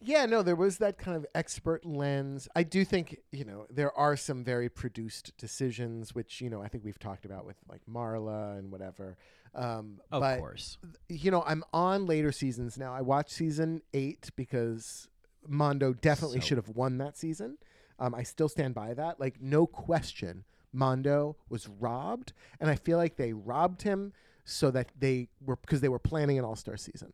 Yeah, 0.01 0.27
no, 0.27 0.43
there 0.43 0.55
was 0.57 0.79
that 0.79 0.97
kind 0.97 1.17
of 1.17 1.27
expert 1.35 1.85
lens. 1.85 2.49
I 2.55 2.63
do 2.63 2.85
think, 2.85 3.19
you 3.33 3.45
know, 3.45 3.67
there 3.69 3.93
are 3.99 4.17
some 4.17 4.45
very 4.45 4.69
produced 4.69 5.37
decisions, 5.37 6.15
which, 6.15 6.41
you 6.41 6.49
know, 6.49 6.63
I 6.63 6.69
think 6.69 6.85
we've 6.85 6.99
talked 7.01 7.25
about 7.25 7.45
with 7.45 7.57
like 7.69 7.81
Marla 7.91 8.57
and 8.59 8.71
whatever. 8.71 9.17
Um, 9.55 10.01
Of 10.13 10.21
but, 10.21 10.39
course. 10.39 10.79
you 11.09 11.31
know, 11.33 11.43
I'm 11.47 11.65
on 11.73 12.07
later 12.07 12.31
seasons 12.31 12.79
now. 12.79 12.95
I 12.95 13.01
watched 13.01 13.31
season 13.33 13.83
eight 13.93 14.31
because 14.37 15.09
Mondo 15.49 15.93
definitely 15.95 16.41
So- 16.41 16.47
should 16.47 16.59
have 16.59 16.69
won 16.77 16.99
that 16.99 17.17
season. 17.17 17.59
Um, 17.99 18.15
I 18.15 18.23
still 18.23 18.49
stand 18.49 18.75
by 18.75 18.95
that. 18.95 19.19
Like, 19.19 19.41
no 19.41 19.67
question, 19.67 20.45
Mondo 20.73 21.37
was 21.49 21.67
robbed. 21.69 22.33
And 22.61 22.71
I 22.71 22.77
feel 22.77 22.99
like 22.99 23.17
they 23.17 23.33
robbed 23.33 23.83
him 23.83 24.13
so 24.45 24.71
that 24.71 24.93
they 24.97 25.29
were, 25.45 25.57
because 25.57 25.81
they 25.81 25.89
were 25.89 25.99
planning 25.99 26.39
an 26.39 26.45
all 26.45 26.55
star 26.55 26.77
season. 26.77 27.13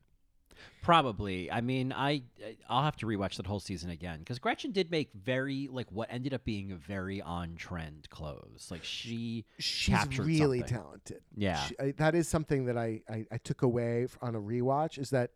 Probably. 0.83 1.51
I 1.51 1.61
mean, 1.63 1.93
I 1.93 2.23
I'll 2.69 2.83
have 2.83 2.97
to 2.97 3.07
rewatch 3.07 3.37
that 3.37 3.47
whole 3.47 3.61
season 3.61 3.91
again 3.91 4.19
because 4.19 4.39
Gretchen 4.39 4.71
did 4.71 4.91
make 4.91 5.11
very 5.15 5.69
like 5.73 5.87
what 5.91 6.09
ended 6.13 6.35
up 6.35 6.45
being 6.45 6.77
very 6.77 7.23
on 7.23 7.55
trend 7.57 8.09
clothes. 8.11 8.69
Like 8.71 8.85
she, 8.85 9.45
She's 9.59 9.97
really 10.19 10.59
something. 10.61 10.77
talented. 10.77 11.21
yeah, 11.35 11.57
She, 11.65 11.79
I, 11.81 11.93
that 11.97 12.15
is 12.15 12.29
something 12.29 12.67
that 12.67 12.77
I, 12.77 13.01
I, 13.09 13.25
I 13.33 13.39
took 13.39 13.63
away 13.63 14.07
on 14.21 14.35
a 14.35 14.41
rewatch 14.41 14.99
is 14.99 15.11
that 15.11 15.31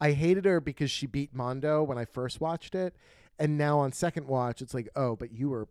I 0.00 0.12
hated 0.12 0.44
her 0.44 0.60
because 0.60 0.90
she 0.90 1.06
beat 1.06 1.34
Mondo 1.34 1.82
when 1.82 1.98
I 1.98 2.04
first 2.04 2.40
watched 2.40 2.74
it, 2.76 2.94
and 3.40 3.58
now 3.58 3.80
on 3.80 3.92
second 3.92 4.26
watch 4.28 4.62
it's 4.62 4.74
like 4.74 4.88
oh 4.94 5.16
but 5.16 5.32
you 5.32 5.48
were 5.48 5.66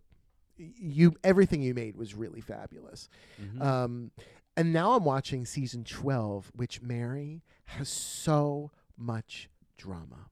you 0.58 1.16
everything 1.24 1.62
you 1.62 1.74
made 1.74 1.96
was 1.96 2.14
really 2.14 2.42
fabulous, 2.42 3.08
Mhm. 3.42 3.62
um, 3.62 4.12
and 4.58 4.74
now 4.74 4.92
I'm 4.94 5.04
watching 5.06 5.46
season 5.46 5.84
twelve, 5.86 6.52
which 6.56 6.82
Mary 6.82 7.42
has 7.66 7.88
so 7.90 8.70
much 9.02 9.50
drama. 9.78 10.28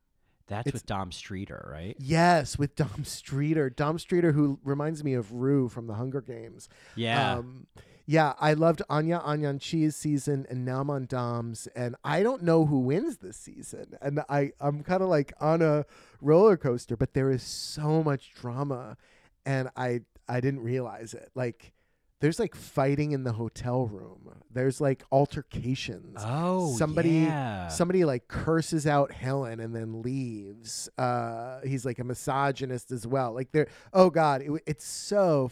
that's 0.48 0.68
it's- 0.68 0.74
with 0.82 0.86
Dom 0.88 1.12
Streater, 1.12 1.70
right? 1.72 1.96
Yes, 2.00 2.58
with 2.58 2.76
Dom 2.76 3.04
Streater, 3.06 3.70
Dom 3.70 4.00
Streater 4.00 4.32
who 4.32 4.60
reminds 4.64 5.04
me 5.04 5.14
of 5.14 5.32
Rue 5.32 5.70
from 5.70 5.86
the 5.88 5.94
Hunger 5.94 6.22
Games. 6.22 6.68
Yeah, 6.96 7.36
Um, 7.38 7.68
yeah, 8.08 8.34
I 8.40 8.54
loved 8.54 8.82
Anya 8.90 9.20
Ayoung-Chin's 9.20 9.96
season, 9.96 10.48
and 10.50 10.66
now 10.66 10.82
I'm 10.82 10.90
on 10.90 11.06
Dom's, 11.06 11.68
and 11.76 11.96
I 12.04 12.24
don't 12.24 12.42
know 12.42 12.66
who 12.66 12.80
wins 12.80 13.18
this 13.18 13.38
season, 13.38 13.96
and 14.02 14.22
I 14.28 14.54
I'm 14.60 14.82
kind 14.82 15.04
of 15.04 15.10
like 15.10 15.34
on 15.40 15.62
a 15.62 15.86
roller 16.20 16.58
coaster, 16.58 16.98
but 16.98 17.14
there 17.14 17.30
is 17.30 17.44
so 17.44 18.02
much 18.02 18.34
drama, 18.34 18.98
and 19.46 19.70
I 19.76 20.02
I 20.28 20.42
didn't 20.42 20.62
realize 20.62 21.14
it. 21.14 21.30
Like, 21.36 21.74
there's 22.22 22.40
like 22.40 22.56
fighting 22.56 23.12
in 23.12 23.24
the 23.24 23.34
hotel 23.34 23.86
room. 23.88 24.16
There's 24.52 24.82
like 24.82 25.04
altercations. 25.12 26.18
oh, 26.26 26.76
somebody- 26.76 27.10
yeah. 27.12 27.68
Somebody 27.68 28.04
like 28.04 28.28
curses 28.28 28.88
out 28.88 29.12
Helen 29.12 29.60
and 29.60 29.76
then 29.76 30.02
leaves. 30.02 30.90
Uh, 30.98 31.60
he's 31.62 31.86
like 31.86 32.00
a 32.00 32.04
misogynist 32.04 32.92
as 32.92 33.06
well. 33.06 33.34
Like 33.34 33.52
there, 33.52 33.68
oh 33.94 34.10
god, 34.10 34.42
it, 34.42 34.52
it's 34.66 34.86
so. 34.86 35.52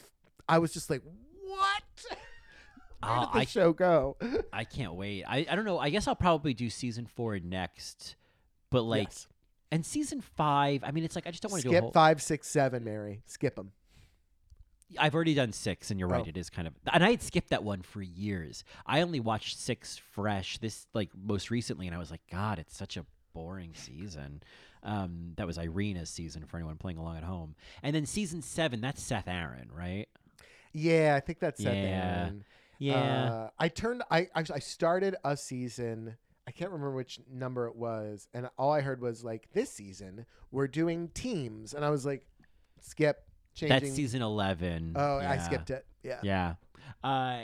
I 0.49 0.59
was 0.59 0.73
just 0.73 0.89
like, 0.89 1.01
what? 1.43 1.83
Where 3.03 3.11
Oh, 3.15 3.19
did 3.25 3.33
the 3.33 3.39
I- 3.41 3.45
show 3.45 3.73
go? 3.73 4.17
I 4.51 4.63
can't 4.63 4.95
wait. 4.95 5.23
I, 5.25 5.45
I 5.49 5.55
don't 5.55 5.65
know. 5.65 5.77
I 5.77 5.91
guess 5.91 6.07
I'll 6.07 6.15
probably 6.15 6.53
do 6.55 6.69
season 6.69 7.05
four 7.05 7.37
next, 7.39 8.15
but 8.71 8.81
like, 8.81 9.09
Yes. 9.09 9.27
and 9.71 9.85
season 9.85 10.21
five. 10.21 10.83
I 10.83 10.89
mean, 10.91 11.03
it's 11.03 11.15
like 11.15 11.27
I 11.27 11.31
just 11.31 11.43
don't 11.43 11.51
want 11.51 11.61
to 11.61 11.69
do 11.69 11.73
skip 11.75 11.83
whole. 11.83 11.91
five, 11.91 12.21
six, 12.21 12.47
seven, 12.47 12.83
Mary. 12.83 13.21
Skip 13.27 13.55
them. 13.55 13.71
I've 14.97 15.13
already 15.15 15.33
done 15.33 15.51
six, 15.51 15.91
and 15.91 15.99
you're 15.99 16.09
right. 16.09 16.23
Oh. 16.25 16.29
It 16.29 16.37
is 16.37 16.49
kind 16.49 16.67
of, 16.67 16.73
and 16.91 17.03
I 17.03 17.11
had 17.11 17.21
skipped 17.21 17.49
that 17.49 17.63
one 17.63 17.81
for 17.81 18.01
years. 18.01 18.63
I 18.85 19.01
only 19.01 19.19
watched 19.19 19.59
six 19.59 19.97
fresh 20.13 20.57
this 20.59 20.87
like 20.93 21.09
most 21.15 21.51
recently, 21.51 21.87
and 21.87 21.95
I 21.95 21.99
was 21.99 22.11
like, 22.11 22.21
God, 22.31 22.59
it's 22.59 22.75
such 22.75 22.95
a 22.97 23.05
boring 23.33 23.73
season. 23.73 24.41
Um, 24.83 25.33
that 25.35 25.45
was 25.45 25.57
Irina's 25.57 26.09
season 26.09 26.45
for 26.45 26.57
anyone 26.57 26.77
playing 26.77 26.97
along 26.97 27.17
at 27.17 27.23
home, 27.23 27.55
and 27.83 27.95
then 27.95 28.05
season 28.05 28.41
seven. 28.41 28.79
That's 28.79 29.01
Seth 29.01 29.27
Aaron, 29.27 29.69
right? 29.73 30.07
Yeah, 30.71 31.15
I 31.17 31.19
think 31.19 31.39
that's 31.39 31.61
Seth 31.61 31.75
Yeah. 31.75 32.19
Aaron. 32.21 32.45
Yeah. 32.79 32.95
Uh, 32.95 33.49
I 33.59 33.67
turned. 33.69 34.03
I 34.09 34.27
actually 34.35 34.57
I 34.57 34.59
started 34.59 35.15
a 35.25 35.35
season. 35.35 36.15
I 36.47 36.51
can't 36.51 36.71
remember 36.71 36.95
which 36.95 37.19
number 37.29 37.67
it 37.67 37.75
was, 37.75 38.29
and 38.33 38.49
all 38.57 38.71
I 38.71 38.79
heard 38.81 39.01
was 39.01 39.23
like 39.23 39.51
this 39.51 39.69
season 39.69 40.25
we're 40.51 40.67
doing 40.67 41.09
teams, 41.09 41.73
and 41.73 41.83
I 41.83 41.89
was 41.89 42.05
like, 42.05 42.25
skip. 42.79 43.26
Changing. 43.57 43.79
That's 43.79 43.93
season 43.95 44.21
eleven. 44.21 44.93
Oh, 44.95 45.17
I 45.17 45.37
skipped 45.39 45.69
it. 45.71 45.85
Yeah. 46.03 46.19
Yeah. 46.23 46.53
Uh, 47.03 47.39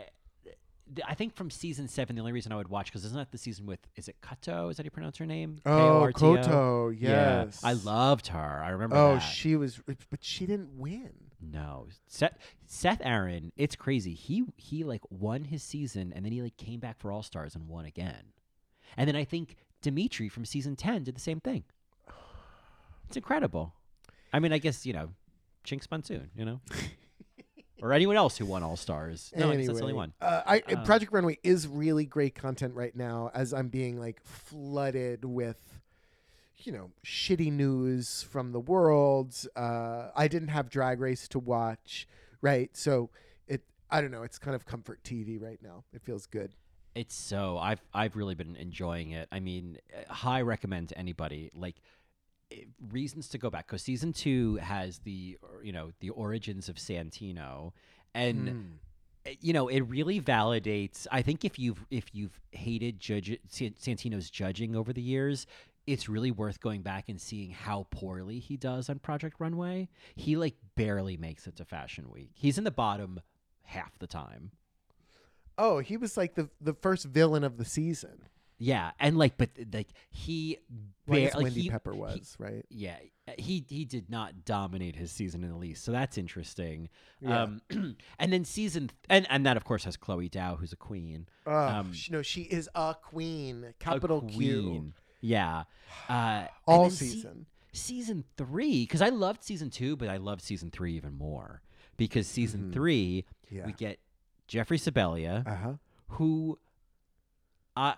th- 0.96 1.06
I 1.08 1.16
think 1.16 1.36
from 1.36 1.50
season 1.50 1.88
seven, 1.88 2.16
the 2.16 2.22
only 2.22 2.32
reason 2.32 2.52
I 2.52 2.56
would 2.56 2.68
watch 2.70 2.86
because 2.88 3.04
isn't 3.06 3.18
that 3.18 3.32
the 3.32 3.38
season 3.38 3.66
with 3.66 3.80
is 3.96 4.08
it 4.08 4.18
Kato? 4.22 4.70
Is 4.70 4.78
that 4.78 4.84
how 4.84 4.86
you 4.86 4.92
pronounce 4.92 5.18
her 5.18 5.26
name? 5.26 5.58
Oh, 5.66 5.78
K-O-R-T-O? 6.16 6.36
Koto. 6.36 6.90
Yeah. 6.90 7.44
Yes. 7.46 7.62
I 7.64 7.74
loved 7.74 8.28
her. 8.28 8.62
I 8.64 8.70
remember. 8.70 8.96
Oh, 8.96 9.14
that. 9.16 9.20
she 9.20 9.56
was, 9.56 9.80
but 9.86 10.24
she 10.24 10.46
didn't 10.46 10.78
win. 10.78 11.12
No, 11.42 11.88
Seth, 12.08 12.38
Seth 12.68 13.02
Aaron, 13.04 13.52
it's 13.58 13.76
crazy. 13.76 14.14
He 14.14 14.46
he 14.56 14.86
like 14.86 15.02
won 15.10 15.44
his 15.44 15.62
season 15.62 16.14
and 16.16 16.24
then 16.24 16.32
he 16.32 16.42
like 16.42 16.56
came 16.56 16.80
back 16.80 17.00
for 17.00 17.12
All 17.12 17.22
Stars 17.24 17.54
and 17.54 17.68
won 17.68 17.84
again. 17.84 18.32
And 18.96 19.10
then 19.10 19.16
I 19.18 19.26
think 19.26 19.58
Dimitri 19.82 20.30
from 20.30 20.46
season 20.46 20.76
10 20.78 21.04
did 21.04 21.16
the 21.16 21.20
same 21.20 21.42
thing. 21.42 21.64
It's 23.08 23.18
incredible. 23.18 23.74
I 24.32 24.40
mean, 24.40 24.54
I 24.54 24.58
guess, 24.58 24.86
you 24.86 24.94
know, 24.94 25.10
Jinkx 25.66 25.90
Monsoon, 25.90 26.30
you 26.36 26.46
know? 26.46 26.62
or 27.82 27.92
anyone 27.94 28.16
else 28.16 28.38
who 28.38 28.46
won 28.46 28.64
All 28.64 28.78
Stars. 28.78 29.32
No, 29.36 29.52
guess 29.52 29.68
that's 29.68 29.80
the 29.80 29.84
only 29.84 29.94
one. 29.94 30.14
Uh, 30.22 30.42
I, 30.46 30.60
Um, 30.74 30.84
Project 30.84 31.12
Runway 31.12 31.38
is 31.44 31.68
really 31.68 32.06
great 32.06 32.34
content 32.36 32.74
right 32.76 32.96
now 32.96 33.30
as 33.34 33.54
I'm 33.54 33.68
being 33.68 34.00
like 34.00 34.24
flooded 34.24 35.26
with, 35.26 35.82
you 36.60 36.72
know, 36.72 36.92
shitty 37.06 37.52
news 37.52 38.24
from 38.24 38.52
the 38.54 38.60
world. 38.60 39.36
Uh, 39.56 40.10
I 40.16 40.28
didn't 40.30 40.48
have 40.50 40.70
Drag 40.70 41.00
Race 41.02 41.28
to 41.30 41.40
watch, 41.40 42.08
right? 42.42 42.76
So 42.76 43.10
it, 43.48 43.64
I 43.92 44.00
don't 44.00 44.12
know, 44.12 44.24
it's 44.24 44.40
kind 44.40 44.56
of 44.56 44.66
comfort 44.66 45.04
TV 45.04 45.42
right 45.42 45.60
now. 45.62 45.84
It 45.94 46.02
feels 46.04 46.26
good. 46.26 46.56
It's 46.96 47.16
so 47.16 47.58
I've 47.58 47.82
I've 47.94 48.16
really 48.16 48.36
been 48.36 48.56
enjoying 48.56 49.12
it. 49.12 49.28
I 49.32 49.40
mean, 49.40 49.80
uh, 49.94 50.14
high 50.14 50.42
recommend 50.42 50.90
to 50.90 50.98
anybody. 50.98 51.50
Like 51.56 51.78
reasons 52.92 53.28
to 53.30 53.38
go 53.38 53.50
back 53.50 53.68
because 53.68 53.82
season 53.82 54.14
two 54.14 54.56
has 54.58 55.00
the 55.00 55.38
you 55.64 55.72
know 55.72 55.92
the 56.00 56.10
origins 56.10 56.70
of 56.70 56.76
Santino, 56.76 57.72
and 58.14 58.80
uh, 59.26 59.32
you 59.42 59.54
know 59.54 59.68
it 59.68 59.82
really 59.82 60.22
validates. 60.22 61.08
I 61.12 61.22
think 61.22 61.46
if 61.46 61.58
you've 61.60 61.86
if 61.90 62.14
you've 62.14 62.40
hated 62.52 63.00
judge 63.00 63.38
Santino's 63.52 64.30
judging 64.30 64.76
over 64.76 64.94
the 64.94 65.02
years. 65.02 65.48
It's 65.86 66.08
really 66.08 66.32
worth 66.32 66.62
going 66.62 66.82
back 66.82 67.10
and 67.10 67.20
seeing 67.20 67.52
how 67.52 67.88
poorly 67.92 68.40
he 68.40 68.56
does 68.56 68.90
on 68.90 69.00
Project 69.00 69.36
Runway. 69.42 69.90
He 70.16 70.38
like 70.38 70.56
barely 70.78 71.18
makes 71.18 71.46
it 71.46 71.58
to 71.58 71.66
Fashion 71.66 72.10
Week. 72.10 72.30
He's 72.36 72.58
in 72.58 72.64
the 72.64 72.72
bottom 72.72 73.20
half 73.64 74.00
the 74.00 74.08
time. 74.08 74.52
Oh, 75.58 75.80
he 75.80 75.98
was 75.98 76.16
like 76.16 76.36
the 76.36 76.50
the 76.62 76.74
first 76.74 77.06
villain 77.06 77.44
of 77.44 77.58
the 77.58 77.66
season. 77.66 78.30
Yeah, 78.58 78.92
and 79.00 79.18
like, 79.18 79.38
but 79.38 79.50
like 79.74 79.90
he, 80.10 80.60
bar- 81.08 81.18
like, 81.18 81.36
Wendy 81.36 81.62
he- 81.64 81.70
Pepper 81.70 81.94
he- 81.94 82.00
was 82.00 82.36
right. 82.40 82.66
yeah, 82.70 82.96
he 83.38 83.66
he 83.68 83.84
did 83.84 84.10
not 84.10 84.46
dominate 84.46 84.96
his 84.96 85.12
season 85.12 85.44
in 85.44 85.50
the 85.50 85.58
least, 85.58 85.84
so 85.84 85.92
that's 85.92 86.18
interesting. 86.18 86.90
Yeah. 87.20 87.44
Um, 87.44 87.62
and 88.20 88.32
then 88.34 88.46
season, 88.46 88.92
and 89.10 89.26
and 89.30 89.46
that 89.46 89.58
of 89.58 89.66
course 89.66 89.84
has 89.86 89.98
Chloe 89.98 90.30
Dao, 90.30 90.60
who's 90.60 90.72
a 90.72 90.78
queen, 90.78 91.28
Oh, 91.46 91.54
um, 91.68 91.94
sh- 91.94 92.10
no, 92.12 92.22
she 92.22 92.42
is 92.44 92.70
a 92.76 92.96
queen. 93.02 93.64
a 93.70 93.74
Capital 93.84 94.22
Q. 94.22 94.62
queen. 94.62 94.94
Yeah, 95.20 95.64
uh, 96.10 96.46
All 96.68 96.84
then 96.84 96.92
se- 96.92 97.06
season. 97.08 97.46
season 97.74 98.24
three, 98.38 98.84
because 98.84 99.02
I 99.02 99.10
loved 99.10 99.44
season 99.44 99.70
two, 99.72 99.96
but 99.98 100.10
I 100.10 100.18
loved 100.18 100.42
season 100.42 100.70
three 100.70 100.94
even 100.96 101.14
more 101.14 101.62
because 101.98 102.28
season 102.28 102.70
Mhm. 102.70 102.74
three 102.74 103.26
yeah. 103.50 103.66
we 103.66 103.72
get 103.74 104.00
Jeffrey 104.48 104.78
Sebelia, 104.78 105.46
Uh 105.48 105.56
huh. 105.56 105.74
who 106.10 106.60
I 107.76 107.96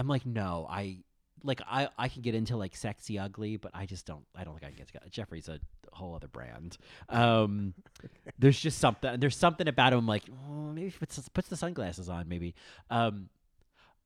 I'm 0.00 0.08
like 0.08 0.24
no 0.26 0.66
I 0.68 0.98
like 1.44 1.60
I 1.70 1.88
I 1.98 2.08
can 2.08 2.22
get 2.22 2.34
into 2.34 2.56
like 2.56 2.74
sexy 2.74 3.18
ugly 3.18 3.56
but 3.56 3.70
I 3.74 3.86
just 3.86 4.06
don't 4.06 4.24
I 4.34 4.44
don't 4.44 4.54
think 4.58 4.64
I 4.64 4.74
can 4.74 4.86
get 4.92 5.02
to 5.04 5.10
Jeffrey's 5.10 5.48
a 5.48 5.60
whole 5.92 6.14
other 6.14 6.28
brand 6.28 6.76
um 7.08 7.74
there's 8.38 8.58
just 8.58 8.78
something 8.78 9.18
there's 9.20 9.36
something 9.36 9.66
about 9.68 9.92
him 9.92 10.06
like 10.06 10.24
oh, 10.48 10.72
maybe 10.72 10.90
puts, 10.90 11.28
puts 11.30 11.48
the 11.48 11.56
sunglasses 11.56 12.08
on 12.08 12.28
maybe 12.28 12.54
um 12.90 13.28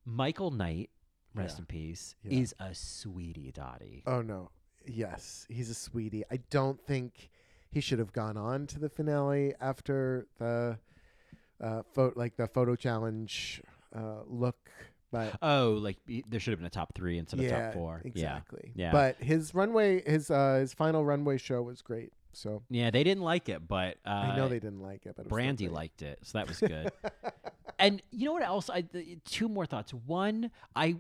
Michael 0.05 0.51
Knight 0.51 0.91
rest 1.35 1.57
Yeah. 1.57 1.61
in 1.63 1.67
peace 1.67 2.15
Yeah. 2.25 2.41
is 2.41 2.55
a 2.59 2.75
sweetie 2.75 3.53
Dottie 3.53 4.03
Oh 4.07 4.21
no. 4.23 4.51
Yes, 4.87 5.47
he's 5.49 5.71
a 5.71 5.75
sweetie. 5.75 6.25
I 6.31 6.37
don't 6.51 6.79
think 6.87 7.31
he 7.71 7.81
should 7.81 7.99
have 7.99 8.13
gone 8.13 8.37
on 8.37 8.67
to 8.67 8.79
the 8.79 8.91
finale 8.91 9.55
after 9.61 10.27
the 10.39 10.79
uh 11.61 11.83
photo 11.95 12.13
like 12.19 12.37
the 12.37 12.47
photo 12.47 12.77
challenge 12.77 13.63
uh 13.97 14.23
look 14.27 14.71
but 15.15 15.39
oh 15.43 15.79
like 15.81 15.97
there 16.29 16.41
should 16.41 16.51
have 16.51 16.59
been 16.59 16.67
a 16.67 16.71
top 16.71 16.95
three 16.95 17.19
instead 17.19 17.39
of 17.39 17.47
yeah, 17.47 17.67
top 17.67 17.75
four 17.75 18.03
exactly. 18.05 18.73
Yeah. 18.75 18.93
But 18.93 19.17
his 19.17 19.55
runway 19.55 20.03
his 20.09 20.31
uh 20.31 20.59
his 20.61 20.75
final 20.75 21.05
runway 21.05 21.39
show 21.39 21.63
was 21.63 21.83
great. 21.83 22.13
So 22.33 22.63
yeah 22.69 22.85
yeah 22.85 22.91
they 22.91 23.05
didn't 23.05 23.23
like 23.23 23.49
it 23.49 23.67
but 23.67 23.99
uh, 24.05 24.11
I 24.11 24.37
know 24.37 24.49
they 24.49 24.59
didn't 24.59 24.83
like 24.83 25.07
it, 25.07 25.15
but 25.17 25.27
it 25.27 25.29
Brandy 25.29 25.69
liked 25.69 26.03
it, 26.03 26.19
so 26.23 26.39
that 26.39 26.49
was 26.49 26.59
good. 26.59 26.91
and 27.79 28.03
you 28.11 28.27
know 28.27 28.33
what 28.33 28.43
else? 28.43 28.69
I 28.69 28.83
th- 28.83 29.19
two 29.25 29.49
more 29.49 29.67
thoughts. 29.67 29.93
One, 29.93 30.51
I 30.75 30.97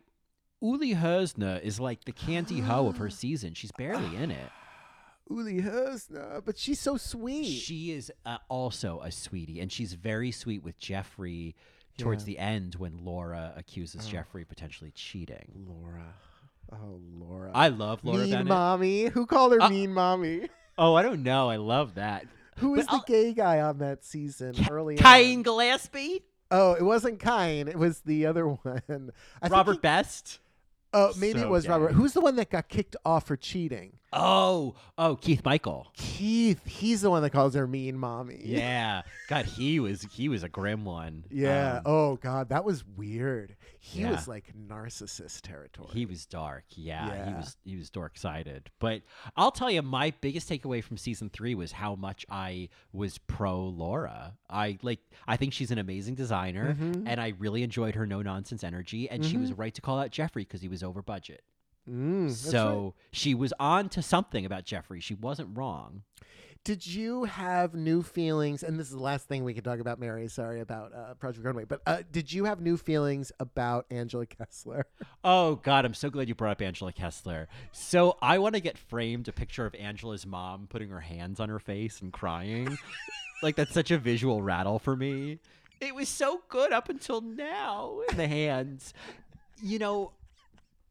Uli 0.60 0.94
Herzner 0.94 1.62
is 1.62 1.78
like 1.80 2.04
the 2.04 2.12
Candy 2.12 2.60
Ho 2.60 2.88
of 2.88 2.98
her 2.98 3.10
season. 3.22 3.54
She's 3.54 3.72
barely 3.72 4.16
in 4.16 4.30
it. 4.30 4.50
Uli 5.30 5.60
Herzner, 5.60 6.44
but 6.44 6.58
she's 6.58 6.80
so 6.80 6.96
sweet. 6.96 7.46
She 7.46 7.92
is 7.92 8.12
uh, 8.26 8.38
also 8.48 9.00
a 9.02 9.10
sweetie, 9.10 9.60
and 9.60 9.72
she's 9.72 9.94
very 9.94 10.30
sweet 10.30 10.62
with 10.62 10.78
Jeffrey 10.78 11.54
towards 11.98 12.24
the 12.24 12.38
end 12.38 12.74
when 12.76 13.04
Laura 13.04 13.52
accuses 13.56 14.02
Oh. 14.06 14.10
Jeffrey 14.10 14.44
potentially 14.44 14.90
cheating. 14.92 15.66
Laura. 15.68 16.14
Oh, 16.72 17.00
Laura. 17.18 17.50
I 17.54 17.68
love 17.68 18.00
Laura 18.04 18.20
mean 18.22 18.30
Bennett. 18.32 18.46
mommy. 18.46 19.04
Who 19.06 19.26
called 19.26 19.52
her 19.52 19.62
Uh, 19.62 19.68
mean 19.68 19.92
mommy? 19.92 20.48
Oh, 20.76 20.94
I 20.94 21.02
don't 21.02 21.22
know. 21.22 21.48
I 21.50 21.56
love 21.56 21.94
that. 21.94 22.26
Who 22.58 22.70
was 22.70 22.86
but 22.86 22.90
the 22.90 22.96
I'll- 22.96 23.04
gay 23.06 23.32
guy 23.32 23.60
on 23.60 23.78
that 23.78 24.04
season 24.04 24.54
early 24.70 24.96
Kayne 24.96 25.38
on? 25.38 25.42
Gillespie, 25.42 26.22
Oh, 26.50 26.72
it 26.74 26.82
wasn't 26.82 27.18
Kayne. 27.18 27.68
It 27.68 27.76
was 27.78 28.00
the 28.00 28.26
other 28.26 28.46
one. 28.62 28.82
I 28.86 28.90
think 29.48 29.52
Robert 29.52 29.72
he- 29.74 29.78
Best. 29.78 30.38
Oh, 30.94 31.12
maybe 31.18 31.40
So 31.40 31.44
it 31.46 31.50
was. 31.50 31.68
Robert. 31.68 31.92
Who's 31.92 32.12
the 32.12 32.20
one 32.20 32.36
that 32.36 32.50
got 32.50 32.68
kicked 32.68 32.96
off 33.04 33.26
for 33.26 33.36
cheating? 33.36 33.98
Oh, 34.12 34.76
oh, 34.96 35.16
Keith 35.16 35.44
Michael. 35.44 35.88
Keith. 35.96 36.64
He's 36.64 37.02
the 37.02 37.10
one 37.10 37.22
that 37.22 37.30
calls 37.30 37.54
her 37.54 37.66
mean 37.66 37.98
mommy. 37.98 38.40
Yeah, 38.44 39.02
God, 39.28 39.44
he 39.44 39.80
was 39.80 40.06
he 40.12 40.28
was 40.28 40.42
a 40.42 40.48
grim 40.48 40.84
one. 40.84 41.24
Yeah. 41.30 41.78
Um, 41.78 41.82
oh 41.84 42.16
God, 42.16 42.48
that 42.50 42.64
was 42.64 42.84
weird. 42.96 43.56
He 43.86 44.00
Yeah. 44.00 44.12
was 44.12 44.26
like 44.26 44.54
narcissist 44.56 45.42
territory. 45.42 45.90
He 45.92 46.06
was 46.06 46.24
dark. 46.24 46.64
Yeah, 46.70 47.28
he 47.28 47.34
was 47.34 47.56
he 47.64 47.76
was 47.76 47.90
dork 47.90 48.16
sided. 48.16 48.70
But 48.78 49.02
I'll 49.36 49.50
tell 49.50 49.70
you, 49.70 49.82
my 49.82 50.10
biggest 50.22 50.48
takeaway 50.48 50.82
from 50.82 50.96
season 50.96 51.28
three 51.28 51.54
was 51.54 51.72
how 51.72 51.94
much 51.94 52.24
I 52.30 52.70
was 52.94 53.18
pro 53.18 53.62
Laura. 53.62 54.38
I 54.48 54.78
like 54.80 55.00
I 55.28 55.36
think 55.36 55.52
she's 55.52 55.70
an 55.70 55.76
amazing 55.78 56.14
designer, 56.14 56.74
Mhm. 56.80 57.04
and 57.06 57.20
I 57.20 57.34
really 57.38 57.62
enjoyed 57.62 57.94
her 57.94 58.06
no 58.06 58.22
nonsense 58.22 58.64
energy. 58.64 59.08
And 59.10 59.22
she 59.22 59.36
was 59.36 59.52
right 59.52 59.74
to 59.74 59.82
call 59.82 59.98
out 59.98 60.10
Jeffrey 60.10 60.44
because 60.44 60.62
he 60.62 60.68
was 60.68 60.82
over 60.82 61.02
budget. 61.02 61.44
Mm, 61.86 62.28
that's 62.28 62.44
right. 62.46 62.50
so 62.52 62.94
she 63.12 63.34
was 63.34 63.52
on 63.60 63.90
to 63.90 64.00
something 64.00 64.46
about 64.46 64.64
Jeffrey. 64.64 65.00
She 65.00 65.12
wasn't 65.14 65.54
wrong. 65.54 66.04
Did 66.64 66.86
you 66.86 67.24
have 67.24 67.74
new 67.74 68.02
feelings? 68.02 68.62
And 68.62 68.80
this 68.80 68.86
is 68.86 68.94
the 68.94 69.02
last 69.02 69.28
thing 69.28 69.44
we 69.44 69.52
can 69.52 69.62
talk 69.62 69.80
about, 69.80 70.00
Mary. 70.00 70.26
Sorry 70.28 70.60
about 70.60 70.94
uh, 70.94 71.12
Project 71.12 71.44
Runway, 71.44 71.66
but 71.66 71.82
uh, 71.86 71.98
did 72.10 72.32
you 72.32 72.46
have 72.46 72.62
new 72.62 72.78
feelings 72.78 73.30
about 73.38 73.84
Angela 73.90 74.24
Keslar? 74.24 74.84
Oh 75.26 75.56
God, 75.56 75.84
I'm 75.86 75.94
so 75.94 76.10
glad 76.10 76.28
you 76.28 76.34
brought 76.34 76.52
up 76.52 76.62
Angela 76.62 76.92
Keslar. 76.92 77.46
So 77.72 78.16
I 78.20 78.38
want 78.38 78.54
to 78.54 78.60
get 78.60 78.76
framed 78.76 79.26
a 79.26 79.32
picture 79.32 79.64
of 79.64 79.74
Angela's 79.74 80.26
mom 80.26 80.66
putting 80.68 80.90
her 80.90 81.00
hands 81.00 81.40
on 81.40 81.48
her 81.48 81.58
face 81.58 82.00
and 82.02 82.12
crying. 82.12 82.78
like 83.42 83.56
that's 83.56 83.72
such 83.72 83.90
a 83.90 83.96
visual 83.98 84.42
rattle 84.42 84.78
for 84.78 84.96
me. 84.96 85.38
It 85.80 85.94
was 85.94 86.08
so 86.08 86.42
good 86.48 86.72
up 86.72 86.88
until 86.90 87.20
now 87.22 88.00
in 88.10 88.16
the 88.18 88.28
hands. 88.28 88.92
You 89.62 89.78
know, 89.78 90.12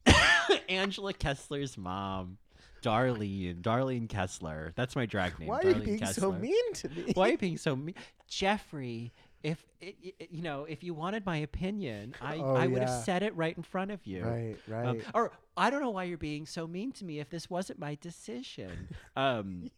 Angela 0.70 1.14
Keslar's 1.14 1.78
mom, 1.78 2.38
Darlene, 2.84 3.62
Darlene 3.62 4.08
Keslar. 4.08 4.74
That's 4.76 4.96
my 4.96 5.06
drag 5.08 5.40
name. 5.40 5.50
Why 5.50 5.60
are 5.62 5.70
you 5.70 5.76
being 5.76 6.00
Keslar. 6.00 6.14
so 6.20 6.32
mean 6.32 6.74
to 6.74 6.90
me? 6.90 7.12
Why 7.16 7.30
are 7.30 7.32
you 7.32 7.38
being 7.38 7.58
so 7.58 7.76
mean, 7.76 7.96
Jeffrey? 8.28 9.12
If 9.42 9.66
it, 9.82 9.96
you 10.32 10.42
know, 10.42 10.64
if 10.66 10.84
you 10.84 10.94
wanted 10.94 11.26
my 11.26 11.38
opinion, 11.38 12.16
I, 12.22 12.38
Oh, 12.38 12.56
I 12.56 12.68
would 12.68 12.82
yeah. 12.82 12.90
have 12.90 13.04
said 13.04 13.24
it 13.24 13.36
right 13.36 13.56
in 13.58 13.64
front 13.64 13.92
of 13.92 14.06
you. 14.08 14.24
Right, 14.24 14.56
right. 14.70 14.86
Um, 14.88 15.02
or 15.14 15.32
I 15.58 15.70
don't 15.70 15.82
know 15.82 15.90
why 15.90 16.04
you're 16.06 16.18
being 16.18 16.46
so 16.46 16.66
mean 16.66 16.94
to 16.94 17.04
me 17.06 17.20
if 17.20 17.30
this 17.30 17.50
wasn't 17.50 17.80
my 17.80 17.98
decision. 18.00 18.90
Um, 19.18 19.70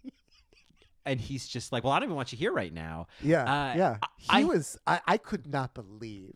and 1.08 1.20
he's 1.22 1.48
just 1.48 1.72
like, 1.72 1.84
well, 1.84 1.94
I 1.94 2.00
don't 2.00 2.08
even 2.08 2.16
want 2.16 2.32
you 2.32 2.38
here 2.38 2.52
right 2.52 2.74
now. 2.74 3.08
yeah, 3.22 3.44
uh, 3.44 3.76
yeah. 3.78 3.98
He 4.18 4.28
I- 4.30 4.44
was. 4.44 4.78
I, 4.88 5.02
I 5.08 5.18
could 5.18 5.46
not 5.48 5.74
believe 5.74 6.36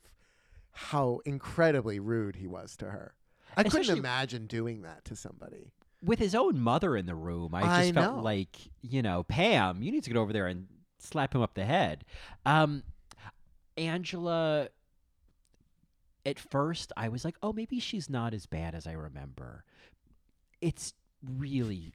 how 0.71 1.21
incredibly 1.25 1.99
rude 1.99 2.35
he 2.35 2.45
was 2.47 2.75
to 2.77 2.85
her. 2.85 3.13
I 3.57 3.63
couldn't 3.63 3.97
imagine 3.97 4.45
doing 4.47 4.83
that 4.83 5.05
to 5.05 5.15
somebody. 5.15 5.71
With 6.03 6.19
his 6.19 6.33
own 6.33 6.59
mother 6.59 6.95
in 6.95 7.05
the 7.05 7.15
room, 7.15 7.53
I 7.53 7.61
just 7.63 7.73
I 7.73 7.91
felt 7.91 8.17
know. 8.17 8.21
like, 8.23 8.55
you 8.81 9.01
know, 9.01 9.23
Pam, 9.23 9.83
you 9.83 9.91
need 9.91 10.03
to 10.03 10.09
get 10.09 10.17
over 10.17 10.31
there 10.31 10.47
and 10.47 10.67
slap 10.99 11.35
him 11.35 11.41
up 11.41 11.55
the 11.55 11.65
head. 11.65 12.05
Um, 12.45 12.83
Angela, 13.77 14.69
at 16.25 16.39
first, 16.39 16.91
I 16.95 17.09
was 17.09 17.25
like, 17.25 17.35
oh, 17.43 17.51
maybe 17.53 17.79
she's 17.79 18.09
not 18.09 18.33
as 18.33 18.45
bad 18.45 18.75
as 18.75 18.87
I 18.87 18.93
remember. 18.93 19.63
It's 20.61 20.93
really, 21.37 21.93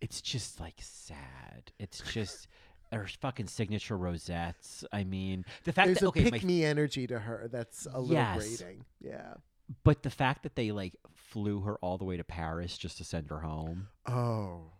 it's 0.00 0.20
just 0.20 0.60
like 0.60 0.76
sad. 0.80 1.72
It's 1.78 2.00
just. 2.00 2.46
Her 2.92 3.08
fucking 3.22 3.48
signature 3.48 3.96
rosettes. 3.96 4.84
I 4.92 5.02
mean, 5.02 5.44
the 5.64 5.72
fact 5.72 5.86
There's 5.86 5.98
that 5.98 6.04
a 6.06 6.08
okay, 6.10 6.24
my 6.24 6.30
pick 6.30 6.44
me 6.44 6.64
energy 6.64 7.08
to 7.08 7.18
her 7.18 7.48
that's 7.50 7.88
a 7.92 7.98
little 7.98 8.14
Yes. 8.14 8.36
grating. 8.36 8.84
Yeah. 9.00 9.34
But 9.82 10.02
the 10.02 10.10
fact 10.10 10.42
that 10.42 10.56
they 10.56 10.72
like 10.72 10.94
flew 11.14 11.60
her 11.60 11.76
all 11.76 11.96
the 11.98 12.04
way 12.04 12.16
to 12.16 12.24
Paris 12.24 12.76
just 12.78 12.98
to 12.98 13.04
send 13.04 13.30
her 13.30 13.40
home, 13.40 13.88
Oh, 14.06 14.72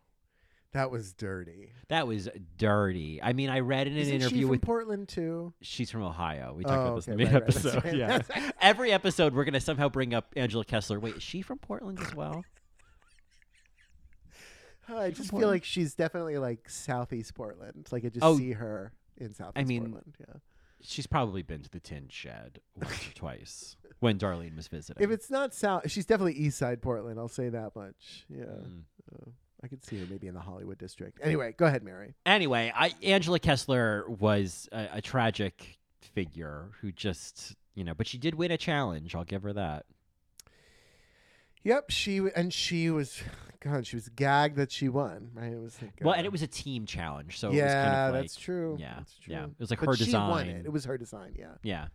that 0.72 0.91
was 0.91 1.12
dirty. 1.14 1.72
that 1.89 2.07
was 2.07 2.28
dirty. 2.59 3.20
I 3.22 3.32
mean, 3.32 3.49
I 3.49 3.61
read 3.61 3.87
in 3.87 3.95
an 3.95 3.99
Isn't 4.01 4.14
interview 4.16 4.43
from 4.43 4.51
with 4.51 4.61
Portland 4.62 5.09
too? 5.09 5.55
she's 5.62 5.91
from 5.91 6.03
Ohio. 6.03 6.53
We 6.57 6.64
talked 6.64 6.76
Oh, 6.78 6.82
about 6.87 6.95
this 6.97 7.09
in 7.09 7.14
okay, 7.14 7.24
the 7.24 7.30
main 7.30 7.35
right, 7.35 7.43
episode. 7.43 7.85
right. 7.85 7.95
Yeah. 7.97 8.18
Right. 8.28 8.53
Every 8.61 8.93
episode 8.93 9.35
we're 9.35 9.45
gonna 9.45 9.61
somehow 9.61 9.89
bring 9.89 10.12
up 10.12 10.32
Angela 10.37 10.64
Keslar. 10.64 11.01
Wait, 11.01 11.16
is 11.16 11.22
she 11.22 11.41
from 11.43 11.59
Portland 11.59 11.99
as 12.01 12.14
well? 12.14 12.45
Oh, 14.89 14.99
I 15.01 15.11
just 15.11 15.30
feel 15.30 15.49
like 15.49 15.64
she's 15.64 15.95
definitely 15.95 16.37
like 16.39 16.68
southeast 16.68 17.35
Portland. 17.35 17.89
Like 17.91 18.05
I 18.05 18.09
just 18.09 18.24
Oh. 18.24 18.37
see 18.37 18.53
her 18.53 18.93
in 19.16 19.32
southeast 19.35 19.66
mean, 19.66 19.82
Portland. 19.85 20.14
Yeah. 20.20 20.35
She's 20.85 21.07
probably 21.07 21.43
been 21.43 21.62
to 21.62 21.70
the 21.70 21.80
Tin 21.80 22.09
Shed 22.11 22.61
once 22.76 23.09
or 23.09 23.12
twice 23.14 23.76
when 24.01 24.18
Darlene 24.18 24.55
was 24.57 24.68
visiting. 24.68 25.03
If 25.03 25.11
it's 25.11 25.30
not 25.30 25.55
south, 25.55 25.91
she's 25.91 26.07
definitely 26.07 26.35
east 26.35 26.59
side 26.59 26.82
Portland. 26.82 27.18
I'll 27.18 27.28
say 27.28 27.49
that 27.49 27.74
much. 27.74 28.26
Yeah. 28.28 28.45
Mm. 28.45 28.82
Uh, 29.12 29.30
I 29.62 29.66
could 29.66 29.82
see 29.82 29.99
her 29.99 30.07
maybe 30.11 30.26
in 30.26 30.35
the 30.35 30.41
Hollywood 30.41 30.76
district. 30.76 31.20
Anyway, 31.22 31.55
go 31.57 31.64
ahead, 31.64 31.82
Mary. 31.82 32.14
Anyway, 32.26 32.70
I, 32.74 32.93
Angela 33.03 33.41
Keslar 33.41 34.07
was 34.07 34.68
a, 34.72 34.89
a 34.95 35.01
tragic 35.01 35.78
figure 36.03 36.68
who 36.82 36.93
just, 36.93 37.57
you 37.74 37.82
know, 37.82 37.95
but 37.95 38.07
she 38.07 38.18
did 38.18 38.35
win 38.35 38.51
a 38.51 38.59
challenge. 38.59 39.14
I'll 39.14 39.24
give 39.24 39.43
her 39.43 39.55
that. 39.55 39.87
Yep, 41.65 41.91
she 41.91 42.17
w- 42.19 42.33
and 42.37 42.53
she 42.53 42.91
was, 42.91 43.23
God, 43.61 43.87
she 43.87 43.97
was 43.97 44.09
gagged 44.11 44.57
that 44.57 44.71
she 44.71 44.89
won. 44.89 45.31
Right? 45.35 45.53
It 45.53 45.61
was 45.61 45.77
like, 45.83 45.93
Well, 46.01 46.15
uh, 46.15 46.19
and 46.19 46.27
it 46.27 46.33
was 46.33 46.43
a 46.43 46.47
team 46.47 46.87
challenge, 46.87 47.39
so 47.39 47.51
yeah, 47.51 47.62
it 47.62 47.65
was 47.65 47.75
kind 47.75 47.87
of 48.09 48.15
like, 48.15 48.23
that's 48.23 48.37
true. 48.37 48.77
yeah, 48.79 48.95
that's 48.99 49.19
true. 49.19 49.35
yeah. 49.35 49.45
It 49.45 49.59
was 49.59 49.71
like 49.71 49.81
her 49.81 49.97
she 49.97 50.12
won 50.12 50.45
design. 50.47 50.49
it. 50.49 50.67
It 50.67 50.73
was 50.73 50.85
her 50.85 50.97
design. 50.99 51.35
Yeah. 51.37 51.55
yeah. 51.62 51.87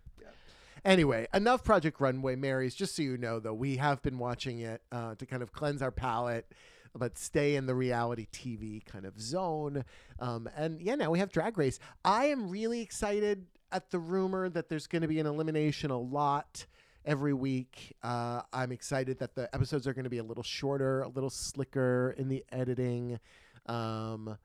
Anyway, 0.86 1.28
enough 1.34 1.64
Project 1.64 2.00
Runway, 2.00 2.36
Marys. 2.36 2.74
Just 2.74 2.96
so 2.96 3.02
you 3.02 3.18
know, 3.18 3.40
though, 3.40 3.54
we 3.54 3.78
have 3.78 4.02
been 4.02 4.18
watching 4.18 4.60
it 4.60 4.82
uh, 4.92 5.16
to 5.16 5.26
kind 5.26 5.44
of 5.44 5.52
cleanse 5.52 5.82
our 5.82 5.92
palate, 5.92 6.50
but 6.96 7.18
stay 7.18 7.56
in 7.56 7.66
the 7.66 7.76
reality 7.76 8.28
TV 8.32 8.86
kind 8.86 9.06
of 9.06 9.20
zone. 9.20 9.84
Um, 10.20 10.50
and 10.56 10.82
yeah, 10.82 10.96
now 10.96 11.12
we 11.12 11.20
have 11.20 11.32
Drag 11.32 11.58
Race. 11.58 11.80
I 12.06 12.26
am 12.28 12.50
really 12.50 12.80
excited 12.82 13.46
at 13.72 13.92
the 13.92 14.00
rumor 14.00 14.48
that 14.50 14.70
there's 14.70 14.88
going 14.88 15.02
to 15.02 15.08
be 15.08 15.20
an 15.20 15.26
elimination 15.28 15.92
a 15.92 16.00
lot 16.00 16.66
every 17.10 17.34
week. 17.34 17.98
Uh, 18.04 18.42
I'm 18.54 18.72
excited 18.72 19.18
that 19.20 19.34
the 19.34 19.54
episodes 19.54 19.88
are 19.88 19.94
going 19.94 20.04
to 20.04 20.12
be 20.12 20.20
a 20.20 20.24
little 20.24 20.44
shorter, 20.44 21.02
a 21.02 21.10
little 21.10 21.32
slicker 21.32 22.14
in 22.18 22.30
the 22.30 22.46
editing. 22.52 23.20
Um, 23.66 24.38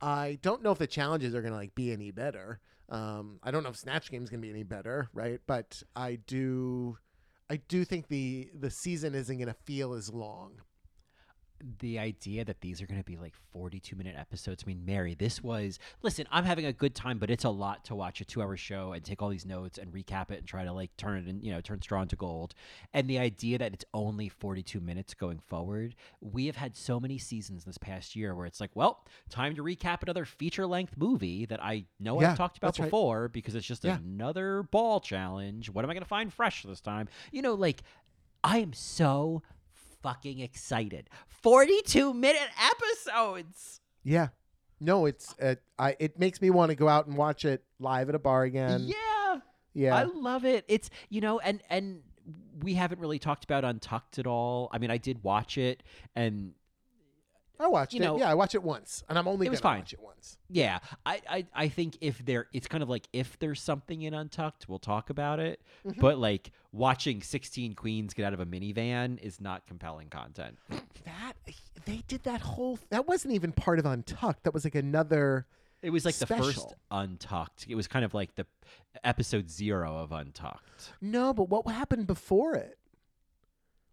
I 0.00 0.38
don't 0.40 0.62
know 0.62 0.70
if 0.70 0.78
the 0.78 0.86
challenges 0.86 1.34
are 1.34 1.42
going 1.42 1.52
to 1.52 1.58
like 1.58 1.74
be 1.74 1.92
any 1.92 2.12
better. 2.12 2.60
Um, 2.88 3.40
I 3.42 3.50
don't 3.50 3.64
know 3.64 3.70
if 3.70 3.76
Snatch 3.76 4.08
Game 4.10 4.22
is 4.22 4.30
going 4.30 4.40
to 4.40 4.46
be 4.46 4.52
any 4.52 4.62
better, 4.62 5.08
right? 5.12 5.40
But 5.46 5.82
I 5.96 6.20
do, 6.26 6.96
I 7.50 7.56
do 7.56 7.84
think 7.84 8.06
the 8.06 8.50
the 8.54 8.70
season 8.70 9.14
isn't 9.14 9.36
going 9.36 9.48
to 9.48 9.56
feel 9.64 9.92
as 9.92 10.12
long. 10.12 10.60
The 11.78 11.98
idea 11.98 12.44
that 12.44 12.60
these 12.60 12.82
are 12.82 12.86
going 12.86 12.98
to 13.00 13.04
be 13.04 13.16
like 13.16 13.34
42 13.52 13.94
minute 13.94 14.16
episodes. 14.18 14.64
I 14.66 14.68
mean, 14.68 14.84
Mary, 14.84 15.14
this 15.14 15.42
was, 15.42 15.78
listen, 16.02 16.26
I'm 16.30 16.44
having 16.44 16.64
a 16.66 16.72
good 16.72 16.94
time, 16.94 17.18
but 17.18 17.30
it's 17.30 17.44
a 17.44 17.50
lot 17.50 17.84
to 17.84 17.94
watch 17.94 18.20
a 18.20 18.24
two 18.24 18.42
hour 18.42 18.56
show 18.56 18.92
and 18.92 19.04
take 19.04 19.22
all 19.22 19.28
these 19.28 19.46
notes 19.46 19.78
and 19.78 19.92
recap 19.92 20.30
it 20.30 20.38
and 20.38 20.46
try 20.46 20.64
to 20.64 20.72
like 20.72 20.96
turn 20.96 21.18
it 21.18 21.28
in, 21.28 21.40
you 21.42 21.52
know, 21.52 21.60
turn 21.60 21.80
straw 21.80 22.02
into 22.02 22.16
gold. 22.16 22.54
And 22.92 23.08
the 23.08 23.18
idea 23.18 23.58
that 23.58 23.72
it's 23.72 23.84
only 23.94 24.28
42 24.28 24.80
minutes 24.80 25.14
going 25.14 25.38
forward, 25.38 25.94
we 26.20 26.46
have 26.46 26.56
had 26.56 26.76
so 26.76 26.98
many 26.98 27.18
seasons 27.18 27.64
this 27.64 27.78
past 27.78 28.16
year 28.16 28.34
where 28.34 28.46
it's 28.46 28.60
like, 28.60 28.70
well, 28.74 29.04
time 29.30 29.54
to 29.54 29.62
recap 29.62 30.02
another 30.02 30.24
feature 30.24 30.66
length 30.66 30.94
movie 30.96 31.46
that 31.46 31.62
I 31.62 31.84
know 32.00 32.20
Yeah, 32.20 32.32
I've 32.32 32.36
talked 32.36 32.58
about 32.58 32.68
that's 32.68 32.80
right. 32.80 32.86
before 32.86 33.28
because 33.28 33.54
it's 33.54 33.66
just 33.66 33.84
Yeah. 33.84 33.98
another 33.98 34.64
ball 34.64 34.98
challenge. 35.00 35.70
What 35.70 35.84
am 35.84 35.90
I 35.90 35.94
going 35.94 36.02
to 36.02 36.08
find 36.08 36.32
fresh 36.32 36.64
this 36.64 36.80
time? 36.80 37.08
You 37.30 37.42
know, 37.42 37.54
like, 37.54 37.82
I 38.44 38.58
am 38.58 38.72
so 38.72 39.42
fucking 40.02 40.40
excited. 40.40 41.08
42 41.28 42.12
minute 42.14 42.50
episodes. 42.60 43.80
Yeah, 44.04 44.28
no, 44.80 45.06
it's 45.06 45.34
uh, 45.40 45.54
I. 45.78 45.96
It 45.98 46.18
makes 46.18 46.42
me 46.42 46.50
want 46.50 46.70
to 46.70 46.74
go 46.74 46.88
out 46.88 47.06
and 47.06 47.16
watch 47.16 47.44
it 47.44 47.64
live 47.78 48.08
at 48.08 48.14
a 48.14 48.18
bar 48.18 48.42
again. 48.42 48.84
yeah. 48.86 49.38
yeah. 49.74 49.96
I 49.96 50.02
love 50.04 50.44
it. 50.44 50.64
It's, 50.68 50.90
you 51.08 51.20
know, 51.20 51.38
and 51.38 51.62
and 51.70 52.02
we 52.62 52.74
haven't 52.74 53.00
really 53.00 53.18
talked 53.18 53.44
about 53.44 53.64
Untucked 53.64 54.18
at 54.18 54.26
all. 54.26 54.68
I 54.72 54.78
mean, 54.78 54.90
I 54.90 54.98
did 54.98 55.22
watch 55.22 55.58
it 55.58 55.82
and 56.14 56.54
I 57.62 57.68
watched 57.68 57.94
You 57.94 58.00
it. 58.00 58.04
know- 58.04 58.18
yeah, 58.18 58.30
I 58.30 58.34
watched 58.34 58.54
it 58.54 58.62
once, 58.62 59.04
and 59.08 59.16
I'm 59.18 59.28
only 59.28 59.46
gonna 59.46 59.56
fine. 59.58 59.78
watch 59.80 59.92
it 59.92 60.00
once. 60.02 60.36
Yeah, 60.48 60.80
I, 61.06 61.20
I, 61.28 61.46
I 61.54 61.68
think 61.68 61.96
if 62.00 62.24
there, 62.24 62.46
it's 62.52 62.66
kind 62.66 62.82
of 62.82 62.88
like 62.88 63.06
if 63.12 63.38
there's 63.38 63.60
something 63.62 64.02
in 64.02 64.12
Untucked, 64.14 64.68
we'll 64.68 64.78
talk 64.78 65.10
about 65.10 65.38
it. 65.40 65.60
Mhm. 65.86 66.00
But 66.00 66.18
like 66.18 66.50
watching 66.72 67.22
16 67.22 67.74
queens 67.74 68.14
get 68.14 68.24
out 68.26 68.34
of 68.34 68.40
a 68.40 68.46
minivan 68.46 69.18
is 69.20 69.40
not 69.40 69.66
compelling 69.66 70.08
content. 70.08 70.58
That 71.04 71.32
they 71.84 72.02
did 72.06 72.22
that 72.24 72.40
whole. 72.40 72.78
That 72.90 73.08
wasn't 73.08 73.34
even 73.34 73.50
part 73.52 73.78
of 73.80 73.86
Untucked. 73.86 74.44
That 74.44 74.54
was 74.54 74.62
like 74.64 74.74
another. 74.76 75.46
It 75.82 75.90
was 75.90 76.04
like 76.04 76.14
the 76.14 76.26
first 76.28 76.74
Untucked. 76.92 77.66
It 77.68 77.74
was 77.74 77.88
kind 77.88 78.04
of 78.04 78.14
like 78.14 78.36
the 78.36 78.46
episode 79.02 79.50
zero 79.50 79.96
of 79.96 80.12
Untucked. 80.12 80.92
No, 81.00 81.34
but 81.34 81.48
what 81.50 81.66
happened 81.74 82.06
before 82.06 82.54
it? 82.54 82.78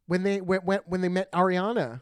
When 0.06 0.22
they 0.24 0.40
when 0.42 0.60
when, 0.62 0.80
when 0.86 1.02
they 1.02 1.10
met 1.10 1.32
Ariana, 1.32 2.02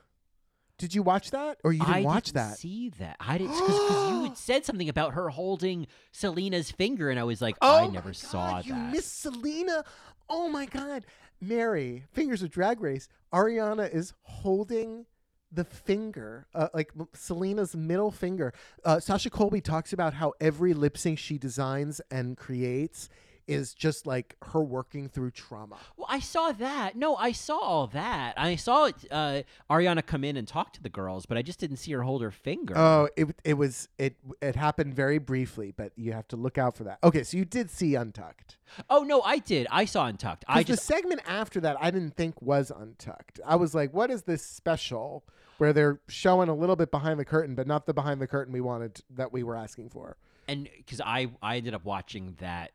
did 0.78 0.93
you 0.93 1.01
watch 1.03 1.32
that 1.32 1.57
or 1.63 1.73
you 1.73 1.80
didn't 1.80 2.03
watch 2.03 2.03
that? 2.03 2.09
I 2.09 2.13
watch 2.15 2.25
didn't 2.25 2.36
that? 2.36 2.57
See 2.59 2.89
that? 2.99 3.15
I 3.19 3.38
didn't 3.38 3.53
because 3.53 4.11
you 4.11 4.23
had 4.25 4.38
said 4.49 4.65
something 4.65 4.89
about 4.89 5.13
her 5.13 5.30
holding 5.30 5.88
Selena's 6.11 6.71
finger, 6.71 7.09
and 7.09 7.19
I 7.19 7.23
was 7.23 7.41
like, 7.41 7.55
Oh 7.61 7.86
I 7.86 7.88
never 7.88 8.13
saw 8.13 8.59
you 8.59 8.73
that. 8.73 8.91
missed 8.91 9.21
Selena. 9.21 9.84
Oh 10.30 10.49
my 10.49 10.65
God, 10.65 11.05
Mary, 11.41 12.03
fingers 12.11 12.41
of 12.43 12.49
Drag 12.51 12.82
Race. 12.82 13.07
Ariana 13.34 13.93
is 13.93 14.13
holding 14.23 15.05
the 15.51 15.63
finger, 15.63 16.45
uh, 16.53 16.67
like 16.73 16.91
Selena's 17.13 17.75
middle 17.75 18.11
finger. 18.11 18.53
Uh, 18.84 18.99
Sasha 18.99 19.30
Colby 19.30 19.61
talks 19.61 19.93
about 19.93 20.13
how 20.13 20.34
every 20.41 20.73
lip 20.73 20.97
sync 20.97 21.17
she 21.19 21.38
designs 21.38 22.01
and 22.11 22.36
creates 22.38 23.07
is 23.47 23.73
just 23.73 24.05
like 24.05 24.35
her 24.51 24.61
working 24.61 25.07
through 25.07 25.31
trauma. 25.31 25.77
Well, 25.95 26.07
I 26.09 26.19
saw 26.19 26.51
that. 26.51 26.95
No, 26.95 27.15
I 27.15 27.31
saw 27.31 27.57
all 27.57 27.87
that. 27.87 28.33
I 28.37 28.55
saw 28.55 28.91
uh, 29.09 29.41
Ariana 29.69 30.05
come 30.05 30.23
in 30.23 30.37
and 30.37 30.47
talk 30.47 30.73
to 30.73 30.83
the 30.83 30.89
girls, 30.89 31.25
but 31.25 31.37
I 31.37 31.41
just 31.41 31.59
didn't 31.59 31.77
see 31.77 31.91
her 31.93 32.03
hold 32.03 32.21
her 32.21 32.31
finger. 32.31 32.77
Oh, 32.77 33.09
it 33.15 33.27
it 33.43 33.53
was 33.53 33.89
it 33.97 34.15
it 34.41 34.55
happened 34.55 34.93
very 34.93 35.17
briefly, 35.17 35.73
but 35.75 35.91
you 35.95 36.13
have 36.13 36.27
to 36.29 36.35
look 36.35 36.57
out 36.57 36.75
for 36.75 36.83
that. 36.83 36.99
Okay, 37.03 37.23
so 37.23 37.37
you 37.37 37.45
did 37.45 37.71
see 37.71 37.95
Untucked. 37.95 38.57
Oh 38.89 39.03
no, 39.03 39.21
I 39.21 39.39
did. 39.39 39.67
I 39.71 39.85
saw 39.85 40.05
Untucked. 40.05 40.43
I 40.47 40.63
just 40.63 40.87
the 40.87 40.93
segment 40.93 41.21
after 41.25 41.59
that, 41.61 41.77
I 41.79 41.89
didn't 41.89 42.15
think 42.15 42.41
was 42.41 42.71
Untucked. 42.71 43.39
I 43.45 43.55
was 43.55 43.73
like, 43.73 43.93
what 43.93 44.11
is 44.11 44.23
this 44.23 44.43
special 44.45 45.23
where 45.57 45.73
they're 45.73 45.99
showing 46.07 46.49
a 46.49 46.55
little 46.55 46.75
bit 46.75 46.91
behind 46.91 47.19
the 47.19 47.25
curtain, 47.25 47.55
but 47.55 47.65
not 47.65 47.85
the 47.85 47.93
behind 47.93 48.21
the 48.21 48.27
curtain 48.27 48.53
we 48.53 48.61
wanted 48.61 49.01
that 49.15 49.31
we 49.31 49.43
were 49.43 49.55
asking 49.55 49.89
for? 49.89 50.17
and 50.47 50.69
because 50.77 51.01
I 51.01 51.27
I 51.41 51.57
ended 51.57 51.73
up 51.73 51.85
watching 51.85 52.35
that 52.39 52.71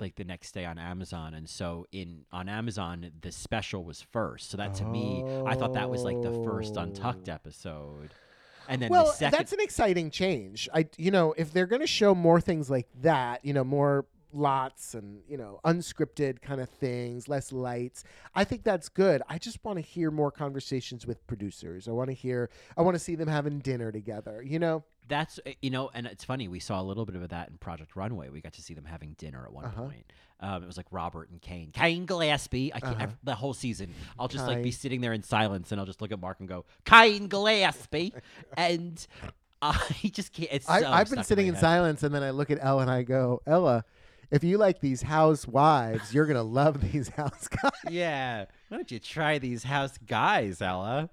like 0.00 0.16
the 0.16 0.24
next 0.24 0.52
day 0.52 0.64
on 0.64 0.78
Amazon, 0.78 1.34
and 1.34 1.48
so 1.48 1.86
in 1.92 2.24
on 2.32 2.48
Amazon 2.48 3.10
the 3.20 3.30
special 3.32 3.84
was 3.84 4.00
first. 4.02 4.50
So 4.50 4.56
that 4.56 4.74
to 4.74 4.84
me, 4.84 5.24
I 5.46 5.54
thought 5.54 5.74
that 5.74 5.90
was 5.90 6.02
like 6.02 6.20
the 6.22 6.32
first 6.44 6.76
Untucked 6.76 7.28
Oh. 7.28 7.32
episode. 7.32 8.10
And 8.68 8.80
then 8.80 8.88
well, 8.90 9.06
the 9.06 9.12
second, 9.12 9.38
that's 9.38 9.52
an 9.52 9.60
exciting 9.60 10.10
change. 10.10 10.68
I, 10.72 10.86
you 10.96 11.10
know, 11.10 11.34
if 11.36 11.52
they're 11.52 11.66
going 11.66 11.82
to 11.82 11.86
show 11.86 12.14
more 12.14 12.40
things 12.40 12.70
like 12.70 12.88
that, 13.02 13.44
you 13.44 13.52
know, 13.52 13.62
more 13.64 14.06
lots 14.36 14.94
and 14.94 15.20
you 15.28 15.36
know 15.36 15.60
unscripted 15.64 16.42
kind 16.42 16.60
of 16.60 16.68
things 16.68 17.28
less 17.28 17.52
lights 17.52 18.02
i 18.34 18.42
think 18.42 18.64
that's 18.64 18.88
good 18.88 19.22
i 19.28 19.38
just 19.38 19.62
want 19.64 19.76
to 19.76 19.80
hear 19.80 20.10
more 20.10 20.32
conversations 20.32 21.06
with 21.06 21.24
producers 21.28 21.86
i 21.86 21.92
want 21.92 22.10
to 22.10 22.14
hear 22.14 22.50
i 22.76 22.82
want 22.82 22.96
to 22.96 22.98
see 22.98 23.14
them 23.14 23.28
having 23.28 23.60
dinner 23.60 23.92
together 23.92 24.42
you 24.44 24.58
know 24.58 24.82
that's 25.08 25.38
uh, 25.46 25.50
you 25.62 25.70
know, 25.70 25.90
and 25.94 26.06
it's 26.06 26.24
funny. 26.24 26.48
We 26.48 26.60
saw 26.60 26.80
a 26.80 26.82
little 26.84 27.04
bit 27.04 27.16
of 27.16 27.28
that 27.28 27.48
in 27.48 27.58
Project 27.58 27.96
Runway. 27.96 28.28
We 28.30 28.40
got 28.40 28.52
to 28.54 28.62
see 28.62 28.74
them 28.74 28.84
having 28.84 29.14
dinner 29.18 29.44
at 29.44 29.52
one 29.52 29.64
Uh-huh. 29.66 29.82
point. 29.82 30.12
Um, 30.40 30.62
it 30.62 30.66
was 30.66 30.76
like 30.76 30.86
Robert 30.90 31.30
and 31.30 31.40
Kayne, 31.40 31.70
Kayne 31.72 32.06
Gillespie. 32.06 32.72
I 32.74 32.80
can't 32.80 32.94
Uh-huh. 32.96 33.04
ev- 33.04 33.16
the 33.22 33.34
whole 33.34 33.54
season. 33.54 33.94
I'll 34.18 34.28
just 34.28 34.46
like 34.46 34.62
be 34.62 34.70
sitting 34.70 35.00
there 35.00 35.12
in 35.12 35.22
silence, 35.22 35.72
and 35.72 35.80
I'll 35.80 35.86
just 35.86 36.00
look 36.02 36.12
at 36.12 36.20
Mark 36.20 36.40
and 36.40 36.48
go, 36.48 36.64
Kayne 36.84 37.28
Gillespie, 37.28 38.12
and 38.56 39.06
I 39.62 39.78
just 40.12 40.32
can't. 40.32 40.48
It's 40.52 40.68
I, 40.68 40.80
so 40.80 40.90
I've 40.90 41.08
been 41.10 41.24
sitting 41.24 41.46
my 41.46 41.54
in 41.54 41.56
silence, 41.56 42.02
and 42.02 42.14
then 42.14 42.22
I 42.22 42.30
look 42.30 42.50
at 42.50 42.58
Ella 42.60 42.82
and 42.82 42.90
I 42.90 43.02
go, 43.02 43.40
Ella, 43.46 43.84
if 44.30 44.44
you 44.44 44.58
like 44.58 44.80
these 44.80 45.00
housewives, 45.02 46.12
you're 46.12 46.26
gonna 46.26 46.42
love 46.42 46.80
these 46.92 47.08
house 47.16 47.48
guys. 47.48 47.70
Yeah, 47.88 48.44
why 48.68 48.76
don't 48.78 48.90
you 48.90 48.98
try 48.98 49.38
these 49.38 49.62
house 49.64 49.96
guys, 50.06 50.60
Ella? 50.60 51.08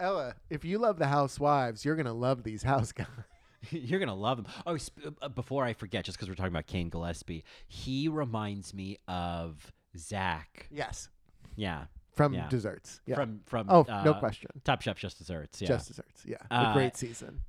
Ella, 0.00 0.34
if 0.50 0.64
you 0.64 0.78
love 0.78 0.98
the 0.98 1.06
housewives, 1.06 1.84
you're 1.84 1.96
gonna 1.96 2.12
love 2.12 2.42
these 2.42 2.62
house 2.72 2.92
guys. 2.92 3.06
You're 3.70 3.98
gonna 3.98 4.14
love 4.14 4.38
him. 4.40 4.46
Oh, 4.66 4.76
sp- 4.76 5.16
uh, 5.22 5.28
before 5.30 5.64
I 5.64 5.72
forget, 5.72 6.04
just 6.04 6.18
because 6.18 6.28
we're 6.28 6.34
talking 6.34 6.52
about 6.52 6.66
Kayne 6.66 6.90
Gillespie, 6.90 7.44
he 7.66 8.08
reminds 8.08 8.74
me 8.74 8.98
of 9.08 9.72
Zach. 9.96 10.68
Yes, 10.70 11.08
Yeah, 11.56 11.84
from 12.12 12.34
Yeah. 12.34 12.46
desserts. 12.50 13.00
Yeah. 13.06 13.14
from 13.14 13.40
from 13.46 13.68
oh, 13.70 13.86
uh, 13.88 14.02
no 14.04 14.12
question. 14.14 14.50
Top 14.64 14.82
Chef 14.82 14.98
Just 14.98 15.16
Desserts. 15.16 15.62
Yeah, 15.62 15.68
Just 15.68 15.88
desserts. 15.88 16.24
Yeah, 16.26 16.36
a 16.50 16.54
Uh, 16.54 16.72
great 16.74 16.94
season. 16.96 17.40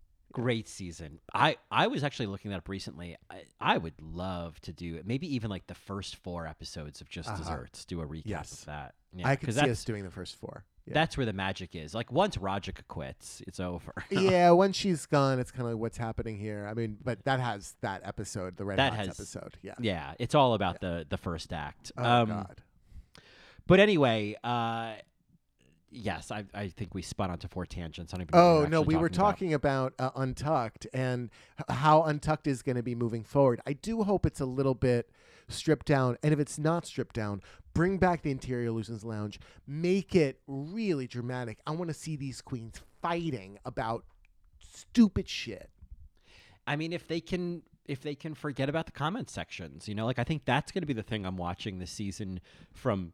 Great 0.41 0.67
season. 0.67 1.19
I 1.33 1.57
I 1.71 1.87
was 1.87 2.03
actually 2.03 2.27
looking 2.27 2.51
that 2.51 2.57
up 2.57 2.69
recently. 2.69 3.15
I, 3.29 3.43
I 3.59 3.77
would 3.77 3.93
love 4.01 4.59
to 4.61 4.73
do 4.73 5.01
maybe 5.05 5.33
even 5.35 5.49
like 5.49 5.67
the 5.67 5.75
first 5.75 6.17
four 6.17 6.45
episodes 6.47 7.01
of 7.01 7.09
Just 7.09 7.29
Uh-huh. 7.29 7.37
Desserts. 7.37 7.85
Do 7.85 8.01
a 8.01 8.05
recap 8.05 8.21
Yes. 8.25 8.59
of 8.59 8.65
that. 8.65 8.95
Yeah, 9.15 9.27
I 9.29 9.35
could 9.37 9.53
see 9.53 9.69
us 9.69 9.83
doing 9.85 10.03
the 10.03 10.11
first 10.11 10.35
four. 10.35 10.65
Yeah. 10.85 10.93
That's 10.93 11.17
where 11.17 11.25
the 11.25 11.33
magic 11.33 11.75
is. 11.75 11.95
Like 11.95 12.11
once 12.11 12.37
Rajika 12.37 12.85
quits, 12.87 13.41
it's 13.47 13.59
over. 13.59 13.93
yeah, 14.11 14.51
when 14.51 14.71
she's 14.71 15.05
gone, 15.07 15.39
it's 15.39 15.49
kind 15.51 15.65
of 15.67 15.73
like 15.73 15.81
what's 15.81 15.97
happening 15.97 16.37
here. 16.37 16.67
I 16.69 16.73
mean, 16.75 16.97
but 17.03 17.23
that 17.25 17.39
has 17.39 17.75
that 17.81 18.01
episode, 18.03 18.55
the 18.57 18.65
Red 18.65 18.77
That 18.77 18.93
Hots 18.93 19.07
has- 19.07 19.19
episode. 19.19 19.57
Yeah. 19.63 19.73
yeah, 19.79 20.13
it's 20.19 20.35
all 20.35 20.53
about 20.53 20.81
the 20.81 21.05
the 21.09 21.17
first 21.17 21.51
act. 21.53 21.91
Oh 21.97 22.03
um, 22.03 22.29
God. 22.29 22.61
But 23.67 23.79
anyway, 23.79 24.35
uh, 24.43 24.93
yes, 25.95 26.31
I, 26.31 26.45
I 26.53 26.67
think 26.69 26.93
we 26.93 27.01
spun 27.01 27.31
onto 27.31 27.47
four 27.47 27.65
tangents. 27.65 28.13
I 28.13 28.17
don't 28.17 28.27
even 28.29 28.39
Oh 28.39 28.65
no, 28.65 28.81
we 28.81 28.95
were 28.95 29.09
talking 29.09 29.53
about, 29.53 29.93
uh, 29.99 30.11
Untucked 30.15 30.87
and 30.93 31.29
how 31.69 32.03
Untucked 32.03 32.47
is 32.47 32.61
going 32.61 32.75
to 32.75 32.83
be 32.83 32.95
moving 32.95 33.23
forward. 33.23 33.61
I 33.65 33.73
do 33.73 34.03
hope 34.03 34.25
it's 34.25 34.39
a 34.39 34.45
little 34.45 34.73
bit 34.73 35.09
stripped 35.47 35.85
down, 35.85 36.17
and 36.23 36.33
if 36.33 36.39
it's 36.39 36.57
not 36.57 36.85
stripped 36.85 37.15
down, 37.15 37.41
bring 37.73 37.97
back 37.97 38.23
the 38.23 38.31
Interior 38.31 38.67
Illusions 38.67 39.03
Lounge, 39.03 39.39
make 39.67 40.15
it 40.15 40.39
really 40.47 41.07
dramatic. 41.07 41.59
I 41.65 41.71
want 41.71 41.89
to 41.89 41.93
see 41.93 42.15
these 42.15 42.41
queens 42.41 42.81
fighting 43.01 43.59
about 43.65 44.05
stupid 44.59 45.29
shit. 45.29 45.69
I 46.67 46.75
mean, 46.75 46.93
if 46.93 47.07
they 47.07 47.21
can, 47.21 47.61
if 47.85 48.01
they 48.01 48.15
can 48.15 48.33
forget 48.33 48.69
about 48.69 48.87
the 48.87 48.91
comment 48.91 49.29
sections, 49.29 49.87
you 49.87 49.93
know, 49.93 50.05
like 50.05 50.19
I 50.19 50.23
think 50.23 50.45
that's 50.45 50.71
going 50.71 50.81
to 50.81 50.87
be 50.87 50.93
the 50.93 51.03
thing 51.03 51.25
I'm 51.25 51.37
watching 51.37 51.77
this 51.77 51.91
season 51.91 52.39
from 52.73 53.13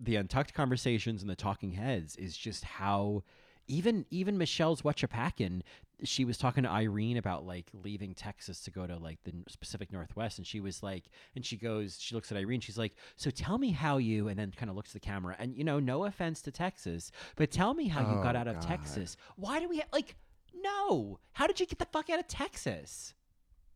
the 0.00 0.16
Untucked 0.16 0.52
conversations 0.54 1.22
and 1.22 1.30
the 1.30 1.36
Talking 1.36 1.72
Heads 1.72 2.16
is 2.16 2.36
just 2.36 2.64
how 2.64 3.22
even 3.68 4.06
even 4.10 4.38
Michelle's 4.38 4.84
Whatcha 4.84 5.08
Packin', 5.08 5.62
she 6.04 6.24
was 6.24 6.38
talking 6.38 6.62
to 6.62 6.70
Irene 6.70 7.16
about 7.16 7.44
like 7.44 7.66
leaving 7.72 8.14
Texas 8.14 8.60
to 8.60 8.70
go 8.70 8.86
to 8.86 8.96
like 8.96 9.18
the 9.24 9.32
Pacific 9.58 9.92
Northwest, 9.92 10.38
and 10.38 10.46
she 10.46 10.60
was 10.60 10.82
like, 10.82 11.04
and 11.34 11.44
she 11.44 11.56
goes, 11.56 11.98
she 12.00 12.14
looks 12.14 12.30
at 12.30 12.36
Irene, 12.38 12.60
she's 12.60 12.78
like, 12.78 12.94
so 13.16 13.30
tell 13.30 13.58
me 13.58 13.70
how 13.72 13.96
you, 13.96 14.28
and 14.28 14.38
then 14.38 14.52
kind 14.56 14.70
of 14.70 14.76
looks 14.76 14.90
at 14.94 15.02
the 15.02 15.06
camera, 15.06 15.34
and 15.38 15.56
you 15.56 15.64
know, 15.64 15.80
no 15.80 16.04
offense 16.04 16.42
to 16.42 16.52
Texas, 16.52 17.10
but 17.34 17.50
tell 17.50 17.74
me 17.74 17.88
how 17.88 18.02
you 18.02 18.18
oh, 18.20 18.22
got 18.22 18.36
Oh, 18.36 18.40
out 18.40 18.46
of 18.48 18.54
God. 18.60 18.62
Texas. 18.68 19.16
Why 19.36 19.58
do 19.60 19.68
we 19.68 19.78
ha- 19.78 19.86
like? 19.92 20.14
No, 20.54 21.18
how 21.32 21.46
did 21.46 21.58
you 21.60 21.66
get 21.66 21.78
the 21.78 21.86
fuck 21.86 22.08
out 22.10 22.18
of 22.20 22.26
Texas? 22.28 23.14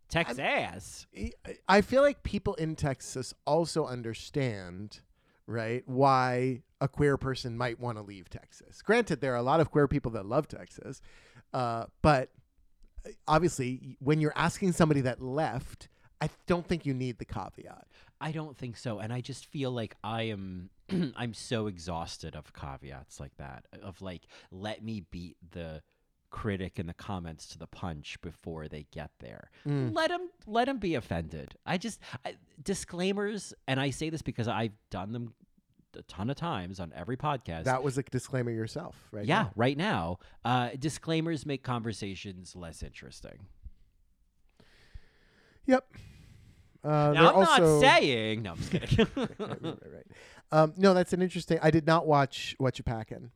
Texas. 0.09 1.07
I- 1.17 1.33
I 1.69 1.81
feel 1.83 2.03
like 2.03 2.23
people 2.23 2.55
in 2.55 2.75
Texas 2.77 3.33
also 3.47 3.87
understand, 3.87 5.01
right, 5.51 5.83
why 5.87 6.63
a 6.81 6.89
queer 6.89 7.17
person 7.17 7.57
might 7.57 7.79
want 7.81 7.99
to 7.99 8.03
leave 8.03 8.31
Texas. 8.31 8.81
Granted, 8.83 9.21
there 9.21 9.33
are 9.33 9.39
a 9.39 9.43
lot 9.43 9.61
of 9.61 9.71
queer 9.71 9.89
people 9.89 10.13
that 10.13 10.25
love 10.25 10.49
Texas, 10.49 11.03
uh, 11.53 11.87
but 12.03 12.31
uh, 13.07 13.11
obviously, 13.27 13.97
when 13.99 14.21
you're 14.21 14.33
asking 14.37 14.73
somebody 14.73 15.01
that 15.03 15.21
left, 15.21 15.89
I 16.21 16.31
don't 16.47 16.67
think 16.67 16.87
you 16.87 16.95
need 16.95 17.19
the 17.19 17.25
caveat. 17.25 17.89
I 18.21 18.33
don't 18.33 18.57
think 18.57 18.77
so, 18.77 18.99
and 18.99 19.13
I 19.13 19.21
just 19.21 19.47
feel 19.47 19.71
like 19.71 19.97
I 20.05 20.23
am. 20.25 20.71
I'm 21.17 21.35
so 21.35 21.67
exhausted 21.67 22.37
of 22.37 22.53
caveats 22.53 23.19
like 23.19 23.37
that. 23.39 23.65
Of 23.83 24.01
like, 24.03 24.23
let 24.51 24.85
me 24.85 25.05
beat 25.11 25.37
the 25.53 25.83
critic 26.31 26.79
in 26.79 26.87
the 26.87 26.95
comments 26.95 27.47
to 27.49 27.59
the 27.59 27.67
punch 27.67 28.21
before 28.23 28.69
they 28.69 28.87
get 28.91 29.11
there. 29.21 29.51
Mm. 29.67 29.95
Let 29.95 30.09
them 30.09 30.31
let 30.47 30.67
them 30.67 30.79
be 30.79 30.95
offended. 30.95 31.55
I 31.67 31.79
just 31.79 32.01
I, 32.25 32.37
disclaimers, 32.63 33.53
and 33.69 33.81
I 33.81 33.91
say 33.91 34.11
this 34.11 34.23
because 34.23 34.49
I've 34.49 34.73
done 34.91 35.13
them 35.13 35.35
a 35.97 36.03
ton 36.03 36.31
of 36.31 36.37
times 36.37 36.81
on 36.81 36.93
every 36.95 37.17
podcast. 37.17 37.65
That 37.65 37.83
was 37.83 37.99
a 37.99 38.03
disclaimer 38.03 38.51
yourself, 38.51 38.97
right? 39.13 39.27
yeah, 39.27 39.43
now. 39.43 39.53
right 39.57 39.77
now, 39.77 40.19
uh, 40.45 40.71
disclaimers 40.79 41.45
make 41.45 41.63
conversations 41.63 42.55
less 42.55 42.83
interesting. 42.83 43.47
Yep. 45.67 45.85
Uh, 46.83 46.89
now, 46.89 47.29
I'm 47.29 47.37
also, 47.37 47.81
not 47.81 47.81
saying. 47.81 48.43
No, 48.43 48.53
I'm 48.53 48.57
just 48.57 48.71
kidding. 48.71 49.07
right, 49.15 49.31
right, 49.39 49.63
right, 49.63 49.63
right. 49.63 50.07
Um, 50.53 50.73
no, 50.77 50.95
that's 50.95 51.13
an 51.13 51.23
interesting. 51.23 51.59
I 51.63 51.71
did 51.71 51.87
not 51.87 52.07
watch 52.07 52.55
What 52.59 52.79
You 52.79 52.85
Packin'. 52.85 53.31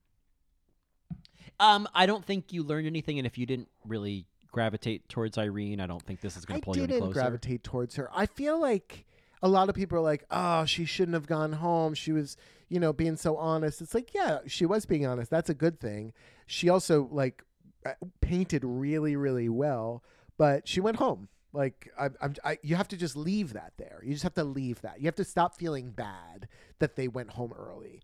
Um, 1.61 1.89
I 1.95 2.07
don't 2.07 2.25
think 2.25 2.53
you 2.53 2.63
learned 2.63 2.87
anything, 2.87 3.19
and 3.19 3.27
if 3.27 3.39
you 3.39 3.47
didn't 3.47 3.69
really 3.87 4.27
gravitate 4.51 5.09
towards 5.09 5.39
Irene, 5.39 5.81
I 5.81 5.87
don't 5.87 6.03
think 6.03 6.21
this 6.21 6.37
is 6.37 6.45
going 6.45 6.61
to 6.61 6.65
pull 6.65 6.77
you 6.77 6.85
any 6.85 6.95
didn't 6.95 7.11
gravitate 7.13 7.65
towards 7.65 7.97
her. 7.97 8.09
I 8.15 8.27
feel 8.27 8.61
like 8.61 9.05
a 9.43 9.49
lot 9.49 9.69
of 9.69 9.75
people 9.75 9.99
are 9.99 10.03
like, 10.03 10.25
"Oh, 10.31 10.65
she 10.65 10.85
shouldn't 10.85 11.15
have 11.15 11.27
gone 11.27 11.55
home. 11.55 11.95
She 11.95 12.13
was, 12.13 12.37
you 12.69 12.81
know, 12.81 12.93
being 12.93 13.17
so 13.17 13.37
honest." 13.37 13.81
It's 13.81 13.95
like, 13.95 14.15
yeah, 14.15 14.39
she 14.47 14.67
was 14.67 14.87
being 14.87 15.07
honest. 15.07 15.31
That's 15.31 15.51
a 15.51 15.55
good 15.55 15.81
thing. 15.81 16.13
She 16.47 16.69
also 16.69 17.09
like 17.11 17.45
uh, 17.87 17.93
painted 18.21 18.65
really, 18.65 19.17
really 19.17 19.49
well. 19.49 20.03
But 20.37 20.67
she 20.67 20.81
went 20.81 20.97
home. 20.97 21.29
Like 21.53 21.91
I, 21.99 22.11
I'm, 22.21 22.35
I, 22.45 22.59
you 22.63 22.75
have 22.75 22.89
to 22.89 22.97
just 22.97 23.17
leave 23.17 23.53
that 23.53 23.75
there. 23.77 24.01
You 24.05 24.13
just 24.13 24.25
have 24.25 24.35
to 24.35 24.45
leave 24.45 24.81
that. 24.83 25.01
You 25.01 25.07
have 25.07 25.15
to 25.17 25.25
stop 25.25 25.57
feeling 25.57 25.91
bad 25.91 26.49
that 26.81 26.97
they 26.97 27.07
went 27.07 27.31
home 27.31 27.53
early. 27.57 28.03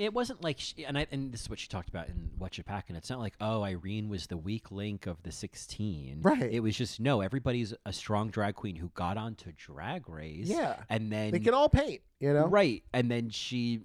It 0.00 0.14
wasn't 0.14 0.42
like, 0.42 0.58
she, 0.58 0.84
and 0.86 0.96
I, 0.96 1.06
and 1.12 1.30
this 1.30 1.42
is 1.42 1.50
what 1.50 1.58
she 1.58 1.68
talked 1.68 1.90
about 1.90 2.08
in 2.08 2.30
What 2.38 2.56
You 2.56 2.64
Packin'. 2.64 2.96
It's 2.96 3.10
not 3.10 3.18
like, 3.18 3.34
oh, 3.40 3.62
Irene 3.62 4.08
was 4.08 4.28
the 4.28 4.38
weak 4.38 4.70
link 4.70 5.06
of 5.06 5.22
the 5.22 5.30
sixteen. 5.30 6.20
Right. 6.22 6.50
It 6.50 6.60
was 6.60 6.74
just 6.76 7.00
no. 7.00 7.20
Everybody's 7.20 7.74
a 7.84 7.92
strong 7.92 8.30
drag 8.30 8.54
queen 8.54 8.76
who 8.76 8.90
got 8.94 9.18
onto 9.18 9.52
Drag 9.52 10.08
Race. 10.08 10.48
Yeah. 10.48 10.76
and 10.88 11.12
then 11.12 11.32
They 11.32 11.38
can 11.40 11.52
all 11.52 11.68
paint. 11.68 12.00
You 12.18 12.32
know. 12.32 12.46
right, 12.46 12.82
and 12.94 13.10
then 13.10 13.28
she, 13.30 13.80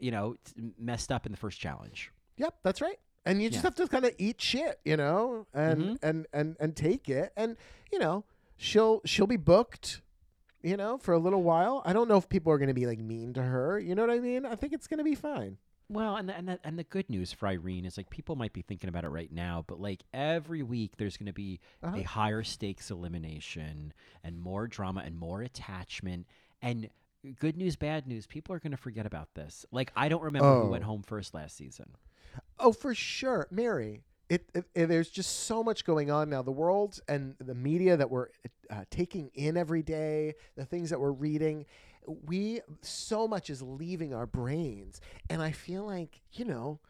you 0.00 0.10
know, 0.10 0.36
messed 0.78 1.12
up 1.12 1.26
in 1.26 1.32
the 1.32 1.38
first 1.38 1.60
challenge. 1.60 2.10
Yep, 2.38 2.54
that's 2.62 2.80
right. 2.80 2.98
And 3.26 3.42
you 3.42 3.50
just 3.50 3.62
Yeah. 3.62 3.66
have 3.68 3.74
to 3.76 3.86
kind 3.88 4.06
of 4.06 4.14
eat 4.16 4.40
shit, 4.40 4.80
you 4.84 4.96
know, 4.96 5.46
and 5.52 5.82
Mhm. 5.82 5.98
and 6.02 6.26
and 6.32 6.56
and 6.58 6.74
take 6.74 7.08
it. 7.10 7.32
And 7.36 7.56
you 7.92 7.98
know, 7.98 8.24
she'll 8.56 9.02
she'll 9.04 9.26
be 9.26 9.36
booked, 9.36 10.00
you 10.62 10.76
know, 10.76 10.98
for 10.98 11.12
a 11.14 11.18
little 11.18 11.42
while. 11.42 11.82
I 11.84 11.92
don't 11.92 12.08
know 12.08 12.16
if 12.16 12.28
people 12.28 12.52
are 12.52 12.58
going 12.58 12.68
to 12.68 12.74
be 12.74 12.86
like 12.86 12.98
mean 12.98 13.32
to 13.34 13.42
her. 13.42 13.78
You 13.78 13.94
know 13.94 14.02
what 14.06 14.14
I 14.14 14.18
mean? 14.20 14.44
I 14.46 14.54
think 14.54 14.72
it's 14.72 14.86
going 14.86 14.98
to 14.98 15.04
be 15.04 15.14
fine. 15.14 15.56
Well, 15.88 16.14
and 16.16 16.28
the, 16.28 16.36
and 16.36 16.48
the, 16.48 16.60
and 16.62 16.78
the 16.78 16.84
good 16.84 17.10
news 17.10 17.32
for 17.32 17.48
Irene 17.48 17.84
is 17.84 17.96
like 17.96 18.10
people 18.10 18.36
might 18.36 18.52
be 18.52 18.62
thinking 18.62 18.88
about 18.88 19.02
it 19.04 19.08
right 19.08 19.32
now, 19.32 19.64
but 19.66 19.80
like 19.80 20.02
every 20.14 20.62
week 20.62 20.92
there's 20.98 21.16
going 21.16 21.26
to 21.26 21.32
be 21.32 21.58
Uh-huh. 21.82 21.96
a 21.96 22.02
higher 22.02 22.44
stakes 22.44 22.90
elimination 22.90 23.92
and 24.22 24.40
more 24.40 24.68
drama 24.68 25.02
and 25.04 25.16
more 25.18 25.42
attachment 25.42 26.26
and 26.62 26.88
good 27.40 27.56
news, 27.56 27.74
bad 27.76 28.06
news. 28.06 28.26
People 28.26 28.54
are 28.54 28.60
going 28.60 28.70
to 28.70 28.76
forget 28.76 29.04
about 29.04 29.34
this. 29.34 29.66
Like 29.72 29.90
I 29.96 30.08
don't 30.08 30.22
remember 30.22 30.60
who 30.62 30.68
went 30.70 30.84
Oh. 30.84 30.88
home 30.88 31.02
first 31.02 31.34
last 31.34 31.56
season. 31.56 31.90
Oh, 32.60 32.72
for 32.72 32.94
sure, 32.94 33.48
Mary. 33.50 34.02
It, 34.30 34.48
it, 34.54 34.64
it- 34.74 34.86
there's 34.86 35.10
just 35.10 35.40
so 35.44 35.64
much 35.64 35.84
going 35.84 36.10
on 36.10 36.30
now. 36.30 36.42
The 36.42 36.52
world 36.52 37.00
and 37.08 37.36
the 37.40 37.54
media 37.54 37.98
that 37.98 38.10
we're 38.10 38.28
uh, 38.70 38.84
taking 38.90 39.30
in 39.34 39.58
every 39.58 39.82
day, 39.82 40.34
the 40.56 40.64
things 40.64 40.90
that 40.90 41.00
we're 41.00 41.12
reading, 41.12 41.66
we 42.26 42.60
so 42.82 43.28
much 43.28 43.50
is 43.50 43.62
leaving 43.62 44.14
our 44.14 44.26
brains, 44.26 45.00
and 45.28 45.42
I 45.42 45.52
feel 45.52 45.84
like 45.86 46.22
you 46.32 46.46
know, 46.46 46.80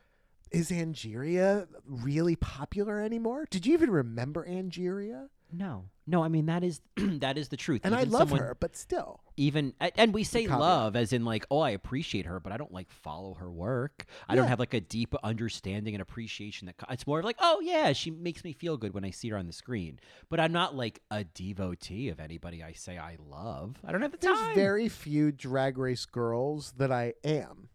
is 0.51 0.71
Angeria 0.71 1.67
really 1.87 2.37
popular 2.37 3.01
anymore? 3.01 3.47
Did 3.51 3.67
you 3.67 3.75
even 3.75 3.91
remember 3.91 4.47
Angeria? 4.47 5.29
No, 5.53 5.87
no. 6.07 6.23
I 6.23 6.29
mean 6.29 6.47
that 6.47 6.63
is 6.63 6.81
that 6.97 7.37
is 7.37 7.49
the 7.49 7.57
truth. 7.57 7.81
And 7.85 7.95
I 7.95 8.05
love 8.05 8.29
someone- 8.29 8.41
her, 8.41 8.57
but 8.59 8.77
still, 8.77 9.21
even 9.37 9.73
and 9.81 10.13
we 10.15 10.23
say 10.23 10.47
love 10.47 10.95
as 10.95 11.15
in 11.15 11.25
like 11.25 11.47
oh 11.51 11.61
i 11.61 11.71
appreciate 11.71 12.27
her 12.27 12.39
but 12.39 12.53
i 12.53 12.59
don't 12.59 12.73
like 12.75 12.91
follow 12.91 13.33
her 13.35 13.51
work 13.51 14.05
i 14.29 14.35
don't 14.35 14.49
have 14.49 14.59
like 14.59 14.75
a 14.75 14.81
deep 14.83 15.15
understanding 15.25 15.95
and 15.95 16.03
appreciation 16.03 16.67
that 16.67 16.75
it's 16.91 17.07
more 17.07 17.21
of 17.21 17.25
like 17.25 17.39
oh 17.41 17.59
yeah 17.63 17.95
she 17.95 18.11
makes 18.11 18.45
me 18.45 18.53
feel 18.53 18.77
good 18.77 18.93
when 18.93 19.03
i 19.03 19.11
see 19.11 19.31
her 19.31 19.39
on 19.39 19.47
the 19.47 19.53
screen 19.53 19.99
but 20.29 20.39
i'm 20.39 20.53
not 20.53 20.77
like 20.77 21.01
a 21.11 21.25
devotee 21.25 22.11
of 22.11 22.21
anybody 22.21 22.63
i 22.63 22.73
say 22.73 22.99
i 22.99 23.17
love 23.31 23.77
i 23.87 23.91
don't 23.93 24.03
have 24.03 24.13
the 24.13 24.19
there's 24.19 24.39
time 24.39 24.55
very 24.55 24.91
few 24.91 25.33
drag 25.33 25.79
race 25.79 26.05
girls 26.05 26.75
that 26.77 26.93
I 26.93 27.15
am. 27.25 27.71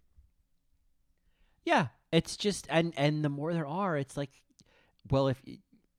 yeah 1.66 1.88
it's 2.16 2.38
just 2.38 2.66
and 2.70 2.94
and 2.98 3.24
the 3.24 3.30
more 3.30 3.54
there 3.54 3.68
are 3.68 3.98
it's 3.98 4.16
like 4.16 4.32
well 5.10 5.28
if 5.28 5.42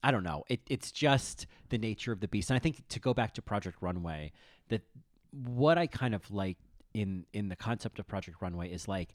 I 0.02 0.10
don't 0.10 0.24
know 0.24 0.44
it, 0.48 0.60
it's 0.68 0.90
just 0.90 1.46
the 1.68 1.78
nature 1.78 2.12
of 2.12 2.20
the 2.20 2.28
beast 2.28 2.50
and 2.50 2.56
i 2.56 2.58
think 2.58 2.86
to 2.88 3.00
go 3.00 3.12
back 3.12 3.34
to 3.34 3.42
project 3.42 3.78
runway 3.80 4.32
that 4.68 4.82
what 5.30 5.78
i 5.78 5.86
kind 5.86 6.14
of 6.14 6.30
like 6.30 6.56
in 6.94 7.26
in 7.32 7.48
the 7.48 7.56
concept 7.56 7.98
of 7.98 8.06
project 8.06 8.38
runway 8.40 8.70
is 8.70 8.88
like 8.88 9.14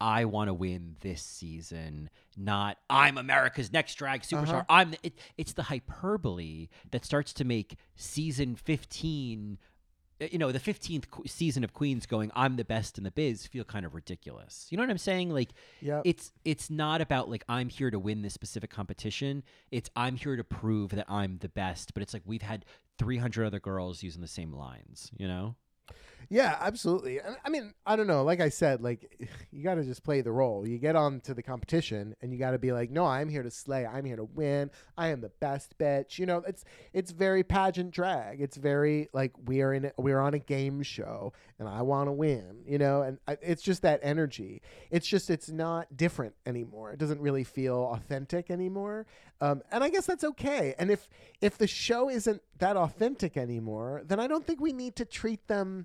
I 0.00 0.24
want 0.24 0.48
to 0.48 0.54
win 0.54 0.96
this 1.00 1.22
season, 1.22 2.10
not 2.36 2.78
I'm 2.90 3.16
America's 3.16 3.72
next 3.72 3.94
drag 3.94 4.22
superstar. 4.22 4.48
Uh-huh. 4.48 4.64
I'm 4.68 4.90
the, 4.90 4.98
it, 5.04 5.18
it's 5.38 5.52
the 5.52 5.62
hyperbole 5.62 6.68
that 6.90 7.04
starts 7.04 7.32
to 7.34 7.44
make 7.44 7.76
season 7.94 8.56
15 8.56 9.56
uh, 9.56 9.73
Uh, 10.20 10.26
you 10.30 10.38
know, 10.38 10.52
the 10.52 10.60
15th 10.60 11.28
season 11.28 11.64
of 11.64 11.72
Queens 11.72 12.06
going 12.06 12.30
I'm 12.34 12.56
the 12.56 12.64
best 12.64 12.98
in 12.98 13.04
the 13.04 13.10
biz 13.10 13.46
feel 13.46 13.64
kind 13.64 13.84
of 13.84 13.94
ridiculous. 13.94 14.66
You 14.70 14.76
know 14.76 14.82
what 14.82 14.90
I'm 14.90 14.98
saying? 14.98 15.30
Like 15.30 15.50
Yeah, 15.80 16.02
it's 16.04 16.32
it's 16.44 16.70
not 16.70 17.00
about 17.00 17.28
like 17.30 17.44
I'm 17.48 17.68
here 17.68 17.90
to 17.90 17.98
win 17.98 18.22
this 18.22 18.34
specific 18.34 18.70
competition. 18.70 19.42
It's 19.70 19.90
I'm 19.96 20.16
here 20.16 20.36
to 20.36 20.44
prove 20.44 20.90
that 20.90 21.06
I'm 21.08 21.38
the 21.38 21.48
best, 21.48 21.94
but 21.94 22.02
it's 22.02 22.14
like 22.14 22.22
we've 22.24 22.42
had 22.42 22.64
300 22.98 23.44
other 23.44 23.60
girls 23.60 24.02
using 24.02 24.20
the 24.20 24.28
same 24.28 24.52
lines, 24.52 25.10
you 25.16 25.26
know? 25.26 25.56
Yeah, 26.34 26.56
absolutely. 26.60 27.20
I 27.22 27.48
mean, 27.48 27.74
I 27.86 27.96
don't 27.96 28.06
know. 28.06 28.22
Like 28.22 28.40
I 28.40 28.48
said, 28.48 28.80
like 28.80 29.28
you 29.52 29.62
got 29.62 29.76
to 29.76 29.84
just 29.84 30.02
play 30.02 30.20
the 30.20 30.32
role. 30.32 30.66
You 30.66 30.78
get 30.78 30.96
on 30.96 31.20
to 31.20 31.34
the 31.34 31.42
competition, 31.42 32.14
and 32.20 32.32
you 32.32 32.38
got 32.38 32.52
to 32.52 32.58
be 32.58 32.72
like, 32.72 32.90
"No, 32.90 33.06
I'm 33.06 33.28
here 33.28 33.42
to 33.42 33.50
slay. 33.50 33.86
I'm 33.86 34.04
here 34.04 34.16
to 34.16 34.24
win. 34.24 34.70
I 34.96 35.08
am 35.08 35.20
the 35.20 35.30
best 35.40 35.78
bitch." 35.78 36.18
You 36.18 36.26
know, 36.26 36.42
it's 36.46 36.64
it's 36.92 37.10
very 37.10 37.42
pageant 37.42 37.90
drag. 37.90 38.40
It's 38.40 38.56
very 38.56 39.08
like 39.12 39.32
we 39.46 39.62
are 39.62 39.72
in 39.72 39.90
we're 39.96 40.20
on 40.20 40.34
a 40.34 40.38
game 40.38 40.82
show, 40.82 41.32
and 41.58 41.68
I 41.68 41.82
want 41.82 42.08
to 42.08 42.12
win. 42.12 42.62
You 42.66 42.78
know, 42.78 43.02
and 43.02 43.18
I, 43.28 43.36
it's 43.42 43.62
just 43.62 43.82
that 43.82 44.00
energy. 44.02 44.62
It's 44.90 45.06
just 45.06 45.30
it's 45.30 45.50
not 45.50 45.96
different 45.96 46.34
anymore. 46.46 46.92
It 46.92 46.98
doesn't 46.98 47.20
really 47.20 47.44
feel 47.44 47.90
authentic 47.94 48.50
anymore. 48.50 49.06
Um, 49.40 49.62
and 49.70 49.84
I 49.84 49.90
guess 49.90 50.06
that's 50.06 50.24
okay. 50.24 50.74
And 50.78 50.90
if 50.90 51.08
if 51.40 51.58
the 51.58 51.66
show 51.66 52.08
isn't 52.08 52.42
that 52.58 52.76
authentic 52.76 53.36
anymore, 53.36 54.02
then 54.06 54.18
I 54.20 54.26
don't 54.26 54.46
think 54.46 54.60
we 54.60 54.72
need 54.72 54.96
to 54.96 55.04
treat 55.04 55.46
them 55.48 55.83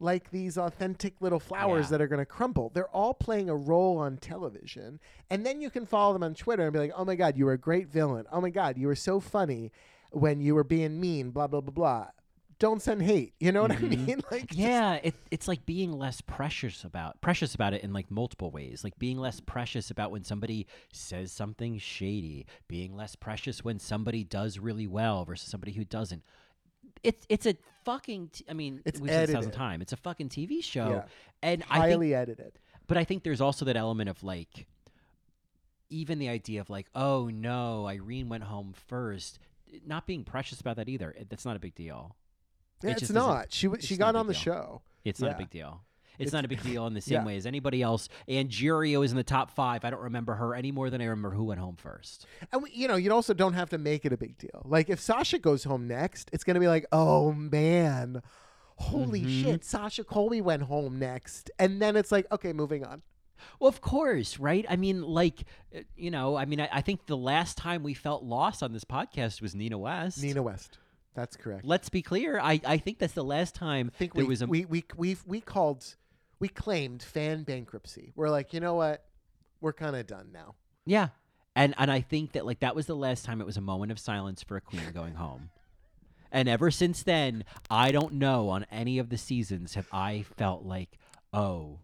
like 0.00 0.30
these 0.30 0.56
authentic 0.56 1.14
little 1.20 1.40
flowers 1.40 1.86
Yeah. 1.86 1.90
that 1.90 2.00
are 2.02 2.06
going 2.08 2.20
to 2.20 2.26
crumble. 2.26 2.70
They're 2.72 2.88
all 2.88 3.14
playing 3.14 3.50
a 3.50 3.56
role 3.56 3.98
on 3.98 4.16
television. 4.18 5.00
And 5.30 5.44
then 5.44 5.60
you 5.60 5.70
can 5.70 5.86
follow 5.86 6.12
them 6.12 6.22
on 6.22 6.34
Twitter 6.34 6.62
and 6.64 6.72
be 6.72 6.78
like, 6.78 6.92
oh 6.96 7.04
my 7.04 7.16
God, 7.16 7.36
you 7.36 7.44
were 7.46 7.52
a 7.52 7.58
great 7.58 7.88
villain. 7.88 8.24
Oh 8.30 8.40
my 8.40 8.50
God, 8.50 8.78
you 8.78 8.86
were 8.86 8.94
so 8.94 9.18
funny 9.20 9.72
when 10.12 10.40
you 10.40 10.54
were 10.54 10.64
being 10.64 11.00
mean, 11.00 11.30
blah, 11.30 11.46
blah, 11.48 11.60
blah, 11.60 11.72
blah. 11.72 12.06
Don't 12.60 12.82
send 12.82 13.02
hate. 13.02 13.34
You 13.38 13.52
know 13.52 13.62
what 13.62 13.70
I 13.72 13.76
Mhm. 13.76 14.06
mean? 14.06 14.20
Like, 14.32 14.46
just- 14.48 14.58
Yeah, 14.58 14.94
it, 14.94 15.14
it's 15.30 15.46
like 15.46 15.64
being 15.66 15.92
less 15.92 16.20
precious 16.20 16.82
about 16.82 17.20
precious 17.20 17.54
about 17.54 17.72
it 17.72 17.82
in 17.84 17.92
like 17.92 18.10
multiple 18.10 18.50
ways. 18.50 18.82
Like 18.82 18.98
being 18.98 19.18
less 19.18 19.38
precious 19.40 19.90
about 19.92 20.10
when 20.10 20.24
somebody 20.24 20.66
says 20.92 21.30
something 21.30 21.78
shady, 21.78 22.46
being 22.66 22.96
less 22.96 23.14
precious 23.16 23.62
when 23.64 23.78
somebody 23.78 24.24
does 24.24 24.58
really 24.58 24.86
well 24.88 25.24
versus 25.24 25.48
somebody 25.48 25.72
who 25.72 25.84
doesn't. 25.84 26.22
It's 27.02 27.26
it's 27.28 27.46
a 27.46 27.56
fucking. 27.84 28.28
T- 28.32 28.44
I 28.48 28.52
mean, 28.52 28.82
It's 28.84 29.00
we've 29.00 29.10
said 29.10 29.22
this 29.28 29.30
a 29.30 29.32
thousand 29.34 29.48
edited. 29.50 29.58
times. 29.58 29.82
It's 29.82 29.92
a 29.92 29.96
fucking 29.96 30.28
TV 30.28 30.62
show, 30.62 30.88
Yeah. 30.90 31.04
and 31.42 31.62
I 31.70 31.80
think 31.80 31.90
highly 31.92 32.14
edited. 32.14 32.58
but 32.86 32.96
I 32.96 33.04
think 33.04 33.22
there's 33.22 33.40
also 33.40 33.64
that 33.66 33.76
element 33.76 34.08
of 34.10 34.22
like, 34.22 34.66
even 35.90 36.18
the 36.18 36.28
idea 36.28 36.60
of 36.60 36.70
like, 36.70 36.86
oh 36.94 37.28
no, 37.28 37.86
Irene 37.86 38.28
went 38.28 38.44
home 38.44 38.74
first. 38.86 39.38
Not 39.86 40.06
being 40.06 40.24
precious 40.24 40.60
about 40.60 40.76
that 40.76 40.88
either. 40.88 41.10
It- 41.12 41.28
That's 41.30 41.44
not 41.44 41.56
a 41.56 41.58
big 41.58 41.74
deal. 41.74 42.16
Yeah, 42.82 42.90
it's 42.92 43.00
just 43.00 43.12
doesn't- 43.14 43.28
not. 43.30 43.52
She 43.52 43.66
w- 43.66 43.78
it's 43.78 43.86
she 43.86 43.96
not 43.96 44.12
got 44.14 44.16
on 44.20 44.26
the 44.26 44.32
deal. 44.32 44.40
show. 44.42 44.82
It's 45.04 45.20
not 45.20 45.28
Yeah. 45.30 45.34
a 45.34 45.38
big 45.38 45.50
deal. 45.50 45.84
It's, 46.18 46.28
It's- 46.28 46.32
not 46.32 46.44
a 46.44 46.48
big 46.48 46.62
deal 46.62 46.86
in 46.86 46.94
the 46.94 47.00
same 47.10 47.14
Yeah. 47.14 47.24
way 47.24 47.36
as 47.36 47.46
anybody 47.46 47.82
else. 47.82 48.08
Angeria 48.28 49.04
is 49.04 49.10
in 49.10 49.16
the 49.16 49.24
top 49.24 49.50
five. 49.50 49.84
I 49.84 49.90
don't 49.90 50.02
remember 50.02 50.34
her 50.34 50.54
any 50.54 50.72
more 50.72 50.90
than 50.90 51.00
I 51.00 51.04
remember 51.06 51.30
who 51.30 51.44
went 51.44 51.60
home 51.60 51.76
first. 51.76 52.26
And 52.52 52.62
we, 52.62 52.70
you 52.72 52.88
know, 52.88 52.96
you 52.96 53.12
also 53.12 53.34
don't 53.34 53.54
have 53.54 53.70
to 53.70 53.78
make 53.78 54.04
it 54.04 54.12
a 54.12 54.16
big 54.16 54.36
deal. 54.38 54.62
Like 54.64 54.88
if 54.90 55.00
Sasha 55.00 55.38
goes 55.38 55.64
home 55.64 55.86
next, 55.88 56.28
it's 56.32 56.44
gonna 56.44 56.60
be 56.60 56.68
like, 56.68 56.86
oh 56.92 57.32
man, 57.32 58.22
holy 58.76 59.22
Mhm. 59.22 59.42
shit, 59.42 59.64
Sasha 59.64 60.04
Colby 60.04 60.40
went 60.40 60.62
home 60.62 60.98
next, 60.98 61.50
and 61.58 61.80
then 61.82 61.96
it's 61.96 62.12
like, 62.12 62.26
okay, 62.30 62.52
moving 62.52 62.84
on. 62.84 63.02
Well, 63.60 63.68
of 63.68 63.80
course, 63.80 64.38
right? 64.40 64.66
I 64.68 64.74
mean, 64.76 65.02
like, 65.02 65.44
uh, 65.76 65.80
you 65.96 66.10
know, 66.10 66.36
I 66.36 66.44
mean, 66.44 66.60
I, 66.60 66.68
I 66.72 66.80
think 66.80 67.06
the 67.06 67.16
last 67.16 67.56
time 67.56 67.82
we 67.84 67.94
felt 67.94 68.24
lost 68.24 68.62
on 68.64 68.72
this 68.72 68.84
podcast 68.84 69.40
was 69.40 69.54
Nina 69.54 69.78
West. 69.78 70.20
Nina 70.22 70.42
West, 70.42 70.78
that's 71.14 71.36
correct. 71.36 71.64
Let's 71.64 71.88
be 71.88 72.02
clear. 72.02 72.40
I, 72.40 72.60
I 72.64 72.78
think 72.78 72.98
that's 72.98 73.14
the 73.14 73.22
last 73.24 73.54
time 73.54 73.90
I 73.94 73.98
think 73.98 74.14
there 74.14 74.24
we, 74.24 74.28
was 74.28 74.42
a 74.42 74.46
we 74.46 74.64
we 74.64 74.84
we 74.96 75.16
we 75.26 75.40
called, 75.40 75.94
we 76.40 76.48
claimed 76.48 77.02
fan 77.02 77.42
bankruptcy. 77.42 78.12
We're 78.16 78.30
like, 78.30 78.52
you 78.52 78.60
know 78.60 78.74
what, 78.74 79.04
we're 79.60 79.72
kind 79.72 79.96
of 79.96 80.06
done 80.06 80.30
now. 80.32 80.54
Yeah. 80.86 81.08
And 81.56 81.74
and 81.78 81.90
I 81.90 82.00
think 82.00 82.32
that 82.32 82.46
like 82.46 82.60
that 82.60 82.76
was 82.76 82.86
the 82.86 82.94
last 82.96 83.24
time 83.24 83.40
it 83.40 83.44
was 83.46 83.56
a 83.56 83.60
moment 83.60 83.90
of 83.90 83.98
silence 83.98 84.42
for 84.42 84.56
a 84.56 84.60
queen 84.60 84.82
going 84.94 85.14
home. 85.14 85.50
And 86.30 86.48
ever 86.48 86.70
since 86.70 87.02
then, 87.02 87.44
I 87.70 87.90
don't 87.90 88.14
know 88.14 88.50
on 88.50 88.66
any 88.70 88.98
of 88.98 89.08
the 89.08 89.18
seasons 89.18 89.74
have 89.74 89.88
I 89.92 90.24
felt 90.36 90.64
like, 90.64 90.98
oh, 91.32 91.78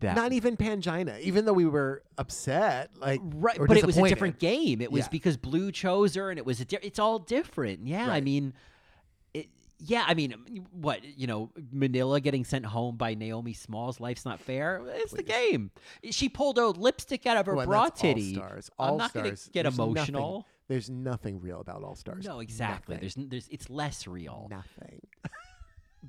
that 0.00 0.14
Not 0.14 0.32
even 0.32 0.56
Pangina, 0.56 1.18
even 1.20 1.44
though 1.46 1.52
we 1.52 1.64
were 1.64 2.02
upset, 2.18 2.90
like 2.98 3.20
right, 3.22 3.56
but 3.58 3.76
it 3.76 3.86
was 3.86 3.96
a 3.96 4.08
different 4.08 4.38
game. 4.40 4.80
It 4.80 4.90
was 4.92 5.04
Yeah. 5.04 5.08
because 5.10 5.36
Blu 5.36 5.70
chose 5.72 6.14
her, 6.16 6.28
and 6.28 6.38
it 6.38 6.44
was 6.44 6.60
a. 6.60 6.64
Di- 6.64 6.78
it's 6.82 6.98
all 6.98 7.18
different. 7.20 7.86
Yeah, 7.86 8.10
I 8.10 8.20
mean, 8.20 8.52
it, 9.32 9.48
yeah, 9.84 10.04
I 10.06 10.14
mean, 10.14 10.66
what 10.70 11.02
you 11.04 11.26
know, 11.26 11.50
Manila 11.72 12.20
getting 12.20 12.44
sent 12.44 12.64
home 12.64 12.96
by 12.96 13.14
Naomi 13.14 13.52
Smalls. 13.52 13.98
Life's 14.00 14.24
not 14.24 14.40
fair. 14.40 14.80
It's 14.86 15.12
the 15.12 15.22
game. 15.22 15.70
She 16.10 16.28
pulled 16.28 16.58
a 16.58 16.68
lipstick 16.68 17.26
out 17.26 17.36
of 17.36 17.46
her 17.46 17.56
and 17.56 17.66
bra 17.66 17.88
titty. 17.88 18.36
All-Stars. 18.36 18.70
I'm 18.78 18.96
not 18.96 19.02
All-Stars. 19.16 19.48
gonna 19.48 19.52
get 19.52 19.62
There's 19.64 19.78
nothing- 19.78 19.90
emotional. 19.92 20.46
there's 20.68 20.88
nothing 20.90 21.40
real 21.40 21.60
about 21.60 21.82
All 21.82 21.94
Stars. 21.96 22.24
No, 22.26 22.40
exactly. 22.40 22.94
Nothing. 22.94 23.00
There's 23.28 23.28
there's 23.28 23.48
it's 23.48 23.68
less 23.70 24.06
real. 24.06 24.46
nothing. 24.50 25.00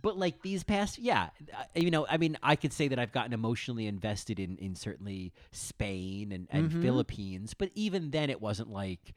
but 0.01 0.17
like 0.17 0.41
these 0.41 0.63
past, 0.63 0.97
yeah, 0.99 1.30
uh, 1.55 1.63
you 1.76 1.91
know, 1.91 2.05
I 2.07 2.17
mean, 2.17 2.38
I 2.43 2.55
could 2.55 2.74
say 2.74 2.88
that 2.88 2.97
I've 2.99 3.11
gotten 3.11 3.34
emotionally 3.34 3.88
invested 3.88 4.39
in 4.39 4.57
in 4.57 4.76
certainly 4.76 5.34
Spain 5.51 6.32
and 6.32 6.47
and 6.51 6.71
Mhm. 6.71 6.82
Philippines, 6.82 7.53
but 7.53 7.71
even 7.76 8.11
then, 8.11 8.30
it 8.30 8.41
wasn't 8.41 8.69
like 8.69 9.13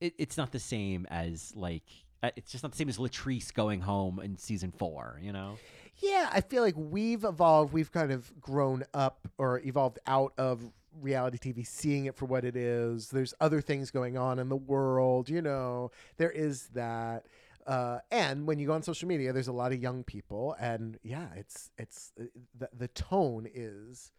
it, 0.00 0.14
it's 0.18 0.36
not 0.36 0.52
the 0.52 0.58
same 0.58 1.06
as 1.10 1.54
like 1.54 1.84
it's 2.22 2.50
just 2.50 2.62
not 2.62 2.72
the 2.72 2.78
same 2.78 2.88
as 2.88 2.98
Latrice 2.98 3.52
going 3.52 3.80
home 3.80 4.20
in 4.20 4.36
season 4.38 4.72
four. 4.72 5.18
You 5.22 5.32
know? 5.32 5.58
Yeah, 5.96 6.30
I 6.32 6.40
feel 6.40 6.62
like 6.62 6.74
we've 6.76 7.24
evolved. 7.24 7.72
We've 7.72 7.92
kind 7.92 8.12
of 8.12 8.32
grown 8.40 8.84
up 8.94 9.28
or 9.38 9.60
evolved 9.60 9.98
out 10.06 10.32
of 10.38 10.62
reality 11.00 11.38
TV, 11.38 11.66
seeing 11.66 12.06
it 12.06 12.16
for 12.16 12.26
what 12.26 12.44
it 12.44 12.56
is. 12.56 13.08
There's 13.08 13.34
other 13.40 13.60
things 13.60 13.90
going 13.90 14.16
on 14.16 14.38
in 14.38 14.48
the 14.48 14.56
world, 14.56 15.28
you 15.28 15.42
know. 15.42 15.90
There 16.16 16.30
is 16.30 16.68
that. 16.74 17.26
Uh, 17.66 17.98
and 18.10 18.46
when 18.46 18.58
you 18.58 18.66
go 18.66 18.72
on 18.72 18.82
social 18.82 19.06
media, 19.06 19.32
there's 19.32 19.48
a 19.48 19.52
lot 19.52 19.72
of 19.72 19.80
young 19.80 20.02
people, 20.02 20.56
and 20.58 20.98
yeah, 21.02 21.28
it's 21.36 21.70
it's 21.76 22.12
uh, 22.18 22.24
the 22.58 22.68
the 22.76 22.88
tone 22.88 23.46
is 23.52 24.10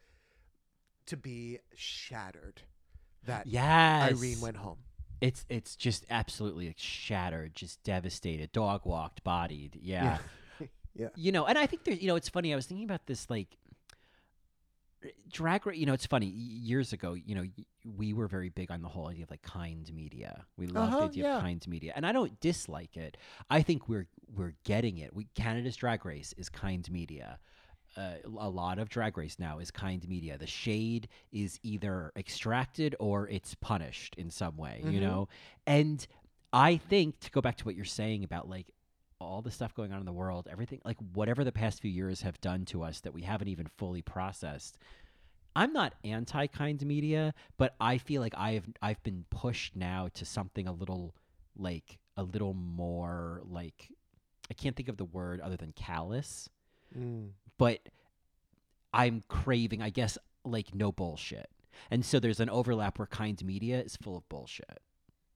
to 1.08 1.18
be 1.18 1.60
shattered. 1.76 2.62
That 3.26 3.48
Yes, 3.48 4.12
Irene 4.12 4.40
went 4.42 4.58
home. 4.58 4.78
It's 5.22 5.46
it's 5.50 5.76
just 5.76 6.06
absolutely 6.10 6.74
shattered, 6.78 7.56
just 7.56 7.82
devastated, 7.84 8.52
dog 8.52 8.82
walked, 8.86 9.24
bodied. 9.24 9.80
Yeah. 9.82 10.04
Yeah. 10.04 10.18
You 11.16 11.32
know, 11.32 11.46
and 11.46 11.58
I 11.58 11.68
think 11.68 11.86
there's, 11.86 12.02
you 12.02 12.08
know, 12.10 12.18
it's 12.18 12.28
funny. 12.28 12.52
I 12.52 12.56
was 12.58 12.66
thinking 12.66 12.84
about 12.84 13.06
this, 13.06 13.30
like, 13.30 13.56
drag. 15.32 15.66
race 15.66 15.78
You 15.78 15.86
know, 15.86 15.94
it's 15.94 16.06
funny. 16.06 16.26
Years 16.28 16.94
ago, 16.94 17.14
you 17.14 17.34
know, 17.34 17.46
we 17.98 18.14
were 18.14 18.28
very 18.28 18.50
big 18.50 18.70
on 18.72 18.82
the 18.82 18.88
whole 18.90 19.08
idea 19.08 19.24
of 19.24 19.32
like 19.32 19.42
kind 19.42 19.90
media. 19.94 20.46
We 20.58 20.68
loved 20.68 20.88
Uh-huh, 20.94 21.00
the 21.00 21.06
idea 21.06 21.24
yeah. 21.24 21.38
of 21.38 21.42
kind 21.44 21.68
media, 21.68 21.94
and 21.96 22.06
I 22.06 22.12
don't 22.12 22.40
dislike 22.40 22.98
it. 22.98 23.18
I 23.50 23.62
think 23.62 23.88
we're 23.90 24.08
we're 24.36 24.54
getting 24.64 24.98
it. 24.98 25.16
We 25.16 25.28
Canada's 25.34 25.76
Drag 25.76 26.06
Race 26.06 26.34
is 26.38 26.50
kind 26.50 26.90
media. 26.92 27.40
Uh, 27.98 28.14
a 28.40 28.50
lot 28.50 28.80
of 28.80 28.88
drag 28.88 29.18
race 29.18 29.38
now 29.38 29.60
is 29.60 29.70
kind 29.70 30.08
media. 30.08 30.38
The 30.38 30.48
shade 30.48 31.10
is 31.32 31.60
either 31.62 32.14
extracted 32.16 32.96
or 33.00 33.28
it's 33.28 33.54
punished 33.56 34.16
in 34.16 34.30
some 34.30 34.56
way, 34.56 34.82
you 34.86 35.00
Mhm. 35.00 35.02
know? 35.02 35.30
And 35.68 36.08
I 36.54 36.78
think 36.78 37.20
to 37.20 37.32
go 37.32 37.42
back 37.42 37.58
to 37.58 37.66
what 37.66 37.76
you're 37.76 37.84
saying 37.86 38.24
about 38.24 38.48
like 38.48 38.72
all 39.20 39.42
the 39.42 39.52
stuff 39.52 39.74
going 39.76 39.92
on 39.92 40.00
in 40.00 40.06
the 40.06 40.14
world, 40.14 40.48
everything 40.50 40.82
like 40.86 40.98
whatever 41.14 41.44
the 41.44 41.52
past 41.52 41.82
few 41.82 41.92
years 41.92 42.22
have 42.22 42.40
done 42.42 42.64
to 42.66 42.82
us 42.82 43.02
that 43.02 43.14
we 43.14 43.24
haven't 43.24 43.50
even 43.50 43.68
fully 43.78 44.02
processed. 44.02 44.78
I'm 45.54 45.74
not 45.74 45.94
anti 46.06 46.48
kind 46.48 46.84
media, 46.86 47.34
but 47.58 47.76
I 47.82 47.98
feel 47.98 48.22
like 48.22 48.34
I've 48.38 48.70
I've 48.82 49.04
been 49.04 49.26
pushed 49.30 49.76
now 49.76 50.08
to 50.14 50.24
something 50.26 50.66
a 50.66 50.72
little 50.72 51.14
like 51.58 52.00
a 52.16 52.24
little 52.24 52.54
more 52.54 53.42
like 53.44 53.92
I 54.50 54.54
can't 54.54 54.76
think 54.78 54.88
of 54.88 54.96
the 54.96 55.06
word 55.06 55.42
other 55.42 55.58
than 55.58 55.74
callous 55.74 56.50
Mm. 56.98 57.32
But 57.62 57.80
I'm 58.94 59.22
craving, 59.28 59.82
I 59.84 59.92
guess, 59.92 60.18
like 60.44 60.74
no 60.74 60.92
bullshit. 60.92 61.48
And 61.92 62.04
so 62.04 62.20
there's 62.20 62.40
an 62.40 62.50
overlap 62.50 62.98
where 62.98 63.06
kind 63.06 63.44
media 63.46 63.82
is 63.82 63.96
full 63.96 64.18
of 64.18 64.28
bullshit. 64.30 64.80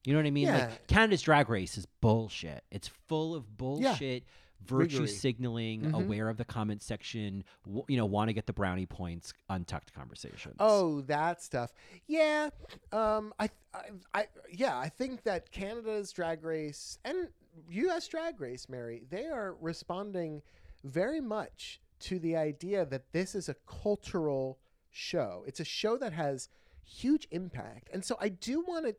You 0.04 0.12
know 0.12 0.18
what 0.18 0.26
I 0.26 0.30
mean? 0.30 0.46
Yeah. 0.46 0.66
Like 0.66 0.86
Canada's 0.88 1.22
Drag 1.22 1.48
Race 1.48 1.78
is 1.78 1.86
bullshit. 2.00 2.64
It's 2.70 2.88
full 2.88 3.34
of 3.34 3.56
bullshit, 3.56 4.24
virtue 4.64 5.02
Riggery. 5.02 5.08
signaling, 5.08 5.82
Mhm. 5.82 5.94
aware 5.94 6.28
of 6.28 6.36
the 6.36 6.44
comment 6.44 6.82
section, 6.82 7.44
w- 7.64 7.84
you 7.88 7.96
know, 7.96 8.06
want 8.06 8.28
to 8.28 8.32
get 8.32 8.46
the 8.46 8.52
brownie 8.52 8.86
points, 8.86 9.32
untucked 9.48 9.92
conversations. 9.94 10.56
Oh, 10.60 11.00
that 11.02 11.42
stuff. 11.42 11.72
Yeah. 12.08 12.50
Um. 12.92 13.32
I, 13.38 13.50
I. 13.72 13.80
I. 14.14 14.26
Yeah. 14.50 14.76
I 14.78 14.88
think 14.88 15.22
that 15.24 15.50
Canada's 15.52 16.10
Drag 16.12 16.44
Race 16.44 16.98
and 17.04 17.28
U.S. 17.70 18.06
Drag 18.08 18.40
Race, 18.40 18.68
Mary, 18.68 19.02
they 19.10 19.26
are 19.26 19.54
responding 19.60 20.42
very 20.84 21.20
much 21.20 21.80
to 22.00 22.18
the 22.18 22.36
idea 22.36 22.84
that 22.84 23.12
this 23.12 23.34
is 23.34 23.48
a 23.48 23.56
cultural 23.66 24.58
show. 24.90 25.44
It's 25.46 25.60
a 25.60 25.64
show 25.64 25.96
that 25.98 26.12
has 26.12 26.48
huge 26.84 27.26
impact, 27.30 27.88
and 27.92 28.04
so 28.04 28.16
I 28.20 28.28
do 28.28 28.60
want 28.60 28.86
to. 28.86 28.94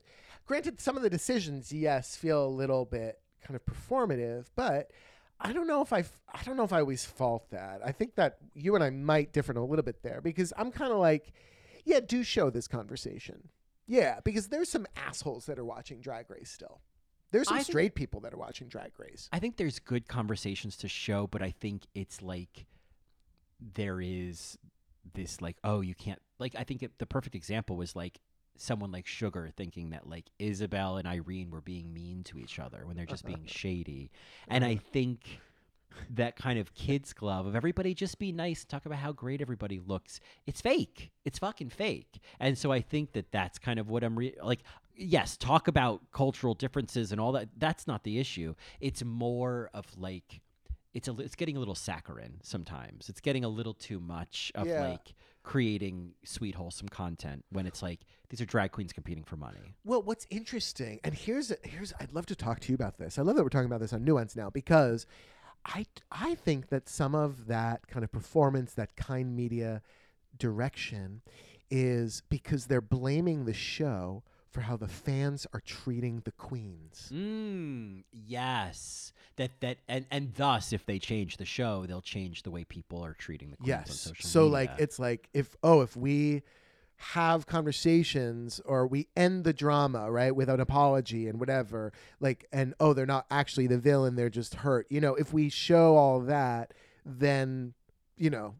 Granted, 0.45 0.79
some 0.79 0.95
of 0.97 1.03
the 1.03 1.09
decisions, 1.09 1.71
yes, 1.73 2.15
feel 2.15 2.45
a 2.45 2.47
little 2.47 2.85
bit 2.85 3.19
kind 3.45 3.55
of 3.55 3.65
performative, 3.65 4.45
but. 4.55 4.91
I 5.39 5.53
don't 5.53 5.67
know 5.67 5.83
if 5.83 5.93
I 5.93 5.99
I 6.33 6.41
don't 6.43 6.57
know 6.57 6.63
if 6.63 6.73
I 6.73 6.79
always 6.79 7.05
fault 7.05 7.51
that. 7.51 7.81
I 7.85 7.91
think 7.91 8.15
that 8.15 8.37
you 8.55 8.73
and 8.73 8.83
I 8.83 8.89
might 8.89 9.33
differ 9.33 9.51
a 9.51 9.63
little 9.63 9.83
bit 9.85 10.01
there 10.01 10.19
because 10.19 10.51
I'm 10.57 10.71
kind 10.71 10.91
of 10.91 10.97
like, 10.97 11.31
yeah, 11.85 11.99
do 11.99 12.23
show 12.23 12.49
this 12.49 12.67
conversation. 12.67 13.49
Yeah, 13.85 14.19
because 14.23 14.47
there's 14.47 14.67
some 14.67 14.87
assholes 14.95 15.45
that 15.45 15.59
are 15.59 15.63
watching 15.63 16.01
Drag 16.01 16.27
Race 16.31 16.49
still. 16.49 16.81
There's 17.29 17.49
some 17.49 17.57
I 17.57 17.59
think- 17.59 17.67
straight 17.67 17.93
people 17.93 18.19
that 18.21 18.33
are 18.33 18.37
watching 18.37 18.67
Drag 18.67 18.99
Race. 18.99 19.29
I 19.31 19.37
think 19.37 19.57
there's 19.57 19.77
good 19.77 20.07
conversations 20.07 20.75
to 20.77 20.87
show, 20.87 21.27
but 21.27 21.43
I 21.43 21.51
think 21.51 21.83
it's 21.93 22.23
like 22.23 22.65
there 23.59 24.01
is 24.01 24.57
this 25.13 25.41
like 25.41 25.57
oh 25.63 25.81
you 25.81 25.95
can't 25.95 26.21
like 26.39 26.55
I 26.57 26.63
think 26.63 26.83
it, 26.83 26.91
the 26.99 27.05
perfect 27.05 27.35
example 27.35 27.75
was 27.75 27.95
like 27.95 28.19
someone 28.57 28.91
like 28.91 29.05
Sugar 29.05 29.49
thinking 29.55 29.91
that 29.91 30.07
like 30.07 30.25
Isabel 30.39 30.97
and 30.97 31.07
Irene 31.07 31.51
were 31.51 31.61
being 31.61 31.93
mean 31.93 32.23
to 32.25 32.39
each 32.39 32.59
other 32.59 32.85
when 32.85 32.95
they're 32.95 33.05
just 33.05 33.25
being 33.25 33.43
shady, 33.45 34.11
and 34.47 34.65
I 34.65 34.73
uh-huh. 34.73 34.83
think 34.91 35.39
that 36.11 36.35
kind 36.35 36.59
of 36.59 36.75
kids 36.75 37.11
glove 37.13 37.47
of 37.47 37.55
everybody 37.55 37.93
just 37.93 38.19
be 38.19 38.31
nice 38.31 38.63
talk 38.63 38.85
about 38.85 38.99
how 38.99 39.11
great 39.11 39.41
everybody 39.41 39.79
looks 39.79 40.19
it's 40.45 40.61
fake. 40.61 41.11
It's 41.25 41.39
fucking 41.39 41.69
fake. 41.69 42.19
And 42.39 42.55
so 42.57 42.71
i 42.71 42.81
think 42.81 43.13
that 43.13 43.31
that's 43.31 43.57
kind 43.57 43.79
of 43.79 43.89
what 43.89 44.03
i'm 44.03 44.15
re- 44.15 44.35
like 44.43 44.59
yes 44.95 45.37
talk 45.37 45.67
about 45.67 46.01
cultural 46.11 46.53
differences 46.53 47.11
and 47.11 47.19
all 47.19 47.31
that 47.31 47.49
that's 47.57 47.87
not 47.87 48.03
the 48.03 48.19
issue. 48.19 48.53
It's 48.79 49.03
more 49.03 49.69
of 49.73 49.85
like 49.97 50.41
it's 50.97 51.07
a 51.07 51.15
it's 51.19 51.35
getting 51.35 51.55
a 51.55 51.59
little 51.59 51.75
saccharine 51.75 52.35
sometimes 52.43 53.07
it's 53.09 53.21
getting 53.21 53.43
a 53.43 53.47
little 53.59 53.73
too 53.73 53.99
much 53.99 54.51
of 54.55 54.67
Yeah. 54.67 54.81
like 54.89 55.13
creating 55.43 56.13
sweet 56.25 56.55
wholesome 56.55 56.89
content 56.89 57.45
when 57.51 57.65
it's 57.65 57.81
like 57.81 57.99
these 58.29 58.41
are 58.41 58.45
drag 58.45 58.71
queens 58.71 58.91
competing 58.91 59.23
for 59.23 59.37
money 59.37 59.75
Well, 59.85 60.01
what's 60.01 60.25
interesting, 60.29 60.99
and 61.05 61.13
here's 61.13 61.53
here's 61.63 61.93
I'd 62.01 62.11
love 62.11 62.25
to 62.25 62.35
talk 62.35 62.59
to 62.61 62.67
you 62.71 62.75
about 62.75 62.97
this. 62.97 63.17
I 63.17 63.21
love 63.21 63.35
that 63.37 63.43
we're 63.43 63.49
talking 63.57 63.67
about 63.71 63.79
this 63.79 63.93
on 63.93 64.03
Nuance 64.03 64.35
now 64.35 64.49
because 64.49 65.05
I 65.63 65.85
I 66.11 66.35
think 66.35 66.67
that 66.69 66.89
some 66.89 67.15
of 67.15 67.47
that 67.47 67.87
kind 67.87 68.03
of 68.03 68.11
performance, 68.11 68.73
that 68.73 68.95
kind 68.97 69.35
media 69.35 69.81
direction, 70.37 71.21
is 71.69 72.23
because 72.29 72.65
they're 72.67 72.81
blaming 72.81 73.45
the 73.45 73.53
show 73.53 74.23
for 74.57 74.61
how 74.61 74.75
the 74.75 74.87
fans 74.87 75.45
are 75.53 75.61
treating 75.61 76.21
the 76.25 76.31
queens. 76.31 77.11
Mm, 77.13 78.03
yes. 78.11 79.13
That 79.35 79.51
that 79.61 79.77
and 79.87 80.07
and 80.09 80.33
thus, 80.33 80.73
if 80.73 80.83
they 80.87 80.97
change 80.97 81.37
the 81.37 81.45
show, 81.45 81.85
they'll 81.85 82.01
change 82.01 82.41
the 82.41 82.49
way 82.49 82.63
people 82.63 83.05
are 83.05 83.13
treating 83.13 83.51
the 83.51 83.57
queens 83.57 83.69
on 83.71 83.79
Yes. 83.85 83.99
social 83.99 84.27
So 84.27 84.39
media. 84.45 84.53
like 84.53 84.71
it's 84.79 84.97
like 84.97 85.29
if 85.35 85.55
oh 85.61 85.81
if 85.81 85.95
we 85.95 86.41
have 86.95 87.45
conversations 87.45 88.59
or 88.65 88.87
we 88.87 89.05
end 89.15 89.43
the 89.43 89.53
drama 89.53 90.09
right 90.11 90.35
with 90.35 90.49
an 90.49 90.59
apology 90.59 91.27
and 91.27 91.39
whatever 91.39 91.93
like 92.19 92.47
and 92.51 92.73
oh 92.79 92.93
they're 92.93 93.05
not 93.05 93.27
actually 93.29 93.67
the 93.67 93.77
villain 93.77 94.15
they're 94.15 94.31
just 94.31 94.55
hurt 94.55 94.87
you 94.89 94.99
know 94.99 95.13
if 95.13 95.31
we 95.31 95.47
show 95.47 95.95
all 95.95 96.19
that 96.21 96.73
then 97.05 97.75
you 98.17 98.31
know 98.31 98.55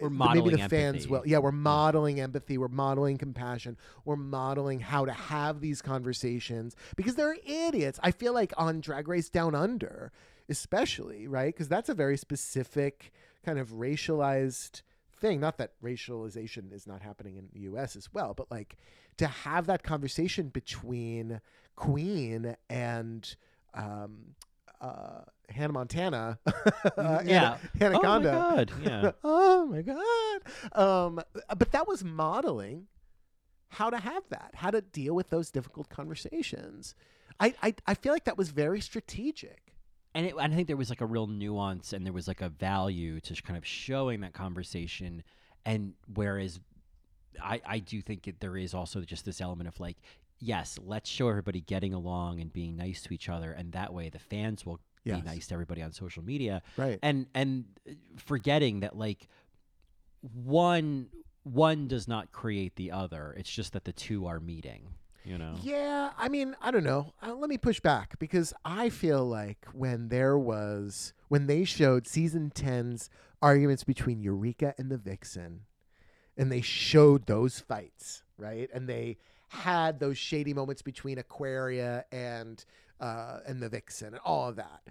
We're 0.00 0.08
the- 0.08 0.14
modeling 0.14 0.44
maybe 0.46 0.62
the 0.62 0.68
fans 0.68 0.94
empathy. 1.04 1.08
will 1.10 1.22
yeah 1.26 1.38
we're 1.38 1.52
modeling 1.52 2.20
empathy 2.20 2.58
we're 2.58 2.68
modeling 2.68 3.16
compassion 3.16 3.76
we're 4.04 4.16
modeling 4.16 4.80
how 4.80 5.04
to 5.04 5.12
have 5.12 5.60
these 5.60 5.80
conversations 5.82 6.74
because 6.96 7.14
they're 7.14 7.36
idiots. 7.46 7.98
I 8.02 8.10
feel 8.10 8.32
like 8.34 8.52
on 8.56 8.80
drag 8.80 9.06
race 9.08 9.28
down 9.28 9.54
under 9.54 10.10
especially 10.48 11.28
right 11.28 11.54
because 11.54 11.68
that's 11.68 11.88
a 11.88 11.94
very 11.94 12.16
specific 12.16 13.12
kind 13.44 13.58
of 13.58 13.70
racialized 13.70 14.82
thing. 15.12 15.40
Not 15.40 15.58
that 15.58 15.72
racialization 15.82 16.72
is 16.72 16.86
not 16.86 17.02
happening 17.02 17.36
in 17.36 17.48
the 17.52 17.68
us 17.78 17.94
as 17.96 18.12
well 18.12 18.34
but 18.34 18.50
like 18.50 18.76
to 19.18 19.26
have 19.26 19.66
that 19.66 19.82
conversation 19.82 20.48
between 20.48 21.40
queen 21.76 22.56
and 22.68 23.36
um 23.74 24.34
uh 24.80 25.20
hannah 25.50 25.72
montana 25.72 26.38
uh, 26.96 27.22
Yeah. 27.24 27.58
Hannah, 27.78 27.98
oh 27.98 28.02
my 28.02 28.22
god, 28.22 28.72
yeah. 28.82 29.12
oh 29.24 29.66
my 29.66 29.82
god 29.82 30.40
um 30.72 31.20
but 31.56 31.72
that 31.72 31.88
was 31.88 32.04
modeling 32.04 32.86
how 33.70 33.90
to 33.90 33.98
have 33.98 34.22
that 34.30 34.50
how 34.54 34.70
to 34.70 34.80
deal 34.80 35.14
with 35.14 35.30
those 35.30 35.50
difficult 35.50 35.88
conversations 35.88 36.94
i 37.40 37.54
i, 37.62 37.74
I 37.86 37.94
feel 37.94 38.12
like 38.12 38.24
that 38.24 38.38
was 38.38 38.50
very 38.50 38.80
strategic 38.80 39.68
and 40.14 40.26
it, 40.26 40.34
I 40.38 40.48
think 40.48 40.66
there 40.66 40.76
was 40.76 40.90
like 40.90 41.00
a 41.00 41.06
real 41.06 41.26
nuance 41.26 41.92
and 41.92 42.04
there 42.04 42.12
was 42.12 42.26
like 42.26 42.40
a 42.40 42.48
value 42.48 43.20
to 43.20 43.42
kind 43.42 43.56
of 43.56 43.66
showing 43.66 44.20
that 44.22 44.32
conversation. 44.32 45.22
And 45.64 45.92
whereas 46.12 46.60
I, 47.40 47.60
I 47.64 47.78
do 47.78 48.00
think 48.00 48.26
it, 48.26 48.40
there 48.40 48.56
is 48.56 48.74
also 48.74 49.02
just 49.02 49.24
this 49.24 49.40
element 49.40 49.68
of 49.68 49.78
like, 49.78 49.96
yes, 50.40 50.78
let's 50.82 51.08
show 51.10 51.28
everybody 51.28 51.60
getting 51.60 51.92
along 51.94 52.40
and 52.40 52.52
being 52.52 52.74
nice 52.74 53.02
to 53.02 53.14
each 53.14 53.28
other. 53.28 53.52
And 53.52 53.72
that 53.72 53.92
way 53.92 54.08
the 54.08 54.18
fans 54.18 54.64
will 54.64 54.80
Yes. 55.04 55.20
be 55.20 55.26
nice 55.26 55.46
to 55.48 55.54
everybody 55.54 55.82
on 55.82 55.92
social 55.92 56.22
media. 56.22 56.62
right 56.76 56.98
And, 57.02 57.26
and 57.34 57.64
uh, 57.88 57.92
forgetting 58.16 58.80
that 58.80 58.96
like 58.96 59.28
one, 60.22 61.08
one 61.42 61.88
does 61.88 62.08
not 62.08 62.32
create 62.32 62.76
the 62.76 62.92
other. 62.92 63.34
It's 63.38 63.50
just 63.50 63.72
that 63.72 63.84
the 63.84 63.92
two 63.92 64.26
are 64.26 64.40
meeting. 64.40 64.94
You 65.24 65.36
know. 65.36 65.56
Yeah, 65.62 66.10
I 66.16 66.28
mean, 66.30 66.56
I 66.62 66.70
don't 66.70 66.84
know. 66.84 67.12
Uh, 67.22 67.34
let 67.34 67.50
me 67.50 67.58
push 67.58 67.80
back 67.80 68.18
because 68.18 68.54
I 68.64 68.88
feel 68.88 69.26
like 69.26 69.66
when 69.72 70.08
there 70.08 70.38
was 70.38 71.12
when 71.28 71.46
they 71.46 71.64
showed 71.64 72.06
season 72.06 72.50
10's 72.54 73.10
arguments 73.42 73.84
between 73.84 74.22
Eureka 74.22 74.74
and 74.78 74.90
the 74.90 74.96
Vixen, 74.96 75.62
and 76.38 76.50
they 76.50 76.62
showed 76.62 77.26
those 77.26 77.60
fights, 77.60 78.22
right? 78.38 78.70
And 78.72 78.88
they 78.88 79.18
had 79.48 79.98
those 79.98 80.16
shady 80.16 80.54
moments 80.54 80.82
between 80.82 81.18
Aquaria 81.18 82.04
and 82.12 82.64
uh, 83.00 83.40
and 83.46 83.60
the 83.62 83.68
Vixen 83.68 84.08
and 84.08 84.18
all 84.24 84.48
of 84.48 84.56
that. 84.56 84.82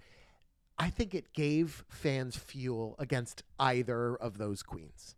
I 0.78 0.90
think 0.90 1.14
it 1.14 1.32
gave 1.32 1.84
fans 1.88 2.36
fuel 2.36 2.94
against 2.98 3.42
either 3.58 4.14
of 4.16 4.38
those 4.38 4.62
queens. 4.62 5.16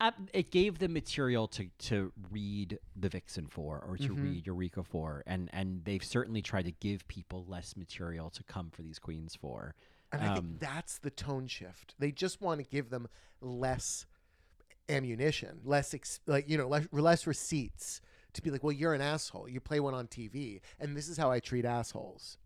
Uh, 0.00 0.12
it 0.32 0.50
gave 0.52 0.78
them 0.78 0.92
material 0.92 1.48
to, 1.48 1.68
to 1.78 2.12
read 2.30 2.78
the 2.94 3.08
Vixen 3.08 3.46
for 3.48 3.82
or 3.84 3.96
to 3.96 4.10
Mhm. 4.14 4.22
read 4.22 4.46
Eureka 4.46 4.84
for, 4.84 5.24
and 5.26 5.50
and 5.52 5.84
they've 5.84 6.04
certainly 6.04 6.40
tried 6.42 6.66
to 6.66 6.70
give 6.72 7.08
people 7.08 7.44
less 7.48 7.76
material 7.76 8.30
to 8.30 8.44
come 8.44 8.70
for 8.70 8.82
these 8.82 8.98
queens 9.00 9.34
for. 9.34 9.74
And 10.12 10.22
I 10.22 10.28
Um, 10.28 10.34
think 10.34 10.60
that's 10.60 10.98
the 10.98 11.10
tone 11.10 11.48
shift. 11.48 11.94
They 11.98 12.12
just 12.12 12.40
want 12.40 12.60
to 12.62 12.66
give 12.70 12.90
them 12.90 13.08
less 13.40 14.06
ammunition, 14.88 15.60
less 15.64 15.92
ex- 15.94 16.20
like 16.26 16.48
you 16.48 16.56
know, 16.56 16.68
less, 16.68 16.86
less 16.92 17.26
receipts 17.26 18.00
to 18.34 18.42
be 18.42 18.50
like, 18.50 18.62
well, 18.62 18.72
you're 18.72 18.94
an 18.94 19.00
asshole. 19.00 19.48
You 19.48 19.60
play 19.60 19.80
one 19.80 19.94
on 19.94 20.06
TV, 20.06 20.60
and 20.78 20.96
this 20.96 21.08
is 21.08 21.16
how 21.16 21.30
I 21.30 21.40
treat 21.40 21.64
assholes. 21.64 22.38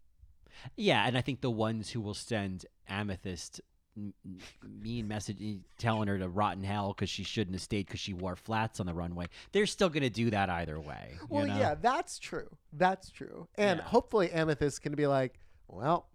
Yeah, 0.76 1.06
and 1.06 1.16
I 1.16 1.20
think 1.22 1.40
the 1.40 1.50
ones 1.50 1.90
who 1.90 2.00
will 2.00 2.14
send 2.14 2.66
Amethyst 2.88 3.60
m- 3.96 4.14
mean 4.62 5.08
message 5.08 5.38
telling 5.78 6.08
her 6.08 6.18
to 6.18 6.28
rot 6.28 6.56
in 6.56 6.62
hell 6.64 6.88
because 6.92 7.08
she 7.10 7.24
shouldn't 7.24 7.54
have 7.54 7.62
stayed 7.62 7.86
because 7.86 8.00
she 8.00 8.12
wore 8.14 8.36
flats 8.36 8.78
on 8.78 8.86
the 8.86 8.94
runway, 8.94 9.26
they're 9.52 9.66
still 9.66 9.88
going 9.88 10.02
to 10.02 10.10
do 10.10 10.30
that 10.30 10.48
either 10.50 10.78
way. 10.80 11.12
you 11.20 11.26
Well, 11.30 11.46
know? 11.46 11.58
yeah, 11.58 11.74
that's 11.74 12.18
true. 12.18 12.48
That's 12.72 13.10
true. 13.10 13.48
And 13.56 13.80
Yeah. 13.80 13.84
hopefully, 13.86 14.30
Amethyst 14.30 14.82
can 14.82 14.94
be 14.94 15.06
like, 15.06 15.38
well, 15.68 16.08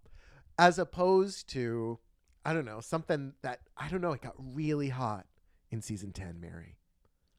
as 0.58 0.78
opposed 0.78 1.48
to, 1.50 1.98
I 2.44 2.52
don't 2.52 2.64
know, 2.64 2.80
something 2.80 3.34
that 3.42 3.60
I 3.76 3.88
don't 3.88 4.00
know, 4.00 4.12
it 4.12 4.22
got 4.22 4.34
really 4.38 4.88
hot 4.88 5.26
in 5.70 5.82
season 5.82 6.12
ten, 6.12 6.40
Mary. 6.40 6.76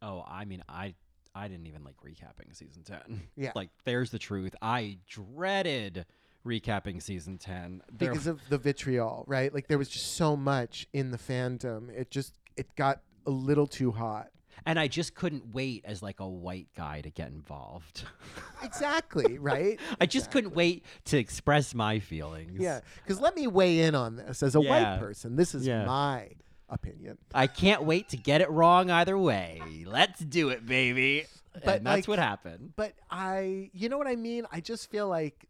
Oh, 0.01 0.23
I 0.27 0.45
mean, 0.45 0.63
I 0.69 0.95
I 1.35 1.47
didn't 1.47 1.67
even 1.67 1.83
like 1.83 1.95
recapping 2.05 2.55
season 2.55 2.83
ten. 2.83 3.21
Yeah. 3.35 3.51
like 3.55 3.69
there's 3.85 4.11
the 4.11 4.19
truth. 4.19 4.55
I 4.61 4.97
dreaded 5.07 6.05
recapping 6.45 7.01
season 7.01 7.37
ten. 7.37 7.81
There- 7.91 8.09
because 8.11 8.27
of 8.27 8.41
the 8.49 8.57
vitriol, 8.57 9.23
right? 9.27 9.53
Like 9.53 9.67
there 9.67 9.77
was 9.77 9.89
just 9.89 10.15
so 10.15 10.35
much 10.35 10.87
in 10.93 11.11
the 11.11 11.17
fandom. 11.17 11.89
It 11.89 12.09
just 12.11 12.33
it 12.57 12.67
got 12.75 13.01
a 13.25 13.31
little 13.31 13.67
too 13.67 13.91
hot. 13.91 14.29
and 14.65 14.77
I 14.79 14.87
just 14.89 15.15
couldn't 15.15 15.53
wait 15.53 15.85
as 15.85 16.01
like 16.03 16.19
a 16.19 16.27
white 16.27 16.67
guy 16.75 16.99
to 17.01 17.09
get 17.09 17.29
involved. 17.29 18.03
Exactly, 18.61 19.39
right? 19.39 19.79
I 20.01 20.05
just 20.05 20.31
couldn't 20.31 20.53
wait 20.53 20.83
to 21.05 21.17
express 21.17 21.73
my 21.73 21.99
feelings. 21.99 22.59
Yeah, 22.59 22.81
because 23.03 23.21
let 23.21 23.33
me 23.33 23.47
weigh 23.47 23.79
in 23.79 23.95
on 23.95 24.17
this 24.17 24.43
as 24.43 24.53
a 24.55 24.59
Yeah. 24.61 24.69
white 24.69 24.99
person. 24.99 25.37
This 25.37 25.55
is 25.55 25.65
Yeah. 25.65 25.85
my 25.85 26.29
opinion. 26.69 27.17
I 27.33 27.47
can't 27.47 27.83
wait 27.83 28.09
to 28.09 28.17
get 28.17 28.41
it 28.41 28.49
wrong 28.49 28.89
either 28.89 29.17
way. 29.17 29.61
Let's 29.85 30.19
do 30.19 30.49
it, 30.49 30.65
baby. 30.65 31.25
But, 31.65 31.77
and 31.77 31.85
that's 31.85 32.01
like, 32.01 32.07
what 32.07 32.19
happened. 32.19 32.73
But 32.75 32.93
I, 33.09 33.69
you 33.73 33.89
know 33.89 33.97
what 33.97 34.07
I 34.07 34.15
mean? 34.15 34.45
I 34.51 34.61
just 34.61 34.89
feel 34.89 35.07
like 35.07 35.47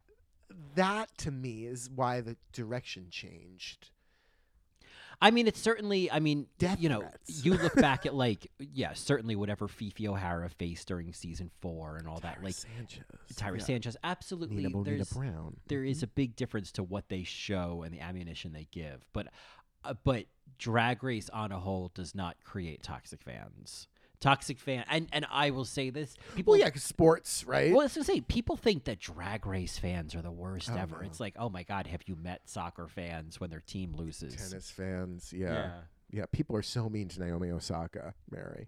that 0.76 1.16
to 1.20 1.32
me 1.32 1.66
is 1.66 1.90
why 1.94 2.22
the 2.22 2.38
direction 2.54 3.08
changed. 3.10 3.90
I 5.22 5.32
mean, 5.32 5.48
it's 5.48 5.60
certainly. 5.60 6.10
I 6.10 6.20
mean, 6.20 6.48
Death 6.60 6.80
you 6.80 6.88
know, 6.88 7.02
threats. 7.02 7.46
you 7.46 7.56
look 7.56 7.76
back 7.76 8.06
at 8.06 8.16
like, 8.16 8.50
yeah, 8.58 8.94
certainly 8.94 9.36
whatever 9.36 9.68
Phi 9.68 9.90
Phi 9.90 10.08
O'Hara 10.08 10.50
faced 10.50 10.88
during 10.88 11.12
season 11.12 11.52
four 11.60 11.98
and 11.98 12.08
all 12.08 12.22
that, 12.22 12.42
like 12.42 12.56
Sanchez, 12.56 13.04
Tyra 13.36 13.60
yeah. 13.60 13.66
Sanchez. 13.66 13.98
Absolutely, 14.02 14.64
Nina 14.64 14.70
Bo'nina 14.70 15.14
Brown. 15.14 15.58
there 15.68 15.84
is 15.84 16.04
a 16.04 16.08
big 16.08 16.38
difference 16.38 16.72
to 16.74 16.84
what 16.84 17.10
they 17.10 17.24
show 17.24 17.84
and 17.84 17.94
the 17.94 18.00
ammunition 18.00 18.54
they 18.54 18.68
give, 18.72 19.06
but 19.12 19.28
uh, 19.84 19.94
but 20.06 20.26
Drag 20.58 21.04
Race 21.04 21.30
on 21.30 21.52
a 21.52 21.60
whole 21.60 21.92
does 21.94 22.16
not 22.16 22.38
create 22.44 22.84
toxic 22.84 23.22
fans. 23.22 23.88
Toxic 24.20 24.60
fan, 24.60 24.84
and 24.90 25.08
and 25.14 25.26
I 25.32 25.52
will 25.52 25.64
say 25.64 25.90
this: 25.92 26.14
people, 26.36 26.52
Well, 26.52 26.60
yeah, 26.60 26.72
sports, 26.76 27.46
right? 27.46 27.72
Well, 27.72 27.80
I 27.80 27.86
was 27.86 27.94
gonna 27.94 28.04
say 28.04 28.20
people 28.20 28.58
think 28.58 28.84
that 28.84 29.00
Drag 29.00 29.46
Race 29.48 29.78
fans 29.78 30.14
are 30.14 30.22
the 30.22 30.30
worst 30.30 30.70
Oh, 30.74 30.78
ever. 30.78 30.98
no. 31.00 31.08
It's 31.08 31.22
like, 31.22 31.36
oh 31.40 31.50
my 31.50 31.64
god, 31.64 31.88
have 31.88 32.02
you 32.06 32.18
met 32.18 32.42
soccer 32.44 32.88
fans 32.88 33.40
when 33.40 33.50
their 33.50 33.62
team 33.62 33.94
loses? 33.96 34.36
Tennis 34.36 34.70
fans, 34.70 35.32
yeah. 35.32 35.72
yeah. 36.12 36.26
people 36.34 36.58
are 36.58 36.62
so 36.62 36.90
mean 36.90 37.08
to 37.08 37.20
Naomi 37.22 37.50
Osaka, 37.50 38.14
Mary. 38.30 38.68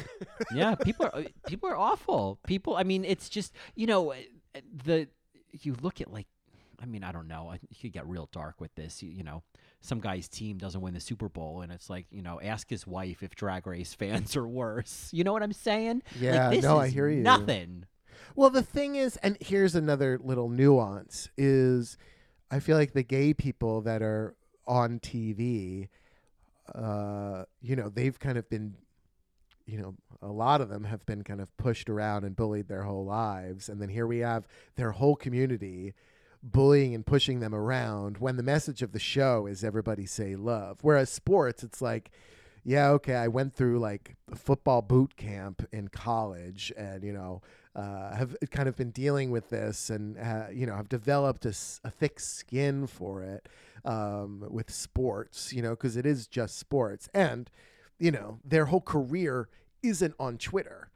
yeah, 0.54 0.74
people 0.74 1.06
are 1.06 1.24
people 1.46 1.70
are 1.70 1.76
awful. 1.76 2.38
People, 2.46 2.76
I 2.76 2.82
mean, 2.82 3.06
it's 3.06 3.30
just 3.30 3.54
you 3.74 3.86
know 3.86 4.12
uh, 4.12 4.16
the 4.84 5.08
you 5.62 5.76
look 5.80 6.02
at 6.02 6.12
like, 6.12 6.26
I 6.82 6.86
mean, 6.86 7.04
I 7.04 7.12
don't 7.12 7.28
know. 7.28 7.50
I- 7.50 7.60
You 7.68 7.76
could 7.80 7.92
get 7.92 8.06
real 8.06 8.28
dark 8.32 8.60
with 8.60 8.74
this. 8.74 9.02
You, 9.02 9.10
you 9.10 9.22
know, 9.22 9.42
some 9.80 10.00
guy's 10.00 10.28
team 10.28 10.58
doesn't 10.58 10.80
win 10.80 10.94
the 10.94 11.00
Super 11.00 11.28
Bowl, 11.28 11.60
and 11.62 11.70
it's 11.72 11.90
like 11.90 12.06
you 12.10 12.22
know, 12.22 12.40
ask 12.40 12.68
his 12.70 12.86
wife 12.86 13.22
if 13.22 13.34
Drag 13.34 13.66
Race 13.66 13.94
fans 13.98 14.36
are 14.36 14.46
worse. 14.48 15.08
You 15.12 15.24
know 15.24 15.32
what 15.32 15.42
I'm 15.42 15.52
saying? 15.52 16.02
Yeah, 16.18 16.48
like, 16.48 16.56
this 16.56 16.64
no, 16.64 16.78
I 16.78 16.88
hear 16.88 17.08
you. 17.08 17.22
Nothing. 17.22 17.86
Well, 18.36 18.50
the 18.50 18.62
thing 18.62 18.96
is, 18.96 19.16
and 19.18 19.36
here's 19.40 19.74
another 19.74 20.18
little 20.22 20.48
nuance: 20.48 21.28
is 21.36 21.96
I 22.50 22.60
feel 22.60 22.76
like 22.76 22.92
the 22.92 23.02
gay 23.02 23.34
people 23.34 23.80
that 23.82 24.02
are 24.02 24.34
on 24.66 25.00
TV, 25.00 25.88
uh, 26.74 27.44
you 27.60 27.76
know, 27.76 27.88
they've 27.88 28.18
kind 28.18 28.38
of 28.38 28.48
been, 28.48 28.74
you 29.66 29.78
know, 29.78 29.94
a 30.22 30.28
lot 30.28 30.60
of 30.60 30.68
them 30.68 30.84
have 30.84 31.04
been 31.06 31.24
kind 31.24 31.40
of 31.40 31.54
pushed 31.56 31.88
around 31.90 32.24
and 32.24 32.36
bullied 32.36 32.68
their 32.68 32.82
whole 32.84 33.04
lives, 33.04 33.68
and 33.68 33.80
then 33.80 33.88
here 33.88 34.06
we 34.06 34.18
have 34.18 34.46
their 34.76 34.92
whole 34.92 35.16
community 35.16 35.94
bullying 36.42 36.94
and 36.94 37.04
pushing 37.04 37.40
them 37.40 37.54
around 37.54 38.18
when 38.18 38.36
the 38.36 38.42
message 38.42 38.82
of 38.82 38.92
the 38.92 38.98
show 38.98 39.46
is 39.46 39.62
everybody 39.62 40.06
say 40.06 40.36
love. 40.36 40.78
Whereas 40.82 41.10
sports, 41.10 41.62
it's 41.62 41.82
like, 41.82 42.10
yeah, 42.64 42.88
okay, 42.90 43.14
I 43.14 43.28
went 43.28 43.54
through 43.54 43.78
like 43.78 44.16
a 44.30 44.36
football 44.36 44.82
boot 44.82 45.16
camp 45.16 45.66
in 45.72 45.88
college 45.88 46.72
and, 46.76 47.02
you 47.02 47.12
know, 47.12 47.42
uh, 47.74 48.14
have 48.14 48.36
kind 48.50 48.68
of 48.68 48.76
been 48.76 48.90
dealing 48.90 49.30
with 49.30 49.48
this 49.48 49.90
and, 49.90 50.18
uh, 50.18 50.46
you 50.52 50.66
know, 50.66 50.76
have 50.76 50.88
developed 50.88 51.46
a 51.46 51.52
thick 51.52 52.20
skin 52.20 52.86
for 52.86 53.22
it 53.22 53.48
um, 53.84 54.44
with 54.50 54.70
sports, 54.70 55.52
you 55.52 55.62
know, 55.62 55.70
because 55.70 55.96
it 55.96 56.04
is 56.04 56.26
just 56.26 56.58
sports. 56.58 57.08
And, 57.14 57.50
you 57.98 58.10
know, 58.10 58.40
their 58.44 58.66
whole 58.66 58.80
career 58.80 59.48
isn't 59.82 60.14
on 60.18 60.36
Twitter. 60.36 60.89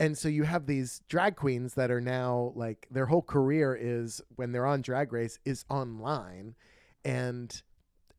And 0.00 0.16
so 0.18 0.28
you 0.28 0.44
have 0.44 0.66
these 0.66 1.02
drag 1.08 1.36
queens 1.36 1.74
that 1.74 1.90
are 1.90 2.00
now 2.00 2.52
like 2.56 2.88
their 2.90 3.06
whole 3.06 3.22
career 3.22 3.76
is 3.80 4.20
when 4.36 4.50
they're 4.52 4.66
on 4.66 4.80
Drag 4.80 5.12
Race 5.12 5.38
is 5.44 5.64
online, 5.68 6.54
and 7.04 7.62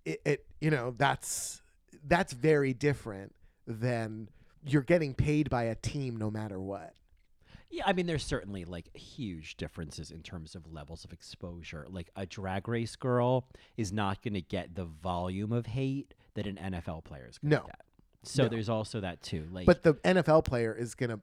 it, 0.06 0.22
it 0.24 0.46
you 0.62 0.70
know 0.70 0.94
that's 0.98 1.62
that's 2.08 2.34
very 2.34 2.74
different 2.74 3.34
than 3.68 4.30
you're 4.64 4.84
getting 4.84 5.14
paid 5.16 5.50
by 5.50 5.64
a 5.64 5.76
team 5.76 6.16
no 6.18 6.30
matter 6.30 6.60
what. 6.62 6.94
Yeah, 7.72 7.84
I 7.88 7.94
mean, 7.94 8.06
there's 8.06 8.26
certainly 8.26 8.64
like 8.66 8.96
huge 8.96 9.56
differences 9.58 10.12
in 10.12 10.22
terms 10.22 10.56
of 10.56 10.72
levels 10.72 11.04
of 11.06 11.14
exposure. 11.14 11.88
Like 11.90 12.10
a 12.16 12.26
drag 12.26 12.68
race 12.68 12.96
girl 12.96 13.48
is 13.78 13.92
not 13.94 14.22
going 14.22 14.34
to 14.34 14.42
get 14.42 14.76
the 14.76 14.84
volume 14.86 15.52
of 15.54 15.68
hate 15.68 16.14
that 16.36 16.46
an 16.46 16.58
NFL 16.62 17.06
player 17.06 17.28
is 17.30 17.38
going 17.38 17.52
to 17.52 17.58
No. 17.58 17.64
get. 17.66 17.82
So 18.24 18.44
No. 18.44 18.50
there's 18.50 18.68
also 18.70 19.00
that 19.00 19.24
too. 19.24 19.48
Like, 19.52 19.66
But 19.66 19.84
the 19.84 19.94
NFL 20.04 20.44
player 20.44 20.76
is 20.76 20.94
gonna 20.96 21.22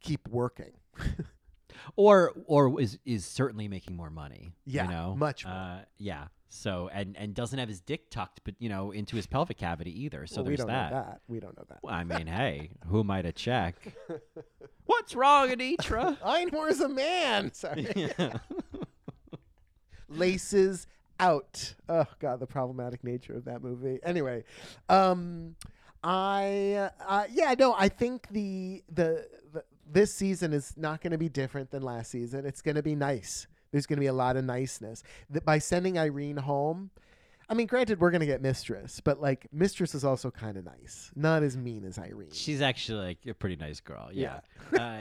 keep 0.00 0.28
working. 0.28 0.72
or 1.96 2.32
or 2.46 2.80
is 2.80 2.98
is 3.04 3.24
certainly 3.24 3.68
making 3.68 3.96
more 3.96 4.10
money. 4.10 4.54
Yeah, 4.64 4.84
you 4.84 4.90
know, 4.90 5.14
much 5.16 5.44
more. 5.44 5.54
Uh, 5.54 5.78
yeah. 5.98 6.26
So 6.50 6.88
and 6.92 7.14
and 7.18 7.34
doesn't 7.34 7.58
have 7.58 7.68
his 7.68 7.80
dick 7.80 8.10
tucked, 8.10 8.40
but 8.44 8.54
you 8.58 8.68
know, 8.70 8.90
into 8.90 9.16
his 9.16 9.26
pelvic 9.26 9.58
cavity 9.58 10.04
either. 10.04 10.26
So 10.26 10.36
Well, 10.36 10.44
we 10.44 10.48
there's 10.50 10.58
don't 10.60 10.68
that. 10.68 10.90
know 10.92 10.96
that. 10.98 11.20
We 11.28 11.40
don't 11.40 11.56
know 11.56 11.64
that. 11.68 11.78
Well, 11.82 11.94
I 11.94 12.04
mean, 12.04 12.26
hey, 12.26 12.70
who 12.86 13.00
am 13.00 13.10
I 13.10 13.20
to 13.22 13.32
check? 13.32 13.74
What's 14.86 15.14
wrong, 15.14 15.50
Anitra? 15.50 16.16
Einhorn's 16.24 16.80
a 16.80 16.88
man. 16.88 17.52
Sorry. 17.52 17.86
yeah. 17.94 18.38
laces 20.08 20.86
out. 21.20 21.74
Oh 21.88 22.06
god, 22.20 22.40
the 22.40 22.46
problematic 22.46 23.04
nature 23.04 23.34
of 23.34 23.44
that 23.44 23.62
movie. 23.62 23.98
Anyway, 24.02 24.44
um 24.88 25.56
I 26.02 26.90
uh, 27.06 27.24
yeah, 27.30 27.54
no, 27.58 27.74
I 27.76 27.88
think 27.88 28.28
the 28.30 28.82
the, 28.90 29.26
the 29.52 29.64
this 29.90 30.14
season 30.14 30.52
is 30.52 30.74
not 30.76 31.00
going 31.00 31.12
to 31.12 31.18
be 31.18 31.28
different 31.28 31.70
than 31.70 31.82
last 31.82 32.10
season. 32.10 32.46
It's 32.46 32.62
going 32.62 32.76
to 32.76 32.82
be 32.82 32.94
nice. 32.94 33.46
There's 33.72 33.86
going 33.86 33.96
to 33.96 34.00
be 34.00 34.06
a 34.06 34.12
lot 34.12 34.36
of 34.36 34.44
niceness. 34.44 35.02
That 35.30 35.44
by 35.44 35.58
sending 35.58 35.98
Irene 35.98 36.38
home, 36.38 36.90
I 37.48 37.54
mean, 37.54 37.66
granted, 37.66 38.00
we're 38.00 38.10
going 38.10 38.20
to 38.20 38.26
get 38.26 38.42
Mistress, 38.42 39.00
but 39.00 39.20
like 39.20 39.46
Mistress 39.52 39.94
is 39.94 40.04
also 40.04 40.30
kind 40.30 40.56
of 40.56 40.64
nice, 40.64 41.10
not 41.14 41.42
as 41.42 41.56
mean 41.56 41.84
as 41.84 41.98
Irene. 41.98 42.32
She's 42.32 42.60
actually 42.60 43.06
like 43.06 43.18
a 43.26 43.34
pretty 43.34 43.56
nice 43.56 43.80
girl. 43.80 44.10
Yeah. 44.12 44.40
uh, 44.78 44.98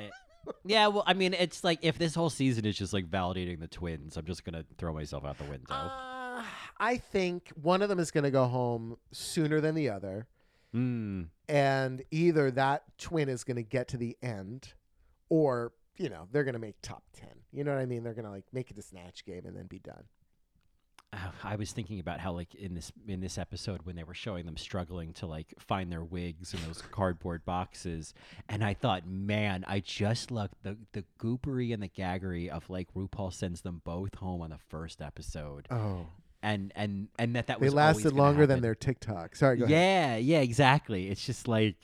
yeah. 0.66 0.88
Well, 0.88 1.04
I 1.06 1.14
mean, 1.14 1.34
it's 1.34 1.64
like 1.64 1.80
if 1.82 1.98
this 1.98 2.16
whole 2.16 2.30
season 2.30 2.66
is 2.66 2.78
just 2.78 2.94
like 2.94 3.10
validating 3.10 3.60
the 3.60 3.68
twins, 3.68 4.16
I'm 4.16 4.26
just 4.26 4.46
gonna 4.46 4.64
throw 4.78 4.94
myself 4.94 5.26
out 5.26 5.38
the 5.38 5.46
window. 5.46 5.74
Uh, 5.74 6.44
I 6.80 6.98
think 6.98 7.52
one 7.62 7.82
of 7.82 7.90
them 7.90 8.00
is 8.00 8.12
going 8.12 8.24
to 8.24 8.32
go 8.32 8.46
home 8.46 8.98
sooner 9.12 9.60
than 9.60 9.76
the 9.76 9.90
other. 9.90 10.28
Mm. 10.76 11.30
and 11.48 12.04
either 12.12 12.52
that 12.52 12.84
twin 12.98 13.30
is 13.30 13.46
going 13.46 13.56
to 13.56 13.64
get 13.64 13.88
to 13.88 13.98
the 13.98 14.18
end 14.22 14.74
or 15.30 15.72
you 15.98 16.10
know, 16.10 16.28
they're 16.32 16.44
gonna 16.44 16.60
make 16.60 16.76
top 16.82 17.04
ten. 17.14 17.30
You 17.52 17.64
know 17.64 17.74
what 17.74 17.82
I 17.82 17.86
mean? 17.86 18.04
They're 18.04 18.14
gonna 18.14 18.32
like 18.32 18.46
make 18.54 18.70
it 18.72 18.78
a 18.78 18.82
snatch 18.82 19.26
game 19.26 19.46
and 19.46 19.56
then 19.56 19.66
be 19.68 19.80
done. 19.80 20.04
Uh, 21.14 21.32
I 21.42 21.56
was 21.56 21.72
thinking 21.72 22.00
about 22.02 22.20
how 22.20 22.34
like 22.34 22.54
in 22.54 22.76
this 22.76 22.92
in 23.08 23.22
this 23.22 23.38
episode 23.38 23.82
when 23.84 23.96
they 23.96 24.04
were 24.04 24.14
showing 24.14 24.46
them 24.46 24.58
struggling 24.58 25.14
to 25.14 25.26
like 25.26 25.54
find 25.58 25.90
their 25.90 26.04
wigs 26.04 26.54
in 26.54 26.60
those 26.68 26.82
cardboard 26.92 27.46
boxes, 27.46 28.14
and 28.50 28.62
I 28.64 28.74
thought, 28.74 29.08
man, 29.08 29.64
I 29.68 29.80
just 29.80 30.32
love 30.32 30.50
the 30.64 30.78
the 30.92 31.06
goopery 31.18 31.74
and 31.74 31.82
the 31.82 31.88
gaggery 31.88 32.50
of 32.50 32.70
like 32.70 32.94
RuPaul 32.94 33.32
sends 33.32 33.62
them 33.62 33.82
both 33.86 34.16
home 34.16 34.42
on 34.42 34.50
the 34.50 34.58
first 34.68 35.02
episode, 35.02 35.68
Oh, 35.72 36.08
and 36.44 36.74
and 36.76 37.08
and 37.18 37.36
that 37.38 37.48
that 37.48 37.62
they 37.62 37.68
was 37.68 37.74
always 37.74 37.96
lasted 37.96 38.14
longer 38.14 38.46
than 38.46 38.62
their 38.62 38.76
TikTok. 38.76 39.38
Sorry. 39.38 39.62
Yeah, 39.66 40.18
yeah, 40.18 40.40
exactly. 40.42 41.08
It's 41.10 41.26
just 41.26 41.48
like, 41.48 41.78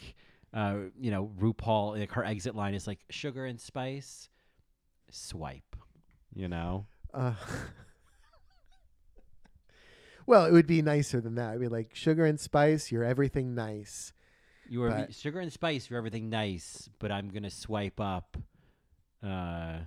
uh, 0.54 0.76
you 1.00 1.12
know, 1.12 1.32
RuPaul. 1.40 1.98
Like 2.00 2.12
her 2.14 2.24
exit 2.24 2.56
line 2.56 2.74
is 2.74 2.88
like 2.88 3.00
sugar 3.10 3.46
and 3.46 3.60
spice, 3.60 4.30
swipe. 5.12 5.76
You 6.36 6.48
know, 6.48 6.88
Uh, 7.14 7.34
well, 10.26 10.46
it 10.46 10.52
would 10.54 10.68
be 10.68 10.82
nicer 10.82 11.20
than 11.20 11.36
that. 11.36 11.52
I'd 11.52 11.60
be 11.60 11.68
like 11.68 11.90
sugar 11.94 12.26
and 12.26 12.40
spice. 12.40 12.92
You're 12.92 13.04
everything 13.04 13.54
nice. 13.56 14.14
you 14.70 14.82
are 14.84 14.90
But- 14.90 15.14
sugar 15.14 15.40
and 15.40 15.52
spice. 15.52 15.90
You're 15.90 15.98
everything 15.98 16.30
nice, 16.30 16.90
but 17.00 17.12
I'm 17.12 17.30
gonna 17.30 17.50
swipe 17.50 18.00
up, 18.00 18.38
uh, 19.22 19.80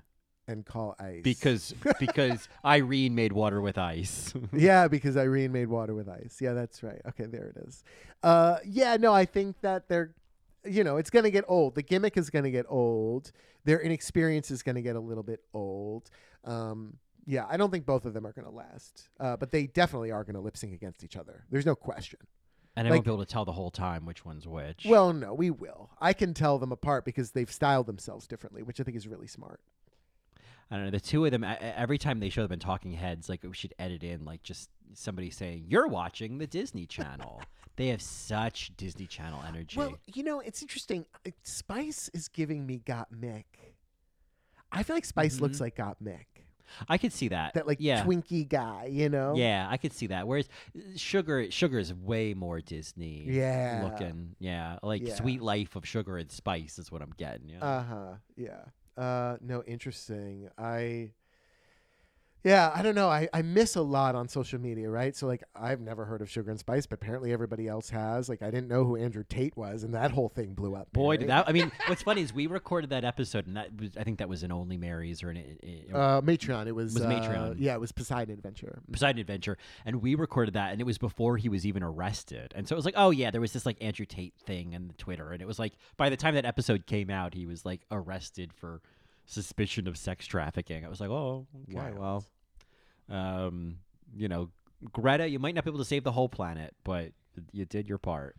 And 0.49 0.65
call 0.65 0.95
ice 1.01 1.23
because 1.25 1.75
because 1.99 2.49
Irene 2.65 3.15
made 3.15 3.33
water 3.33 3.61
with 3.61 3.79
ice. 3.79 4.33
yeah, 4.53 4.87
because 4.89 5.17
Irene 5.17 5.51
made 5.53 5.69
water 5.69 5.95
with 5.95 6.09
ice. 6.09 6.39
Yeah, 6.41 6.53
that's 6.53 6.83
right. 6.83 7.01
Okay, 7.09 7.25
there 7.25 7.47
it 7.57 7.57
is. 7.67 7.83
Uh, 8.23 8.59
yeah, 8.65 8.97
no, 8.97 9.13
I 9.13 9.25
think 9.25 9.61
that 9.63 9.89
they're, 9.89 10.15
you 10.69 10.85
know, 10.85 10.97
it's 10.97 11.11
gonna 11.11 11.31
get 11.31 11.45
old. 11.49 11.75
The 11.75 11.83
gimmick 11.83 12.17
is 12.17 12.31
gonna 12.31 12.51
get 12.51 12.67
old. 12.69 13.33
Their 13.65 13.81
inexperience 13.81 14.51
is 14.51 14.63
gonna 14.63 14.83
get 14.83 14.97
a 14.97 15.01
little 15.01 15.23
bit 15.23 15.41
old. 15.55 16.11
Um, 16.45 16.99
yeah, 17.27 17.45
I 17.49 17.57
don't 17.57 17.71
think 17.71 17.87
both 17.87 18.05
of 18.05 18.15
them 18.15 18.27
are 18.27 18.33
gonna 18.33 18.51
last. 18.51 19.09
Uh, 19.19 19.37
but 19.37 19.51
they 19.51 19.67
definitely 19.67 20.11
are 20.13 20.25
gonna 20.25 20.41
lip 20.41 20.57
sync 20.57 20.73
against 20.73 21.03
each 21.05 21.17
other. 21.17 21.45
There's 21.51 21.67
no 21.67 21.75
question. 21.75 22.21
and 22.79 22.87
I 22.87 22.91
Like- 22.91 22.97
won't 22.99 23.05
be 23.07 23.11
able 23.13 23.25
to 23.25 23.33
tell 23.33 23.47
the 23.47 23.53
whole 23.53 23.71
time 23.71 24.05
which 24.05 24.25
one's 24.27 24.47
which. 24.47 24.85
Well, 24.87 25.15
no, 25.15 25.33
we 25.33 25.51
will. 25.51 25.89
I 25.99 26.13
can 26.13 26.35
tell 26.35 26.59
them 26.59 26.73
apart 26.73 27.07
because 27.07 27.31
they've 27.31 27.51
styled 27.51 27.87
themselves 27.87 28.27
differently, 28.27 28.63
which 28.63 28.79
I 28.79 28.83
think 28.85 28.99
is 28.99 29.09
really 29.09 29.27
smart. 29.27 29.61
I 30.71 30.77
don't 30.77 30.85
know. 30.85 30.91
The 30.91 31.01
two 31.01 31.25
of 31.25 31.31
them, 31.31 31.43
every 31.43 31.97
time 31.97 32.21
they 32.21 32.29
show 32.29 32.43
them 32.43 32.53
in 32.53 32.59
Talking 32.59 32.93
Heads, 32.93 33.29
like 33.31 33.43
we 33.45 33.55
should 33.55 33.73
edit 33.79 34.03
in 34.03 34.25
like 34.27 34.43
just 34.43 34.69
somebody 34.93 35.31
saying, 35.31 35.65
"You're 35.69 35.87
watching 35.89 36.37
the 36.39 36.47
Disney 36.47 36.85
Channel." 36.87 37.41
They 37.77 37.89
have 37.89 38.01
such 38.03 38.75
Disney 38.77 39.07
Channel 39.07 39.43
energy. 39.47 39.79
Well, 39.79 39.99
you 40.07 40.23
know, 40.23 40.41
it's 40.41 40.63
interesting. 40.63 41.05
Spice 41.43 42.11
is 42.15 42.29
giving 42.29 42.67
me 42.67 42.81
Gottmik. 42.85 43.45
I 44.73 44.83
feel 44.83 44.97
like 44.97 45.05
Spice 45.05 45.41
looks 45.41 45.59
Mhm. 45.59 45.61
like 45.61 45.77
Gottmik. 45.77 46.25
I 46.89 46.99
could 46.99 47.13
see 47.13 47.29
that. 47.29 47.55
That 47.55 47.67
like 47.69 47.79
yeah. 47.81 48.03
twinky 48.05 48.47
guy, 48.49 48.87
you 48.87 49.09
know? 49.09 49.35
Yeah, 49.37 49.69
I 49.71 49.77
could 49.77 49.93
see 49.93 50.09
that. 50.09 50.27
Whereas 50.27 50.49
uh, 50.77 50.81
Sugar, 50.97 51.49
Sugar 51.51 51.79
is 51.79 51.95
way 51.95 52.35
more 52.35 52.61
Disney 52.61 53.25
Yeah. 53.29 53.83
looking. 53.85 54.35
Yeah, 54.41 54.79
like 54.83 55.07
Yeah. 55.07 55.15
Sweet 55.15 55.41
Life 55.43 55.77
of 55.77 55.87
Sugar 55.87 56.17
and 56.19 56.31
Spice 56.31 56.79
is 56.81 56.91
what 56.91 57.03
I'm 57.03 57.15
getting. 57.17 57.51
Yeah. 57.51 57.65
Uh 57.65 57.83
huh. 57.83 58.15
Yeah. 58.37 58.65
Uh 59.01 59.37
no, 59.41 59.63
interesting. 59.63 60.49
I 60.59 61.13
yeah, 62.47 62.71
I 62.73 62.81
don't 62.81 62.95
know. 62.95 63.09
I, 63.09 63.29
I 63.35 63.43
miss 63.43 63.75
a 63.75 63.83
lot 63.83 64.15
on 64.15 64.29
social 64.29 64.61
media, 64.61 64.89
right? 64.89 65.17
So 65.17 65.27
like 65.27 65.43
I've 65.57 65.81
never 65.81 66.05
heard 66.05 66.23
of 66.23 66.31
Sugar 66.31 66.53
and 66.53 66.61
Spice, 66.61 66.87
but 66.87 66.95
apparently 66.95 67.33
everybody 67.33 67.67
else 67.67 67.91
has. 67.91 68.29
Like 68.29 68.41
I 68.41 68.53
didn't 68.53 68.69
know 68.69 68.85
who 68.85 68.95
Andrew 68.95 69.25
Tate 69.29 69.57
was, 69.57 69.83
and 69.83 69.93
that 69.95 70.13
whole 70.13 70.29
thing 70.29 70.55
blew 70.55 70.77
up. 70.77 70.93
Boy, 70.93 71.15
Mary. 71.15 71.19
did 71.19 71.29
that! 71.31 71.49
I 71.49 71.53
mean, 71.53 71.73
what's 71.89 72.05
funny 72.05 72.23
is 72.23 72.33
we 72.33 72.47
recorded 72.47 72.91
that 72.91 73.05
episode, 73.05 73.49
and 73.49 73.57
that 73.57 73.71
was, 73.77 73.97
I 73.97 74.05
think 74.05 74.19
that 74.19 74.29
was 74.29 74.45
in 74.45 74.53
Only 74.53 74.77
Mary's 74.77 75.25
or 75.25 75.33
in, 75.33 75.39
in, 75.39 75.87
uh 75.93 76.21
Matreon. 76.21 76.69
It 76.69 76.73
was, 76.77 76.95
Was 76.95 77.03
uh, 77.03 77.09
Matreon. 77.09 77.57
Yeah, 77.59 77.75
it 77.75 77.81
was 77.81 77.91
Poseidon 77.91 78.35
Adventure. 78.35 78.81
Poseidon 78.93 79.21
Adventure, 79.21 79.59
and 79.85 80.01
we 80.01 80.15
recorded 80.15 80.55
that, 80.55 80.71
and 80.71 80.81
it 80.81 80.85
was 80.85 80.99
before 80.99 81.39
he 81.39 81.49
was 81.49 81.67
even 81.67 81.83
arrested. 81.83 82.53
And 82.55 82.69
so 82.69 82.77
it 82.77 82.79
was 82.79 82.85
like, 82.85 82.95
oh 82.97 83.11
yeah, 83.11 83.33
there 83.33 83.41
was 83.41 83.55
this 83.55 83.67
like 83.67 83.83
Andrew 83.83 84.07
Tate 84.07 84.35
thing 84.39 84.73
in 84.73 84.87
the 84.87 84.95
Twitter, 84.95 85.33
and 85.33 85.43
it 85.43 85.49
was 85.49 85.59
like 85.59 85.73
by 85.97 86.11
the 86.11 86.17
time 86.17 86.37
that 86.37 86.45
episode 86.45 86.87
came 86.87 87.11
out, 87.11 87.35
he 87.35 87.45
was 87.45 87.65
like 87.65 87.81
arrested 87.91 88.53
for 88.53 88.83
suspicion 89.25 89.89
of 89.89 89.97
sex 89.97 90.27
trafficking. 90.27 90.85
I 90.85 90.89
was 90.89 91.01
like, 91.01 91.11
oh, 91.11 91.49
okay, 91.69 91.93
well, 91.99 92.25
um, 93.09 93.79
you 94.17 94.29
know, 94.29 94.51
Greta, 94.93 95.29
you 95.29 95.39
might 95.39 95.55
not 95.55 95.65
be 95.65 95.71
able 95.71 95.79
to 95.79 95.85
save 95.85 96.05
the 96.05 96.13
whole 96.13 96.29
planet, 96.29 96.75
but 96.85 97.13
you 97.53 97.65
did 97.65 97.89
your 97.89 97.99
part. 97.99 98.37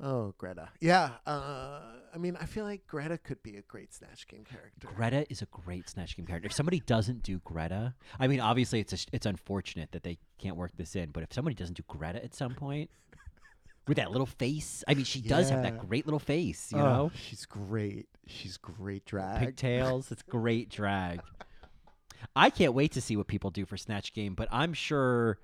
Oh, 0.00 0.32
Greta. 0.38 0.68
Yeah. 0.80 1.10
Uh, 1.26 1.80
I 2.14 2.18
mean, 2.18 2.36
I 2.40 2.46
feel 2.46 2.64
like 2.64 2.86
Greta 2.86 3.18
could 3.18 3.42
be 3.42 3.56
a 3.56 3.62
great 3.62 3.92
Snatch 3.92 4.28
Game 4.28 4.44
character. 4.44 4.88
Greta 4.94 5.26
is 5.28 5.42
a 5.42 5.46
great 5.46 5.88
Snatch 5.88 6.16
Game 6.16 6.24
character. 6.26 6.46
If 6.46 6.52
somebody 6.52 6.80
doesn't 6.80 7.22
do 7.22 7.40
Greta, 7.44 7.94
I 8.18 8.28
mean, 8.28 8.38
obviously 8.40 8.78
it's 8.80 8.92
a, 8.92 8.98
it's 9.12 9.26
unfortunate 9.26 9.90
that 9.92 10.04
they 10.04 10.18
can't 10.38 10.56
work 10.56 10.70
this 10.76 10.94
in, 10.94 11.10
but 11.10 11.24
if 11.24 11.32
somebody 11.32 11.54
doesn't 11.54 11.76
do 11.76 11.82
Greta 11.88 12.22
at 12.24 12.32
some 12.34 12.54
point 12.54 12.90
with 13.88 13.96
that 13.96 14.12
little 14.12 14.26
face, 14.26 14.84
I 14.86 14.94
mean, 14.94 15.04
she 15.04 15.20
does 15.20 15.50
have 15.50 15.62
that 15.64 15.78
great 15.88 16.06
little 16.06 16.20
face, 16.20 16.70
you 16.72 16.78
Oh, 16.78 16.82
know, 16.84 17.10
she's 17.14 17.44
great. 17.44 18.06
She's 18.28 18.56
great 18.56 19.04
drag. 19.04 19.40
pigtails. 19.40 20.12
It's 20.12 20.22
great 20.22 20.68
drag. 20.70 21.20
I 22.36 22.50
can't 22.50 22.74
wait 22.74 22.92
to 22.92 23.00
see 23.00 23.16
what 23.16 23.26
people 23.26 23.50
do 23.50 23.64
for 23.66 23.76
Snatch 23.76 24.12
Game, 24.12 24.34
but 24.34 24.48
I'm 24.50 24.72
sure. 24.72 25.38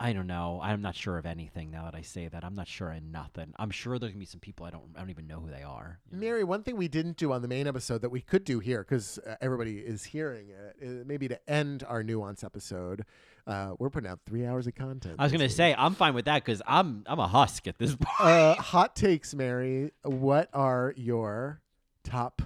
I 0.00 0.12
don't 0.12 0.26
know. 0.26 0.58
I'm 0.60 0.82
not 0.82 0.96
sure 0.96 1.18
of 1.18 1.24
anything 1.24 1.70
now 1.70 1.84
that 1.84 1.94
I 1.94 2.02
say 2.02 2.26
that. 2.26 2.44
I'm 2.44 2.56
not 2.56 2.66
sure 2.66 2.90
of 2.90 3.00
nothing. 3.00 3.54
I'm 3.56 3.70
sure 3.70 3.96
there's 3.96 4.10
gonna 4.10 4.18
be 4.18 4.26
some 4.26 4.40
people 4.40 4.66
I 4.66 4.70
don't. 4.70 4.82
I 4.96 4.98
don't 4.98 5.10
even 5.10 5.28
know 5.28 5.38
who 5.38 5.50
they 5.52 5.62
are. 5.62 6.00
you 6.10 6.16
know? 6.18 6.20
Mary, 6.26 6.42
one 6.42 6.64
thing 6.64 6.76
we 6.76 6.88
didn't 6.88 7.16
do 7.16 7.32
on 7.32 7.42
the 7.42 7.48
main 7.48 7.68
episode 7.68 8.02
that 8.02 8.08
we 8.10 8.20
could 8.20 8.42
do 8.44 8.58
here 8.58 8.80
because 8.82 9.18
uh, 9.20 9.36
everybody 9.40 9.78
is 9.78 10.02
hearing 10.02 10.48
it, 10.48 10.76
is 10.80 11.06
maybe 11.06 11.28
to 11.28 11.38
end 11.50 11.84
our 11.86 12.02
nuance 12.02 12.42
episode. 12.42 13.04
Uh, 13.46 13.74
we're 13.78 13.88
putting 13.88 14.10
out 14.10 14.18
three 14.26 14.44
hours 14.44 14.66
of 14.66 14.74
content. 14.74 15.14
I 15.16 15.22
was 15.22 15.30
gonna 15.32 15.44
week. 15.44 15.52
say 15.52 15.74
I'm 15.78 15.94
fine 15.94 16.14
with 16.14 16.24
that 16.24 16.44
because 16.44 16.60
I'm 16.66 17.04
I'm 17.06 17.20
a 17.20 17.28
husk 17.28 17.68
at 17.68 17.78
this 17.78 17.94
point. 18.00 18.20
uh, 18.20 18.54
hot 18.56 18.96
takes, 18.96 19.32
Mary. 19.32 19.92
What 20.02 20.48
are 20.52 20.92
your 20.96 21.60
top? 22.02 22.42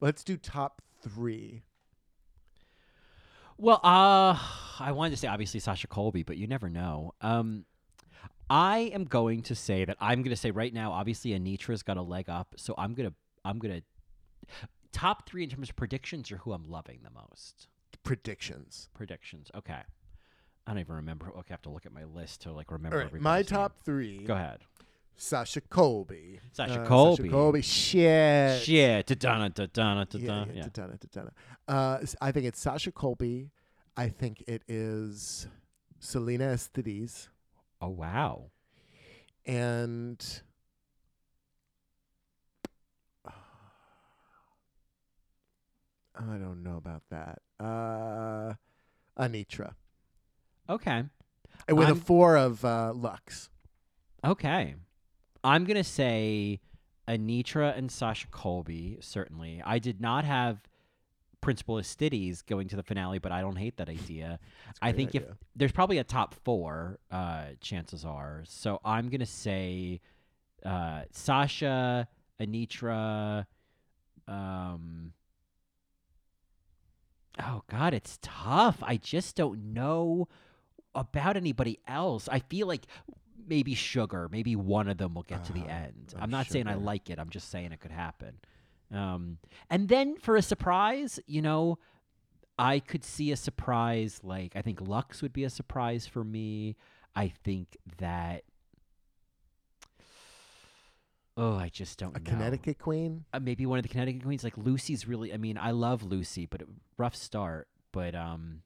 Let's 0.00 0.24
do 0.24 0.38
top 0.38 0.80
three. 1.02 1.62
Well, 3.58 3.80
uh, 3.82 4.38
I 4.80 4.92
wanted 4.92 5.10
to 5.10 5.16
say 5.16 5.28
obviously 5.28 5.60
Sasha 5.60 5.86
Colby, 5.86 6.22
but 6.22 6.36
you 6.36 6.46
never 6.46 6.68
know. 6.68 7.14
Um, 7.20 7.64
I 8.50 8.90
am 8.92 9.04
going 9.04 9.42
to 9.42 9.54
say 9.54 9.84
that 9.84 9.96
I'm 10.00 10.22
going 10.22 10.30
to 10.30 10.40
say 10.40 10.50
right 10.50 10.72
now. 10.72 10.92
Obviously, 10.92 11.30
Anetra's 11.32 11.82
got 11.82 11.96
a 11.96 12.02
leg 12.02 12.28
up, 12.28 12.54
so 12.56 12.74
I'm 12.76 12.94
gonna 12.94 13.12
I'm 13.44 13.58
gonna 13.58 13.82
top 14.92 15.28
three 15.28 15.44
in 15.44 15.50
terms 15.50 15.70
of 15.70 15.76
predictions 15.76 16.30
or 16.30 16.38
who 16.38 16.52
I'm 16.52 16.64
loving 16.64 17.00
the 17.02 17.10
most. 17.10 17.68
Predictions. 18.02 18.90
Predictions. 18.94 19.50
Okay. 19.54 19.80
I 20.66 20.70
don't 20.70 20.78
even 20.78 20.96
remember. 20.96 21.28
Okay, 21.28 21.50
I 21.50 21.52
have 21.52 21.62
to 21.62 21.70
look 21.70 21.86
at 21.86 21.92
my 21.92 22.04
list 22.04 22.42
to 22.42 22.52
like 22.52 22.70
remember. 22.70 22.98
right, 22.98 23.04
my 23.04 23.38
everybody's 23.38 23.50
name. 23.50 23.58
top 23.58 23.76
three. 23.84 24.18
Go 24.24 24.34
ahead. 24.34 24.60
Sasha 25.16 25.60
Colby. 25.60 26.40
Sasha 26.52 26.82
Uh, 26.82 26.86
Colby. 26.86 27.22
Sasha 27.24 27.30
Colby. 27.30 27.62
Shit. 27.62 28.62
Shit. 28.62 29.06
Da-dana, 29.06 29.44
Yeah, 29.44 29.48
da-dana. 29.48 30.06
yeah, 30.12 30.54
Yeah. 30.54 30.68
da-dana. 30.72 31.32
Uh, 31.68 31.98
I 32.20 32.32
think 32.32 32.46
it's 32.46 32.60
Sasha 32.60 32.90
Colby. 32.92 33.50
I 33.96 34.08
think 34.08 34.42
it 34.48 34.62
is 34.68 35.46
Salina 36.00 36.44
EsTitties. 36.54 37.28
Oh 37.80 37.88
wow. 37.88 38.50
And 39.46 40.42
I 46.16 46.36
don't 46.38 46.62
know 46.62 46.76
about 46.76 47.02
that. 47.10 47.40
Uh, 47.58 48.54
Anetra. 49.18 49.74
Okay. 50.68 51.04
With 51.68 51.86
I'm- 51.88 51.92
a 51.96 52.00
four 52.00 52.36
of 52.36 52.64
uh, 52.64 52.92
Luxx. 52.94 53.48
Okay. 54.24 54.74
I'm 55.44 55.64
going 55.64 55.76
to 55.76 55.84
say 55.84 56.60
Anetra 57.06 57.76
and 57.76 57.90
Sasha 57.92 58.26
Colby, 58.28 58.96
certainly. 59.00 59.62
I 59.64 59.78
did 59.78 60.00
not 60.00 60.24
have 60.24 60.58
Principal 61.42 61.76
Astides 61.76 62.40
going 62.40 62.68
to 62.68 62.76
the 62.76 62.82
finale, 62.82 63.18
but 63.18 63.30
I 63.30 63.42
don't 63.42 63.56
hate 63.56 63.76
that 63.76 63.90
idea. 63.90 64.38
I 64.80 64.88
a 64.88 64.88
I 64.88 64.92
great 64.92 64.96
think 64.96 65.14
if 65.14 65.24
there's 65.54 65.72
probably 65.72 65.98
a 65.98 66.04
top 66.04 66.34
four, 66.34 66.98
uh, 67.10 67.48
chances 67.60 68.04
are. 68.06 68.42
So 68.46 68.80
I'm 68.82 69.10
going 69.10 69.20
to 69.20 69.26
say 69.26 70.00
uh, 70.64 71.02
Sasha, 71.12 72.08
Anetra. 72.40 73.44
Um, 74.26 75.12
oh, 77.38 77.62
God, 77.70 77.92
it's 77.92 78.18
tough. 78.22 78.78
I 78.82 78.96
just 78.96 79.36
don't 79.36 79.74
know 79.74 80.28
about 80.94 81.36
anybody 81.36 81.80
else. 81.86 82.28
I 82.32 82.38
feel 82.38 82.66
like 82.66 82.86
maybe 83.46 83.74
Sugar, 83.74 84.28
maybe 84.30 84.56
one 84.56 84.88
of 84.88 84.98
them 84.98 85.14
will 85.14 85.22
get 85.24 85.44
to 85.44 85.52
the 85.52 85.64
Uh, 85.64 85.68
end. 85.68 86.14
I'm 86.18 86.30
not 86.30 86.46
saying 86.46 86.66
I 86.66 86.74
like 86.74 87.10
it. 87.10 87.18
I'm 87.18 87.30
just 87.30 87.50
saying 87.50 87.72
it 87.72 87.80
could 87.80 87.90
happen. 87.90 88.38
Um, 88.90 89.38
and 89.70 89.88
then 89.88 90.16
for 90.16 90.36
a 90.36 90.42
surprise, 90.42 91.18
you 91.26 91.42
know, 91.42 91.78
I 92.58 92.78
could 92.78 93.04
see 93.04 93.32
a 93.32 93.36
surprise. 93.36 94.20
Like 94.22 94.54
I 94.56 94.62
think 94.62 94.80
Luxx 94.80 95.20
would 95.22 95.32
be 95.32 95.44
a 95.44 95.50
surprise 95.50 96.06
for 96.06 96.22
me. 96.24 96.76
I 97.16 97.28
think 97.28 97.76
that 97.98 98.44
Oh, 101.36 101.56
I 101.56 101.68
just 101.68 101.98
don't 101.98 102.16
A 102.16 102.20
know. 102.20 102.30
Connecticut 102.30 102.78
queen? 102.78 103.24
Uh, 103.32 103.40
maybe 103.40 103.66
one 103.66 103.78
of 103.78 103.82
the 103.82 103.88
Connecticut 103.88 104.22
queens. 104.22 104.44
Like 104.44 104.56
Loosey's 104.56 105.08
really. 105.08 105.32
I 105.32 105.36
mean, 105.36 105.58
I 105.58 105.72
love 105.72 106.04
Lucy, 106.04 106.46
but 106.46 106.62
rough 106.96 107.16
start. 107.16 107.66
But 107.90 108.14
um, 108.14 108.62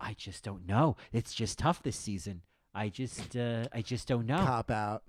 I 0.00 0.14
just 0.14 0.44
don't 0.44 0.66
know. 0.66 0.96
It's 1.12 1.34
just 1.34 1.58
tough 1.58 1.82
this 1.82 1.96
season. 1.96 2.42
I 2.78 2.88
just, 2.90 3.36
uh, 3.36 3.64
I 3.72 3.82
just 3.82 4.06
don't 4.08 4.26
know. 4.26 4.38
Cop 4.38 4.70
out. 4.70 5.02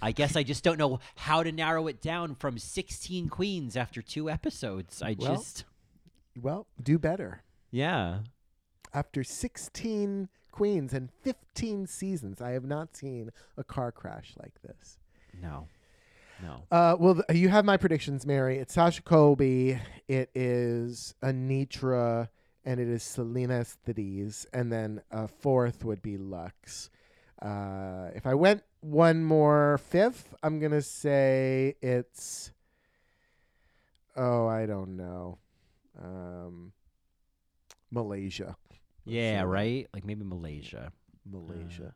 I 0.00 0.10
guess 0.12 0.36
I 0.36 0.42
just 0.42 0.64
don't 0.64 0.78
know 0.78 1.00
how 1.16 1.42
to 1.42 1.52
narrow 1.52 1.86
it 1.86 2.00
down 2.00 2.34
from 2.34 2.58
16 2.58 3.28
queens 3.28 3.76
after 3.76 4.00
two 4.02 4.30
episodes. 4.30 5.02
I 5.02 5.14
Well- 5.18 5.36
just, 5.36 5.64
Well, 6.40 6.66
do 6.82 6.98
better. 6.98 7.42
yeah. 7.70 8.20
After 8.94 9.22
16 9.22 10.28
queens 10.50 10.92
and 10.92 11.10
15 11.22 11.86
seasons, 11.86 12.40
I 12.42 12.50
have 12.50 12.64
not 12.64 12.96
seen 12.96 13.30
a 13.56 13.64
car 13.64 13.92
crash 13.92 14.32
like 14.38 14.60
this. 14.62 14.98
No, 15.40 15.68
no. 16.42 16.62
Uh, 16.70 16.96
well, 16.98 17.14
th- 17.26 17.38
you 17.38 17.48
have 17.48 17.64
my 17.64 17.76
predictions, 17.76 18.26
Mary. 18.26 18.58
It's 18.58 18.74
Sasha 18.74 19.02
Colby, 19.02 19.78
it 20.08 20.30
is 20.34 21.14
Anetra, 21.22 22.28
and 22.64 22.80
it 22.80 22.88
is 22.88 23.02
Selena 23.02 23.64
Stides, 23.64 24.46
and 24.52 24.72
then 24.72 25.02
a 25.10 25.28
fourth 25.28 25.84
would 25.84 26.02
be 26.02 26.16
Luxx. 26.16 26.90
Uh, 27.40 28.10
if 28.14 28.26
I 28.26 28.34
went 28.34 28.62
one 28.80 29.24
more 29.24 29.78
fifth, 29.78 30.34
I'm 30.42 30.60
gonna 30.60 30.82
say 30.82 31.76
it's. 31.82 32.52
Oh, 34.16 34.46
I 34.46 34.66
don't 34.66 34.96
know. 34.96 35.38
Um, 36.00 36.72
Malaysia. 37.90 38.56
Yeah, 39.04 39.42
right? 39.42 39.88
Like 39.92 40.04
maybe 40.04 40.24
Malaysia. 40.24 40.92
Malaysia. 41.28 41.94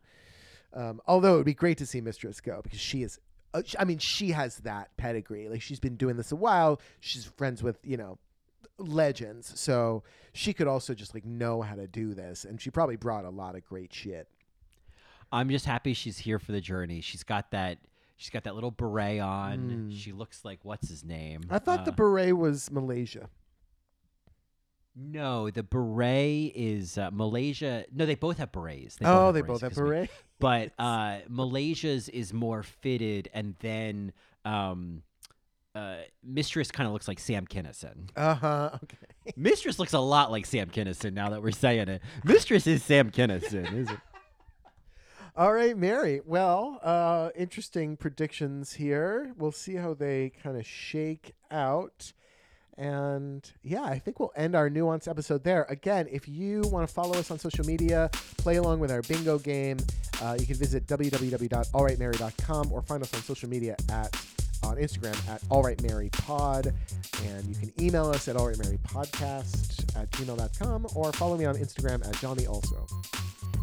Um, 0.73 1.01
although 1.07 1.35
it 1.35 1.37
would 1.37 1.45
be 1.45 1.53
great 1.53 1.77
to 1.77 1.85
see 1.85 2.01
Mistress 2.01 2.41
go 2.41 2.61
because 2.61 2.79
she 2.79 3.03
is. 3.03 3.19
Uh, 3.53 3.61
I 3.79 3.85
mean, 3.85 3.99
she 3.99 4.31
has 4.31 4.57
that 4.57 4.95
pedigree. 4.97 5.47
Like 5.47 5.61
she's 5.61 5.79
been 5.79 5.95
doing 5.95 6.17
this 6.17 6.33
a 6.33 6.35
while. 6.35 6.81
She's 6.99 7.23
friends 7.23 7.63
with 7.63 7.79
you 7.83 7.95
know 7.95 8.17
legends, 8.77 9.59
so 9.59 10.03
she 10.33 10.53
could 10.53 10.67
also 10.67 10.93
just 10.93 11.13
like 11.13 11.25
know 11.25 11.61
how 11.61 11.75
to 11.75 11.87
do 11.87 12.13
this, 12.13 12.45
and 12.45 12.59
she 12.61 12.69
probably 12.69 12.95
brought 12.95 13.25
a 13.25 13.29
lot 13.29 13.55
of 13.55 13.63
great 13.65 13.93
shit. 13.93 14.27
I'm 15.31 15.49
just 15.49 15.65
happy 15.65 15.93
she's 15.93 16.19
here 16.19 16.39
for 16.39 16.51
the 16.51 16.61
journey. 16.61 17.01
She's 17.01 17.23
got 17.23 17.51
that. 17.51 17.79
She's 18.15 18.29
got 18.29 18.45
that 18.45 18.55
little 18.55 18.71
beret 18.71 19.19
on. 19.19 19.89
Mm. 19.91 19.97
She 19.99 20.11
looks 20.11 20.43
like 20.45 20.59
what's 20.63 20.89
his 20.89 21.03
name? 21.03 21.41
I 21.49 21.59
thought 21.59 21.85
the 21.85 21.91
Uh, 21.91 21.95
beret 21.95 22.37
was 22.37 22.71
Malaysia. 22.71 23.29
no, 24.95 25.49
the 25.51 25.61
beret 25.63 26.51
is 26.55 26.97
uh, 26.97 27.09
Malaysia. 27.13 27.85
No, 27.93 28.05
they 28.07 28.15
both 28.15 28.37
have 28.37 28.51
berets. 28.51 28.95
They 28.95 29.05
oh, 29.05 29.27
have 29.27 29.33
they 29.35 29.41
berets, 29.41 29.53
both 29.53 29.61
have 29.61 29.71
excuse 29.73 30.09
me. 30.09 30.09
But 30.39 30.71
uh, 30.79 31.19
Malaysia's 31.29 32.09
is 32.09 32.31
more 32.33 32.61
fitted, 32.63 33.27
and 33.33 33.55
then 33.59 34.13
um, 34.45 35.01
uh, 35.75 35.97
Mistress 36.23 36.71
kind 36.71 36.87
of 36.87 36.93
looks 36.93 37.07
like 37.07 37.19
Sam 37.19 37.45
Kinison. 37.45 38.09
Uh 38.15 38.35
huh. 38.35 38.69
Okay. 38.83 38.97
Mistress 39.35 39.79
looks 39.79 39.93
a 39.93 39.99
lot 39.99 40.31
like 40.31 40.45
Sam 40.45 40.69
Kinison 40.69 41.13
now 41.13 41.29
that 41.29 41.41
we're 41.41 41.51
saying 41.51 41.87
it. 41.89 42.01
Mistress 42.23 42.67
is 42.67 42.83
Sam 42.83 43.11
Kinison, 43.11 43.73
is 43.73 43.89
it? 43.89 43.97
All 45.35 45.53
right, 45.53 45.77
Mary. 45.77 46.21
Well, 46.25 46.79
uh, 46.81 47.29
interesting 47.35 47.95
predictions 47.95 48.73
here. 48.73 49.33
We'll 49.37 49.51
see 49.51 49.75
how 49.75 49.93
they 49.93 50.31
kind 50.41 50.57
of 50.57 50.65
shake 50.65 51.35
out. 51.51 52.11
And 52.75 53.51
yeah, 53.63 53.83
I 53.83 53.99
think 53.99 54.19
we'll 54.19 54.31
end 54.35 54.55
our 54.55 54.69
nuance 54.69 55.07
episode 55.07 55.43
there. 55.43 55.65
Again, 55.69 56.07
if 56.11 56.27
you 56.27 56.61
want 56.71 56.87
to 56.87 56.93
follow 56.93 57.15
us 57.17 57.29
on 57.29 57.37
social 57.39 57.65
media, 57.65 58.09
play 58.37 58.55
along 58.55 58.79
with 58.79 58.91
our 58.91 59.01
bingo 59.03 59.37
game, 59.39 59.77
uh, 60.21 60.37
you 60.39 60.45
can 60.45 60.55
visit 60.55 60.87
www.allrightmary.com 60.87 62.71
or 62.71 62.81
find 62.81 63.03
us 63.03 63.13
on 63.13 63.21
social 63.21 63.49
media 63.49 63.75
at 63.89 64.15
on 64.63 64.77
Instagram 64.77 65.15
at 65.29 65.41
allrightmarypod. 65.43 66.73
And 67.25 67.45
you 67.45 67.55
can 67.55 67.71
email 67.79 68.07
us 68.07 68.27
at 68.27 68.35
allrightmarypodcast 68.35 69.95
at 69.95 70.11
gmail.com 70.11 70.87
or 70.95 71.11
follow 71.13 71.37
me 71.37 71.45
on 71.45 71.55
Instagram 71.55 72.07
at 72.07 72.17
Johnny 72.19 72.47
also. 72.47 72.85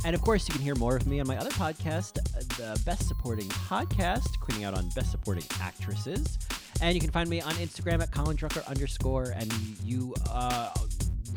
And 0.05 0.14
of 0.14 0.20
course, 0.20 0.47
you 0.47 0.53
can 0.55 0.62
hear 0.62 0.74
more 0.74 0.97
of 0.97 1.07
me 1.07 1.20
on 1.20 1.26
my 1.26 1.38
other 1.38 1.51
podcast, 1.51 2.14
the 2.59 2.78
Best 2.84 3.09
Supporting 3.09 3.49
Podcast, 3.49 4.38
queening 4.40 4.64
out 4.64 4.74
on 4.76 4.88
Best 4.90 5.11
Supporting 5.11 5.45
Actresses. 5.61 6.38
And 6.82 6.95
you 6.95 7.01
can 7.01 7.11
find 7.11 7.30
me 7.30 7.40
on 7.40 7.53
Instagram 7.55 8.03
at 8.03 8.11
Colin 8.11 8.36
Drucker 8.36 8.66
underscore. 8.66 9.32
And 9.34 9.51
you 9.82 10.14
uh, 10.30 10.74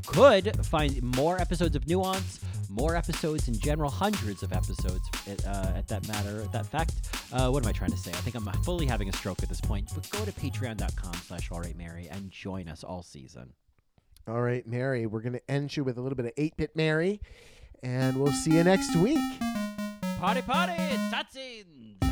could 0.06 0.66
find 0.66 1.02
more 1.02 1.40
episodes 1.40 1.76
of 1.78 1.88
Nuance, 1.88 2.40
more 2.70 2.96
episodes 2.96 3.48
in 3.48 3.60
general, 3.60 3.90
hundreds 3.90 4.44
of 4.44 4.54
episodes 4.54 5.04
at, 5.28 5.46
uh, 5.46 5.74
at 5.76 5.88
that 5.88 6.08
matter, 6.08 6.42
at 6.42 6.52
that 6.52 6.66
fact. 6.66 6.94
Uh, 7.32 7.50
what 7.50 7.64
am 7.64 7.70
I 7.70 7.72
trying 7.72 7.92
to 7.92 7.98
say? 7.98 8.12
I 8.12 8.18
think 8.18 8.36
I'm 8.36 8.46
fully 8.64 8.86
having 8.86 9.10
a 9.10 9.14
stroke 9.14 9.44
at 9.44 9.50
this 9.50 9.62
point. 9.62 9.90
But 9.94 10.10
go 10.10 10.24
to 10.26 10.32
patreon.com 10.32 11.14
slash 11.14 11.50
allrightmary 11.50 12.08
and 12.12 12.30
join 12.32 12.68
us 12.68 12.84
all 12.84 13.04
season. 13.04 13.54
All 14.28 14.42
right, 14.42 14.68
Mary, 14.68 15.06
we're 15.06 15.22
going 15.22 15.34
to 15.34 15.52
end 15.52 15.76
you 15.76 15.84
with 15.84 15.98
a 15.98 16.02
little 16.02 16.18
bit 16.18 16.26
of 16.26 16.34
8 16.36 16.58
bit 16.58 16.76
Mary, 16.76 17.22
and 17.82 18.18
we'll 18.18 18.34
see 18.34 18.52
you 18.52 18.64
next 18.64 18.94
week. 18.98 19.20
Party, 20.20 20.42
party, 20.42 20.74
Tatsins! 20.74 22.07